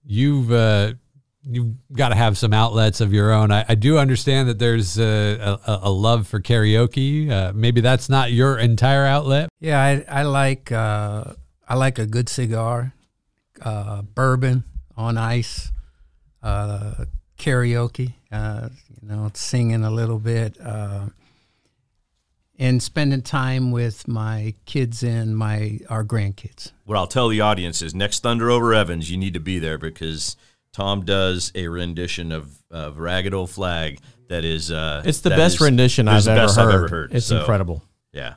you've 0.05 0.53
uh, 0.53 0.95
you've 1.51 1.75
got 1.93 2.11
to 2.11 2.15
have 2.15 2.37
some 2.37 2.53
outlets 2.53 3.01
of 3.01 3.13
your 3.13 3.33
own. 3.33 3.51
I, 3.51 3.65
I 3.69 3.75
do 3.75 3.99
understand 3.99 4.49
that 4.49 4.59
there's 4.59 4.99
a, 4.99 5.59
a, 5.67 5.81
a 5.85 5.91
love 5.91 6.27
for 6.27 6.41
karaoke. 6.41 7.31
Uh, 7.31 7.53
maybe 7.55 7.81
that's 7.81 8.09
not 8.09 8.33
your 8.33 8.59
entire 8.59 9.05
outlet. 9.05 9.49
Yeah, 9.61 9.81
I, 9.81 10.05
I 10.09 10.23
like 10.23 10.71
uh, 10.71 11.33
I 11.69 11.75
like 11.75 11.99
a 11.99 12.07
good 12.07 12.29
cigar, 12.29 12.93
uh, 13.63 14.03
bourbon 14.03 14.65
on 14.97 15.17
ice, 15.17 15.71
uh, 16.43 17.05
karaoke. 17.39 18.15
Uh, 18.31 18.69
you 19.01 19.09
know, 19.09 19.31
singing 19.33 19.85
a 19.85 19.91
little 19.91 20.19
bit, 20.19 20.61
uh, 20.61 21.07
and 22.59 22.83
spending 22.83 23.23
time 23.23 23.71
with 23.71 24.07
my 24.07 24.55
kids 24.67 25.03
and 25.03 25.37
my 25.37 25.79
our 25.89 26.05
grandkids. 26.05 26.73
What 26.85 26.99
I'll 26.99 27.07
tell 27.07 27.29
the 27.29 27.41
audience 27.41 27.81
is 27.81 27.95
next 27.95 28.23
Thunder 28.23 28.51
over 28.51 28.75
Evans, 28.75 29.11
you 29.11 29.17
need 29.17 29.35
to 29.35 29.41
be 29.41 29.59
there 29.59 29.79
because 29.79 30.37
Tom 30.79 31.05
does 31.05 31.51
a 31.57 31.67
rendition 31.67 32.31
of, 32.31 32.57
of 32.71 32.99
Ragged 33.01 33.35
Old 33.35 33.51
Flag 33.51 33.99
that 34.29 34.45
is 34.45 34.71
uh, 34.71 35.03
it's 35.05 35.23
the 35.23 35.31
best 35.31 35.57
is- 35.57 35.61
rendition 35.61 36.07
I've 36.07 36.29
ever. 36.29 36.41
I've 36.43 36.59
ever 36.59 36.87
heard. 36.89 37.13
It's 37.13 37.27
So, 37.27 37.41
incredible. 37.41 37.83
Yeah. 38.13 38.35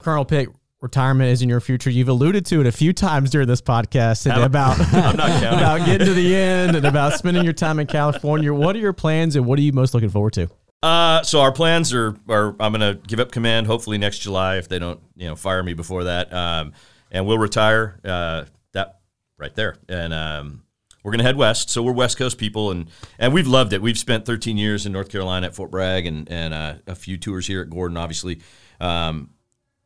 Colonel 0.00 0.24
Pick, 0.24 0.48
retirement 0.80 1.30
is 1.30 1.40
in 1.40 1.48
your 1.48 1.60
future. 1.60 1.88
You've 1.88 2.08
alluded 2.08 2.44
to 2.46 2.60
it 2.60 2.66
a 2.66 2.72
few 2.72 2.92
times 2.92 3.30
during 3.30 3.46
this 3.46 3.60
podcast 3.60 4.24
today 4.24 4.42
about 4.42 4.80
I'm 4.92 5.16
not 5.16 5.28
counting. 5.40 5.58
about 5.60 5.86
getting 5.86 6.08
to 6.08 6.14
the 6.14 6.34
end 6.34 6.74
and 6.74 6.84
about 6.84 7.12
spending 7.14 7.44
your 7.44 7.52
time 7.52 7.78
in 7.78 7.86
California. 7.86 8.52
What 8.52 8.74
are 8.74 8.80
your 8.80 8.92
plans 8.92 9.36
and 9.36 9.46
what 9.46 9.56
are 9.60 9.62
you 9.62 9.72
most 9.72 9.94
looking 9.94 10.10
forward 10.10 10.32
to? 10.32 10.48
Uh, 10.82 11.22
so 11.22 11.40
our 11.40 11.52
plans 11.52 11.94
are, 11.94 12.16
are 12.28 12.56
I'm 12.58 12.72
going 12.72 12.80
to 12.80 13.00
give 13.06 13.20
up 13.20 13.30
command 13.30 13.68
hopefully 13.68 13.98
next 13.98 14.18
July 14.18 14.56
if 14.56 14.68
they 14.68 14.80
don't 14.80 14.98
you 15.14 15.28
know 15.28 15.36
fire 15.36 15.62
me 15.62 15.74
before 15.74 16.04
that, 16.04 16.32
um, 16.32 16.72
and 17.12 17.24
we'll 17.24 17.38
retire 17.38 18.00
uh, 18.04 18.46
that 18.72 18.98
right 19.38 19.54
there, 19.54 19.76
and 19.88 20.12
um, 20.12 20.62
we're 21.02 21.12
going 21.12 21.18
to 21.18 21.24
head 21.24 21.36
west. 21.36 21.70
So 21.70 21.82
we're 21.82 21.92
West 21.92 22.18
Coast 22.18 22.38
people, 22.38 22.70
and 22.70 22.90
and 23.18 23.32
we've 23.32 23.46
loved 23.46 23.72
it. 23.72 23.80
We've 23.82 23.98
spent 23.98 24.26
13 24.26 24.56
years 24.56 24.86
in 24.86 24.92
North 24.92 25.10
Carolina 25.10 25.46
at 25.46 25.54
Fort 25.54 25.70
Bragg, 25.70 26.06
and 26.06 26.30
and 26.30 26.54
uh, 26.54 26.74
a 26.86 26.94
few 26.94 27.16
tours 27.16 27.46
here 27.46 27.62
at 27.62 27.70
Gordon, 27.70 27.96
obviously. 27.96 28.40
Um, 28.80 29.30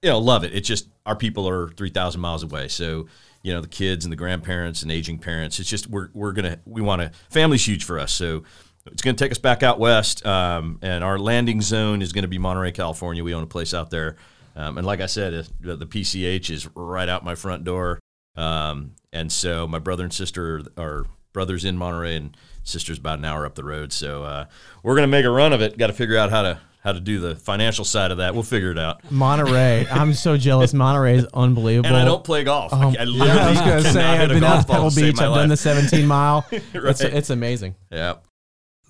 you 0.02 0.10
know, 0.10 0.18
love 0.18 0.42
it. 0.44 0.52
It's 0.52 0.66
just 0.66 0.88
our 1.06 1.14
people 1.14 1.48
are 1.48 1.68
3,000 1.70 2.20
miles 2.20 2.42
away, 2.42 2.68
so 2.68 3.06
you 3.42 3.52
know 3.52 3.60
the 3.60 3.68
kids 3.68 4.04
and 4.04 4.12
the 4.12 4.16
grandparents 4.16 4.82
and 4.82 4.90
aging 4.90 5.18
parents. 5.18 5.60
It's 5.60 5.68
just 5.68 5.86
we're 5.86 6.08
we're 6.12 6.32
gonna 6.32 6.58
we 6.64 6.80
want 6.80 7.02
to 7.02 7.12
family's 7.30 7.66
huge 7.66 7.84
for 7.84 7.98
us, 7.98 8.12
so 8.12 8.42
it's 8.86 9.02
going 9.02 9.14
to 9.14 9.24
take 9.24 9.30
us 9.30 9.38
back 9.38 9.62
out 9.62 9.78
west, 9.78 10.24
um, 10.26 10.78
and 10.82 11.04
our 11.04 11.18
landing 11.18 11.60
zone 11.60 12.02
is 12.02 12.12
going 12.12 12.22
to 12.22 12.28
be 12.28 12.38
Monterey, 12.38 12.72
California. 12.72 13.22
We 13.22 13.34
own 13.34 13.44
a 13.44 13.46
place 13.46 13.74
out 13.74 13.90
there, 13.90 14.16
um, 14.56 14.78
and 14.78 14.86
like 14.86 15.00
I 15.00 15.06
said, 15.06 15.46
the 15.60 15.86
PCH 15.86 16.50
is 16.50 16.68
right 16.74 17.08
out 17.08 17.24
my 17.24 17.34
front 17.34 17.64
door. 17.64 18.00
Um, 18.36 18.92
and 19.12 19.30
so 19.30 19.66
my 19.66 19.78
brother 19.78 20.04
and 20.04 20.12
sister 20.12 20.62
are 20.78 21.06
brothers 21.32 21.64
in 21.64 21.76
Monterey, 21.76 22.16
and 22.16 22.36
sister's 22.62 22.98
about 22.98 23.18
an 23.18 23.24
hour 23.24 23.44
up 23.46 23.54
the 23.54 23.64
road. 23.64 23.92
So 23.92 24.24
uh, 24.24 24.46
we're 24.82 24.94
going 24.94 25.04
to 25.04 25.08
make 25.08 25.24
a 25.24 25.30
run 25.30 25.52
of 25.52 25.60
it. 25.60 25.76
Got 25.78 25.88
to 25.88 25.92
figure 25.92 26.16
out 26.16 26.30
how 26.30 26.42
to 26.42 26.60
how 26.82 26.90
to 26.92 26.98
do 27.00 27.20
the 27.20 27.36
financial 27.36 27.84
side 27.84 28.10
of 28.10 28.18
that. 28.18 28.34
We'll 28.34 28.42
figure 28.42 28.72
it 28.72 28.78
out. 28.78 29.08
Monterey. 29.10 29.86
I'm 29.90 30.14
so 30.14 30.36
jealous. 30.36 30.74
Monterey 30.74 31.16
is 31.18 31.26
unbelievable. 31.32 31.86
And 31.86 31.96
I 31.96 32.04
don't 32.04 32.24
play 32.24 32.42
golf. 32.42 32.72
Um, 32.72 32.80
I, 32.80 32.84
I 32.86 32.90
yeah, 32.90 33.04
literally 33.04 33.30
I 33.40 33.50
was 33.50 33.60
going 33.60 33.82
to 33.84 33.92
say, 33.92 34.02
hit 34.16 34.20
I've 34.22 34.28
been 34.30 34.42
out 34.44 34.66
golf 34.66 34.66
to 34.66 34.72
Pebble 34.72 34.90
Beach. 35.12 35.20
I've 35.20 35.34
done 35.34 35.48
the 35.48 35.56
17 35.56 36.04
mile. 36.06 36.44
it's, 36.50 36.74
Right. 36.74 37.14
it's 37.14 37.30
amazing. 37.30 37.76
Yeah. 37.92 38.14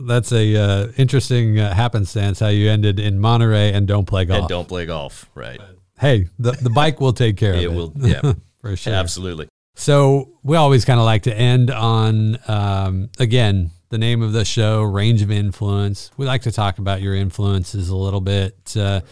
That's 0.01 0.33
a 0.33 0.57
uh, 0.57 0.93
interesting 0.97 1.61
uh, 1.61 1.75
happenstance 1.75 2.41
how 2.41 2.49
you 2.49 2.71
ended 2.71 2.99
in 2.99 3.19
Monterey 3.19 3.75
and 3.75 3.87
don't 3.87 4.07
play 4.07 4.25
golf. 4.25 4.41
And 4.41 4.49
don't 4.49 4.67
play 4.67 4.87
golf. 4.87 5.29
Right. 5.35 5.61
Hey, 6.01 6.29
the, 6.39 6.53
the 6.53 6.71
bike 6.71 6.99
will 6.99 7.13
take 7.13 7.37
care 7.37 7.53
of 7.53 7.59
it. 7.59 7.65
It 7.65 7.73
will. 7.73 7.93
Yeah. 7.97 8.33
for 8.63 8.75
sure. 8.77 8.95
Absolutely. 8.95 9.49
So 9.75 10.39
we 10.43 10.57
always 10.57 10.85
kind 10.85 10.99
of 10.99 11.07
like 11.07 11.23
to 11.25 11.37
end 11.37 11.71
on 11.71 12.39
um, 12.49 13.11
again 13.19 13.71
the 13.89 13.99
name 13.99 14.23
of 14.23 14.33
the 14.33 14.45
show, 14.45 14.83
range 14.83 15.21
of 15.21 15.31
influence. 15.31 16.11
We 16.17 16.25
like 16.25 16.43
to 16.43 16.53
talk 16.53 16.79
about 16.79 17.03
your 17.03 17.15
influences 17.15 17.91
a 17.91 17.97
little 17.97 18.23
bit. 18.23 18.75
Uh, 18.75 19.03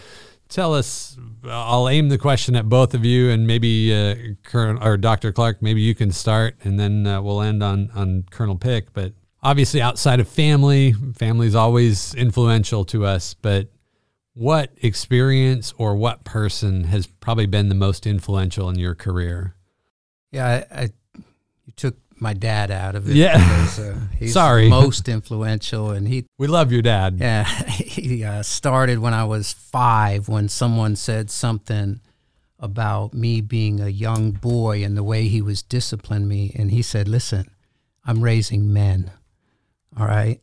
tell 0.48 0.74
us. 0.74 1.18
I'll 1.44 1.88
aim 1.88 2.08
the 2.08 2.18
question 2.18 2.56
at 2.56 2.68
both 2.68 2.94
of 2.94 3.04
you, 3.04 3.30
and 3.30 3.46
maybe 3.46 3.94
uh, 3.94 4.14
Colonel 4.42 4.82
or 4.82 4.96
Dr. 4.96 5.32
Clark. 5.32 5.60
Maybe 5.60 5.80
you 5.82 5.94
can 5.94 6.10
start, 6.12 6.56
and 6.62 6.78
then 6.78 7.06
uh, 7.06 7.20
we'll 7.20 7.42
end 7.42 7.62
on 7.62 7.90
on 7.94 8.24
Colonel 8.30 8.56
Pick. 8.56 8.92
But 8.92 9.12
obviously, 9.42 9.82
outside 9.82 10.20
of 10.20 10.28
family, 10.28 10.92
family 11.14 11.46
is 11.46 11.54
always 11.54 12.14
influential 12.14 12.84
to 12.86 13.04
us. 13.04 13.34
But 13.34 13.68
what 14.40 14.70
experience 14.80 15.74
or 15.76 15.94
what 15.94 16.24
person 16.24 16.84
has 16.84 17.06
probably 17.06 17.44
been 17.44 17.68
the 17.68 17.74
most 17.74 18.06
influential 18.06 18.70
in 18.70 18.78
your 18.78 18.94
career? 18.94 19.54
Yeah, 20.32 20.64
I, 20.72 20.82
I 20.82 20.82
you 21.66 21.74
took 21.76 21.98
my 22.18 22.32
dad 22.32 22.70
out 22.70 22.94
of 22.94 23.06
it. 23.10 23.16
Yeah. 23.16 23.36
because, 23.36 23.78
uh, 23.78 24.00
he's 24.18 24.32
Sorry. 24.32 24.70
most 24.70 25.10
influential, 25.10 25.90
and 25.90 26.08
he 26.08 26.24
We 26.38 26.46
love 26.46 26.72
your 26.72 26.80
dad. 26.80 27.18
yeah 27.20 27.44
he 27.68 28.24
uh, 28.24 28.42
started 28.42 28.98
when 28.98 29.12
I 29.12 29.24
was 29.24 29.52
five 29.52 30.26
when 30.26 30.48
someone 30.48 30.96
said 30.96 31.30
something 31.30 32.00
about 32.58 33.12
me 33.12 33.42
being 33.42 33.78
a 33.78 33.90
young 33.90 34.30
boy 34.30 34.82
and 34.82 34.96
the 34.96 35.04
way 35.04 35.28
he 35.28 35.42
was 35.42 35.62
disciplining 35.62 36.28
me, 36.28 36.52
and 36.56 36.70
he 36.70 36.80
said, 36.80 37.08
"Listen, 37.08 37.44
I'm 38.06 38.24
raising 38.24 38.72
men, 38.72 39.10
all 39.98 40.06
right." 40.06 40.40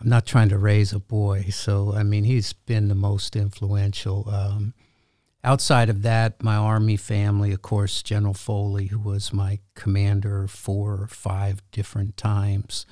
I'm 0.00 0.08
not 0.08 0.26
trying 0.26 0.50
to 0.50 0.58
raise 0.58 0.92
a 0.92 0.98
boy, 0.98 1.46
so 1.50 1.94
I 1.94 2.02
mean 2.02 2.24
he's 2.24 2.52
been 2.52 2.88
the 2.88 2.94
most 2.94 3.34
influential. 3.34 4.28
Um, 4.28 4.74
outside 5.42 5.88
of 5.88 6.02
that, 6.02 6.42
my 6.42 6.56
Army 6.56 6.96
family, 6.96 7.52
of 7.52 7.62
course, 7.62 8.02
General 8.02 8.34
Foley, 8.34 8.86
who 8.86 8.98
was 8.98 9.32
my 9.32 9.60
commander 9.74 10.46
four 10.48 11.00
or 11.00 11.06
five 11.06 11.62
different 11.70 12.16
times. 12.16 12.84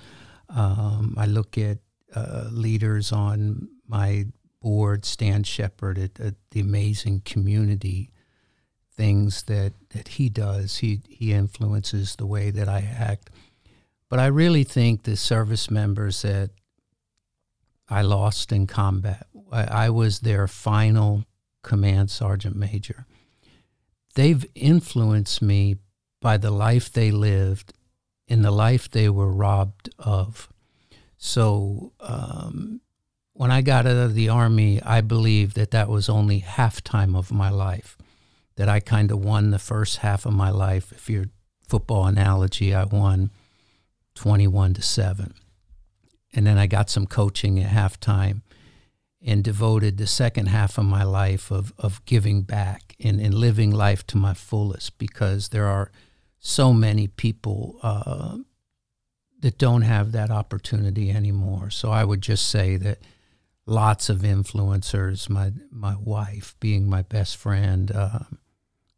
Um, 0.49 1.15
I 1.19 1.27
look 1.27 1.59
at 1.59 1.79
uh, 2.15 2.49
leaders 2.51 3.13
on 3.13 3.69
my 3.87 4.27
board, 4.63 5.05
Stan 5.05 5.43
Shepard, 5.43 5.99
at, 5.99 6.19
at, 6.21 6.35
the 6.53 6.61
amazing 6.61 7.21
community 7.25 8.11
things 8.97 9.43
that, 9.45 9.73
that 9.91 10.09
he 10.09 10.29
does. 10.29 10.79
He, 10.79 11.01
he 11.09 11.33
influences 11.33 12.17
the 12.17 12.27
way 12.27 12.51
that 12.51 12.69
I 12.69 12.79
act. 12.81 13.31
But 14.09 14.21
I 14.21 14.27
really 14.27 14.65
think 14.65 15.03
the 15.03 15.17
service 15.17 15.71
members 15.71 16.23
that 16.23 16.51
I 17.89 18.03
lost 18.03 18.53
in 18.53 18.67
combat, 18.67 19.27
I, 19.53 19.87
I 19.87 19.91
was 19.91 20.21
their 20.21 20.47
final 20.47 21.25
command 21.63 22.11
sergeant 22.11 22.57
major. 22.57 23.07
They've 24.15 24.45
influenced 24.55 25.43
me 25.43 25.77
by 26.21 26.37
the 26.37 26.51
life 26.51 26.93
they 26.93 27.11
lived 27.11 27.73
in 28.27 28.43
the 28.43 28.51
life 28.51 28.91
they 28.91 29.09
were 29.09 29.31
robbed 29.31 29.91
of. 29.99 30.49
So 31.19 31.93
um, 32.01 32.81
when 33.33 33.51
I 33.51 33.61
got 33.61 33.87
out 33.87 33.97
of 33.97 34.15
the 34.15 34.29
army, 34.29 34.81
I 34.83 35.01
believe 35.01 35.55
that 35.55 35.73
that 35.73 35.89
was 35.89 36.09
only 36.09 36.41
halftime 36.41 37.17
of 37.17 37.33
my 37.33 37.51
life. 37.51 37.99
That 38.57 38.69
I 38.69 38.79
kind 38.79 39.11
of 39.11 39.25
won 39.25 39.51
the 39.51 39.59
first 39.59 39.99
half 39.99 40.25
of 40.27 40.33
my 40.33 40.51
life. 40.51 40.93
If 40.93 41.11
your 41.11 41.27
football 41.67 42.07
analogy, 42.07 42.73
I 42.73 42.85
won 42.85 43.31
21 44.15 44.75
to 44.75 44.83
7. 44.83 45.35
And 46.35 46.47
then 46.47 46.59
I 46.59 46.67
got 46.67 46.91
some 46.91 47.07
coaching 47.07 47.59
at 47.61 47.71
halftime 47.71 48.43
and 49.25 49.43
devoted 49.43 49.97
the 49.97 50.07
second 50.07 50.47
half 50.47 50.77
of 50.77 50.85
my 50.85 51.03
life 51.03 51.51
of, 51.51 51.73
of 51.79 52.05
giving 52.05 52.43
back 52.43 52.95
and, 53.03 53.21
and 53.21 53.33
living 53.33 53.71
life 53.71 54.07
to 54.09 54.17
my 54.19 54.35
fullest 54.35 54.99
because 54.99 55.49
there 55.49 55.67
are 55.67 55.91
so 56.39 56.75
many 56.75 57.09
people 57.09 57.79
uh, 57.83 58.37
that 59.41 59.57
don't 59.59 59.83
have 59.83 60.13
that 60.13 60.31
opportunity 60.31 61.11
anymore. 61.11 61.71
So 61.71 61.91
I 61.91 62.05
would 62.05 62.21
just 62.21 62.49
say 62.49 62.77
that 62.77 62.99
lots 63.67 64.09
of 64.09 64.19
influencers, 64.19 65.29
my 65.31 65.53
my 65.71 65.97
wife 65.97 66.55
being 66.61 66.89
my 66.89 67.03
best 67.03 67.37
friend, 67.37 67.91
uh, 67.91 68.21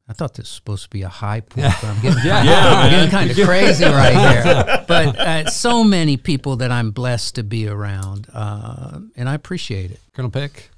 I 0.09 0.13
thought 0.13 0.35
this 0.35 0.45
was 0.45 0.51
supposed 0.51 0.85
to 0.85 0.91
be 0.91 1.03
a 1.03 1.09
high 1.09 1.41
point, 1.41 1.67
but 1.81 1.85
I'm 1.85 2.01
getting, 2.01 2.19
yeah, 2.25 2.45
yeah, 2.45 2.69
I'm 2.69 2.91
getting 2.91 3.11
kind 3.11 3.31
of 3.31 3.37
crazy 3.45 3.85
right 3.85 4.15
here. 4.15 4.83
But 4.87 5.19
uh, 5.19 5.51
so 5.51 5.83
many 5.83 6.17
people 6.17 6.57
that 6.57 6.71
I'm 6.71 6.93
blessed 6.93 7.35
to 7.37 7.43
be 7.43 7.67
around, 7.67 8.29
uh, 8.33 9.01
and 9.17 9.29
I 9.29 9.35
appreciate 9.35 9.91
it. 9.91 9.99
Colonel 10.13 10.31
Pick. 10.31 10.71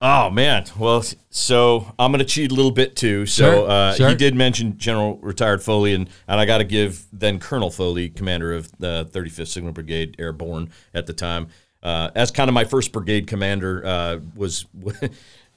Oh 0.00 0.30
man, 0.30 0.64
well, 0.76 1.04
so 1.30 1.94
I'm 1.96 2.10
going 2.10 2.18
to 2.18 2.24
cheat 2.24 2.50
a 2.50 2.54
little 2.54 2.72
bit 2.72 2.96
too. 2.96 3.24
So 3.24 3.52
sure, 3.52 3.70
uh, 3.70 3.94
sure. 3.94 4.08
he 4.08 4.16
did 4.16 4.34
mention 4.34 4.76
General 4.78 5.16
Retired 5.18 5.62
Foley, 5.62 5.94
and 5.94 6.10
and 6.26 6.40
I 6.40 6.44
got 6.44 6.58
to 6.58 6.64
give 6.64 7.06
then 7.12 7.38
Colonel 7.38 7.70
Foley, 7.70 8.08
commander 8.08 8.52
of 8.52 8.68
the 8.78 9.08
35th 9.12 9.46
Signal 9.46 9.72
Brigade 9.72 10.16
Airborne 10.18 10.70
at 10.92 11.06
the 11.06 11.12
time, 11.12 11.46
uh, 11.84 12.10
as 12.16 12.32
kind 12.32 12.48
of 12.48 12.54
my 12.54 12.64
first 12.64 12.90
brigade 12.90 13.28
commander 13.28 13.86
uh, 13.86 14.18
was. 14.34 14.66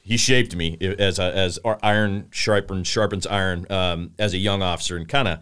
He 0.06 0.18
shaped 0.18 0.56
me 0.56 0.78
as 0.99 1.18
a, 1.18 1.36
as 1.36 1.58
iron 1.82 2.28
sharpens 2.30 2.88
sharpens 2.88 3.26
iron 3.26 3.66
um, 3.72 4.12
as 4.20 4.36
a 4.36 4.38
young 4.38 4.62
officer, 4.62 4.95
and 4.95 5.10
kind 5.10 5.28
of 5.28 5.39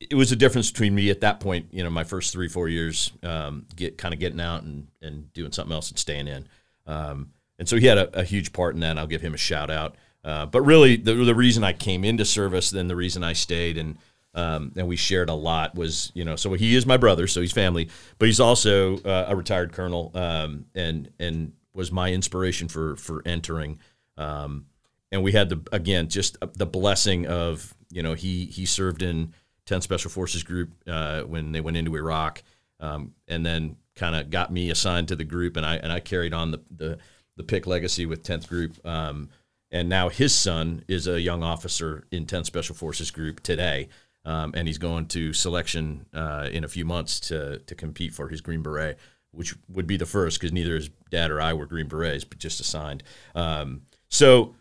it 0.00 0.14
was 0.14 0.32
a 0.32 0.36
difference 0.36 0.70
between 0.70 0.94
me 0.94 1.10
at 1.10 1.20
that 1.20 1.40
point. 1.40 1.66
You 1.72 1.84
know, 1.84 1.90
my 1.90 2.02
first 2.02 2.32
three 2.32 2.48
four 2.48 2.70
years, 2.70 3.12
um, 3.22 3.66
get 3.76 3.98
kind 3.98 4.14
of 4.14 4.18
getting 4.18 4.40
out 4.40 4.62
and 4.62 4.88
and 5.02 5.30
doing 5.34 5.52
something 5.52 5.74
else 5.74 5.90
and 5.90 5.98
staying 5.98 6.26
in. 6.26 6.48
Um, 6.86 7.32
and 7.58 7.68
so 7.68 7.76
he 7.76 7.84
had 7.84 7.98
a, 7.98 8.20
a, 8.20 8.24
huge 8.24 8.54
part 8.54 8.74
in 8.74 8.80
that. 8.80 8.96
I'll 8.96 9.06
give 9.06 9.20
him 9.20 9.34
a 9.34 9.38
shout 9.38 9.70
out. 9.70 9.96
Uh, 10.24 10.46
but 10.46 10.62
really, 10.62 10.96
the 10.96 11.12
the 11.12 11.34
reason 11.34 11.62
I 11.62 11.74
came 11.74 12.02
into 12.02 12.24
service, 12.24 12.70
then 12.70 12.88
the 12.88 12.96
reason 12.96 13.22
I 13.22 13.34
stayed, 13.34 13.76
and 13.76 13.98
um, 14.34 14.72
and 14.74 14.88
we 14.88 14.96
shared 14.96 15.28
a 15.28 15.34
lot 15.34 15.74
was 15.74 16.12
you 16.14 16.24
know 16.24 16.36
so 16.36 16.54
he 16.54 16.74
is 16.74 16.86
my 16.86 16.96
brother, 16.96 17.26
so 17.26 17.42
he's 17.42 17.52
family, 17.52 17.90
but 18.18 18.24
he's 18.24 18.40
also 18.40 18.96
uh, 19.00 19.26
a 19.28 19.36
retired 19.36 19.74
colonel, 19.74 20.12
um, 20.14 20.64
and 20.74 21.10
and 21.18 21.52
was 21.76 21.92
my 21.92 22.12
inspiration 22.12 22.68
for 22.68 22.96
for 22.96 23.22
entering. 23.24 23.78
Um, 24.16 24.66
and 25.12 25.22
we 25.22 25.32
had 25.32 25.48
the 25.48 25.60
again 25.72 26.08
just 26.08 26.36
the 26.54 26.66
blessing 26.66 27.26
of 27.26 27.74
you 27.90 28.02
know 28.02 28.14
he 28.14 28.46
he 28.46 28.66
served 28.66 29.02
in 29.02 29.32
10th 29.66 29.82
Special 29.82 30.10
Forces 30.10 30.42
Group 30.42 30.70
uh, 30.86 31.22
when 31.22 31.52
they 31.52 31.60
went 31.60 31.76
into 31.76 31.96
Iraq, 31.96 32.42
um, 32.80 33.14
and 33.28 33.44
then 33.44 33.76
kind 33.94 34.14
of 34.14 34.30
got 34.30 34.52
me 34.52 34.70
assigned 34.70 35.08
to 35.08 35.16
the 35.16 35.24
group, 35.24 35.56
and 35.56 35.66
I 35.66 35.76
and 35.76 35.92
I 35.92 36.00
carried 36.00 36.32
on 36.32 36.50
the 36.50 36.60
the, 36.70 36.98
the 37.36 37.44
Pick 37.44 37.66
legacy 37.66 38.06
with 38.06 38.22
10th 38.22 38.48
Group. 38.48 38.86
Um, 38.86 39.28
and 39.70 39.88
now 39.88 40.08
his 40.08 40.32
son 40.32 40.84
is 40.86 41.08
a 41.08 41.20
young 41.20 41.42
officer 41.42 42.04
in 42.12 42.24
10th 42.24 42.46
Special 42.46 42.74
Forces 42.74 43.10
Group 43.10 43.42
today, 43.42 43.88
um, 44.24 44.52
and 44.54 44.68
he's 44.68 44.78
going 44.78 45.06
to 45.06 45.32
selection 45.32 46.06
uh, 46.14 46.48
in 46.50 46.64
a 46.64 46.68
few 46.68 46.84
months 46.84 47.20
to 47.20 47.58
to 47.58 47.74
compete 47.74 48.14
for 48.14 48.28
his 48.28 48.40
Green 48.40 48.62
Beret 48.62 48.98
which 49.36 49.54
would 49.68 49.86
be 49.86 49.96
the 49.96 50.06
first 50.06 50.40
because 50.40 50.52
neither 50.52 50.74
his 50.74 50.90
dad 51.10 51.30
or 51.30 51.40
I 51.40 51.52
were 51.52 51.66
Green 51.66 51.86
Berets, 51.86 52.24
but 52.24 52.38
just 52.38 52.60
assigned. 52.60 53.02
Um, 53.34 53.82
so, 54.08 54.54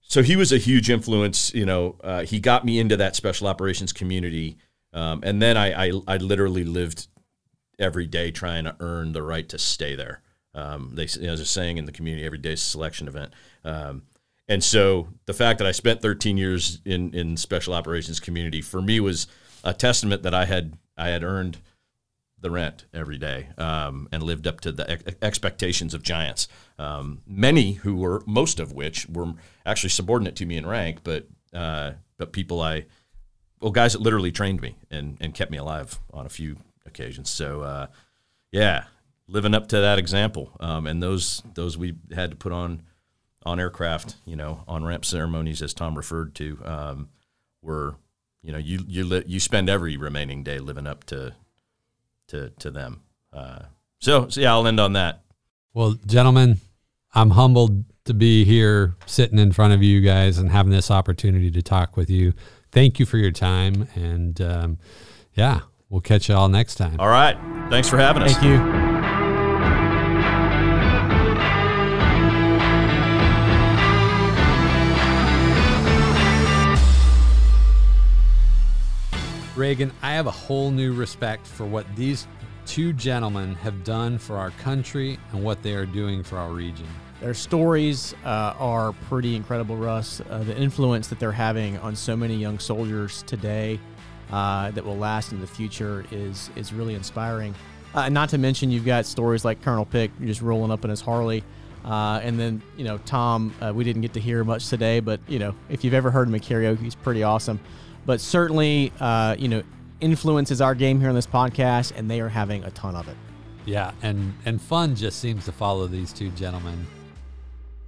so 0.00 0.22
he 0.22 0.36
was 0.36 0.52
a 0.52 0.58
huge 0.58 0.90
influence. 0.90 1.52
You 1.54 1.66
know, 1.66 1.96
uh, 2.04 2.24
he 2.24 2.38
got 2.38 2.64
me 2.64 2.78
into 2.78 2.96
that 2.98 3.16
special 3.16 3.48
operations 3.48 3.92
community, 3.92 4.58
um, 4.92 5.20
and 5.22 5.40
then 5.40 5.56
I, 5.56 5.86
I, 5.88 5.92
I 6.06 6.16
literally 6.18 6.64
lived 6.64 7.08
every 7.78 8.06
day 8.06 8.30
trying 8.30 8.64
to 8.64 8.76
earn 8.80 9.12
the 9.12 9.22
right 9.22 9.48
to 9.48 9.58
stay 9.58 9.94
there. 9.94 10.22
Um, 10.54 10.92
they, 10.94 11.06
you 11.18 11.26
know, 11.26 11.32
as 11.32 11.40
a 11.40 11.46
saying 11.46 11.78
in 11.78 11.86
the 11.86 11.92
community, 11.92 12.26
every 12.26 12.38
day 12.38 12.52
a 12.52 12.56
selection 12.56 13.08
event. 13.08 13.32
Um, 13.64 14.02
and 14.48 14.62
so 14.64 15.08
the 15.26 15.32
fact 15.32 15.58
that 15.58 15.68
I 15.68 15.70
spent 15.70 16.02
13 16.02 16.36
years 16.36 16.80
in 16.84 17.14
in 17.14 17.36
special 17.36 17.72
operations 17.72 18.18
community 18.18 18.60
for 18.60 18.82
me 18.82 18.98
was 18.98 19.28
a 19.62 19.72
testament 19.72 20.24
that 20.24 20.34
I 20.34 20.44
had 20.44 20.76
I 20.96 21.08
had 21.08 21.22
earned 21.22 21.58
the 22.40 22.50
rent 22.50 22.86
every 22.94 23.18
day 23.18 23.48
um, 23.58 24.08
and 24.12 24.22
lived 24.22 24.46
up 24.46 24.60
to 24.60 24.72
the 24.72 24.90
ex- 24.90 25.14
expectations 25.22 25.94
of 25.94 26.02
giants. 26.02 26.48
Um, 26.78 27.20
many 27.26 27.72
who 27.72 27.96
were, 27.96 28.22
most 28.26 28.60
of 28.60 28.72
which 28.72 29.06
were 29.08 29.34
actually 29.66 29.90
subordinate 29.90 30.36
to 30.36 30.46
me 30.46 30.56
in 30.56 30.66
rank, 30.66 31.00
but 31.04 31.26
uh, 31.52 31.92
but 32.16 32.32
people 32.32 32.60
I, 32.60 32.86
well, 33.60 33.72
guys 33.72 33.92
that 33.92 34.00
literally 34.00 34.32
trained 34.32 34.60
me 34.60 34.76
and, 34.90 35.16
and 35.20 35.34
kept 35.34 35.50
me 35.50 35.58
alive 35.58 35.98
on 36.12 36.26
a 36.26 36.30
few 36.30 36.56
occasions. 36.86 37.30
So 37.30 37.62
uh, 37.62 37.86
yeah, 38.52 38.84
living 39.26 39.54
up 39.54 39.68
to 39.68 39.80
that 39.80 39.98
example. 39.98 40.50
Um, 40.60 40.86
and 40.86 41.02
those 41.02 41.42
those 41.54 41.76
we 41.76 41.94
had 42.14 42.30
to 42.30 42.36
put 42.36 42.52
on 42.52 42.82
on 43.44 43.58
aircraft, 43.58 44.16
you 44.26 44.36
know, 44.36 44.64
on 44.68 44.84
ramp 44.84 45.04
ceremonies, 45.04 45.62
as 45.62 45.72
Tom 45.72 45.96
referred 45.96 46.34
to, 46.36 46.58
um, 46.64 47.08
were 47.62 47.96
you 48.42 48.52
know 48.52 48.58
you 48.58 48.80
you 48.86 49.04
li- 49.04 49.24
you 49.26 49.40
spend 49.40 49.68
every 49.68 49.96
remaining 49.96 50.42
day 50.42 50.58
living 50.58 50.86
up 50.86 51.04
to 51.04 51.34
to 52.30 52.50
to 52.58 52.70
them. 52.70 53.02
Uh, 53.32 53.60
so, 54.00 54.28
so 54.28 54.40
yeah, 54.40 54.52
I'll 54.52 54.66
end 54.66 54.80
on 54.80 54.94
that. 54.94 55.22
Well, 55.74 55.96
gentlemen, 56.06 56.58
I'm 57.14 57.30
humbled 57.30 57.84
to 58.04 58.14
be 58.14 58.44
here, 58.44 58.96
sitting 59.06 59.38
in 59.38 59.52
front 59.52 59.74
of 59.74 59.82
you 59.82 60.00
guys, 60.00 60.38
and 60.38 60.50
having 60.50 60.72
this 60.72 60.90
opportunity 60.90 61.50
to 61.50 61.62
talk 61.62 61.96
with 61.96 62.10
you. 62.10 62.32
Thank 62.72 62.98
you 62.98 63.06
for 63.06 63.18
your 63.18 63.32
time, 63.32 63.88
and 63.94 64.40
um, 64.40 64.78
yeah, 65.34 65.60
we'll 65.88 66.00
catch 66.00 66.28
you 66.28 66.34
all 66.34 66.48
next 66.48 66.76
time. 66.76 66.96
All 66.98 67.08
right, 67.08 67.36
thanks 67.70 67.88
for 67.88 67.98
having 67.98 68.22
us. 68.22 68.32
Thank 68.32 68.44
you. 68.44 68.89
Reagan, 79.60 79.92
I 80.00 80.14
have 80.14 80.26
a 80.26 80.30
whole 80.30 80.70
new 80.70 80.94
respect 80.94 81.46
for 81.46 81.66
what 81.66 81.84
these 81.94 82.26
two 82.64 82.94
gentlemen 82.94 83.54
have 83.56 83.84
done 83.84 84.16
for 84.16 84.38
our 84.38 84.52
country 84.52 85.18
and 85.32 85.44
what 85.44 85.62
they 85.62 85.74
are 85.74 85.84
doing 85.84 86.22
for 86.22 86.38
our 86.38 86.50
region. 86.50 86.86
Their 87.20 87.34
stories 87.34 88.14
uh, 88.24 88.54
are 88.58 88.94
pretty 89.10 89.36
incredible, 89.36 89.76
Russ. 89.76 90.22
Uh, 90.30 90.44
the 90.44 90.56
influence 90.56 91.08
that 91.08 91.18
they're 91.18 91.30
having 91.30 91.76
on 91.80 91.94
so 91.94 92.16
many 92.16 92.36
young 92.36 92.58
soldiers 92.58 93.22
today 93.26 93.78
uh, 94.32 94.70
that 94.70 94.82
will 94.82 94.96
last 94.96 95.32
in 95.32 95.42
the 95.42 95.46
future 95.46 96.06
is 96.10 96.48
is 96.56 96.72
really 96.72 96.94
inspiring. 96.94 97.54
Uh, 97.92 98.08
not 98.08 98.30
to 98.30 98.38
mention, 98.38 98.70
you've 98.70 98.86
got 98.86 99.04
stories 99.04 99.44
like 99.44 99.60
Colonel 99.60 99.84
Pick 99.84 100.10
just 100.22 100.40
rolling 100.40 100.70
up 100.70 100.84
in 100.84 100.90
his 100.90 101.02
Harley. 101.02 101.44
Uh, 101.84 102.20
and 102.22 102.40
then, 102.40 102.62
you 102.78 102.84
know, 102.84 102.96
Tom, 103.04 103.54
uh, 103.60 103.72
we 103.74 103.84
didn't 103.84 104.02
get 104.02 104.14
to 104.14 104.20
hear 104.20 104.42
much 104.44 104.68
today, 104.68 105.00
but, 105.00 105.18
you 105.26 105.38
know, 105.38 105.54
if 105.70 105.82
you've 105.82 105.94
ever 105.94 106.10
heard 106.10 106.28
him 106.28 106.34
at 106.34 106.42
karaoke, 106.42 106.78
he's 106.78 106.94
pretty 106.94 107.22
awesome 107.22 107.58
but 108.10 108.20
certainly, 108.20 108.92
uh, 108.98 109.36
you 109.38 109.46
know, 109.46 109.62
influences 110.00 110.60
our 110.60 110.74
game 110.74 110.98
here 110.98 111.10
on 111.10 111.14
this 111.14 111.28
podcast, 111.28 111.92
and 111.94 112.10
they 112.10 112.20
are 112.20 112.28
having 112.28 112.64
a 112.64 112.70
ton 112.72 112.96
of 112.96 113.06
it. 113.06 113.16
Yeah, 113.66 113.92
and 114.02 114.34
and 114.44 114.60
fun 114.60 114.96
just 114.96 115.20
seems 115.20 115.44
to 115.44 115.52
follow 115.52 115.86
these 115.86 116.12
two 116.12 116.30
gentlemen. 116.30 116.88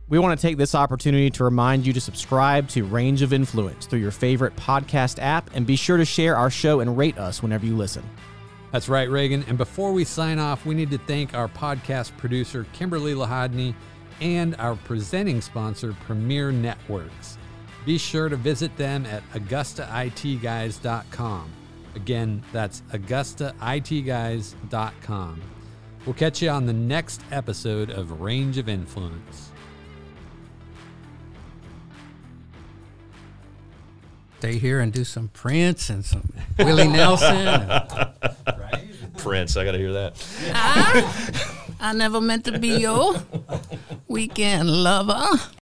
We 0.09 0.21
want 0.21 0.39
to 0.39 0.41
take 0.41 0.59
this 0.59 0.77
opportunity 0.77 1.29
to 1.31 1.43
remind 1.43 1.85
you 1.85 1.93
to 1.93 2.01
subscribe 2.01 2.69
to 2.69 2.85
Range 2.85 3.21
of 3.23 3.33
Influence 3.33 3.87
through 3.87 3.99
your 3.99 4.13
favorite 4.13 4.55
podcast 4.55 5.19
app, 5.21 5.51
and 5.57 5.67
be 5.67 5.75
sure 5.75 5.97
to 5.97 6.05
share 6.05 6.37
our 6.37 6.51
show 6.51 6.79
and 6.79 6.97
rate 6.97 7.19
us 7.19 7.43
whenever 7.43 7.67
you 7.67 7.77
listen. 7.77 8.09
That's 8.71 8.89
right, 8.89 9.11
Reagan. 9.11 9.45
And 9.49 9.59
before 9.59 9.93
we 9.93 10.05
sign 10.05 10.39
off, 10.39 10.65
we 10.65 10.77
need 10.77 10.93
to 10.93 10.99
thank 10.99 11.35
our 11.35 11.49
podcast 11.49 12.17
producer, 12.17 12.65
Kimberly 12.73 13.15
Lahadney, 13.15 13.75
and 14.21 14.55
our 14.61 14.77
presenting 14.77 15.41
sponsor, 15.41 15.97
Premier 16.07 16.53
Networks. 16.53 17.39
Be 17.85 17.99
sure 17.99 18.29
to 18.29 18.37
visit 18.37 18.77
them 18.77 19.05
at 19.07 19.29
AugustaITGuys.com. 19.33 21.51
Again, 21.95 22.43
that's 22.53 22.83
AugustaITGuys.com. 22.93 25.41
We'll 26.07 26.15
catch 26.15 26.43
you 26.43 26.49
on 26.51 26.67
the 26.67 26.73
next 26.73 27.21
episode 27.31 27.91
of 27.91 28.21
Range 28.21 28.59
of 28.59 28.69
Influence. 28.69 29.51
Stay 34.39 34.59
here 34.59 34.81
and 34.81 34.93
do 34.93 35.05
some 35.05 35.29
Prince 35.29 35.89
and 35.89 36.05
some 36.05 36.33
Willie 36.59 36.89
Nelson. 36.89 37.37
Prince, 39.17 39.57
I 39.57 39.65
got 39.65 39.71
to 39.73 39.79
hear 39.79 39.93
that. 39.93 40.17
I 41.79 41.93
never 41.93 42.21
meant 42.21 42.45
to 42.47 42.59
be 42.59 42.81
your 42.81 43.15
weekend 44.09 44.69
lover. 44.69 45.41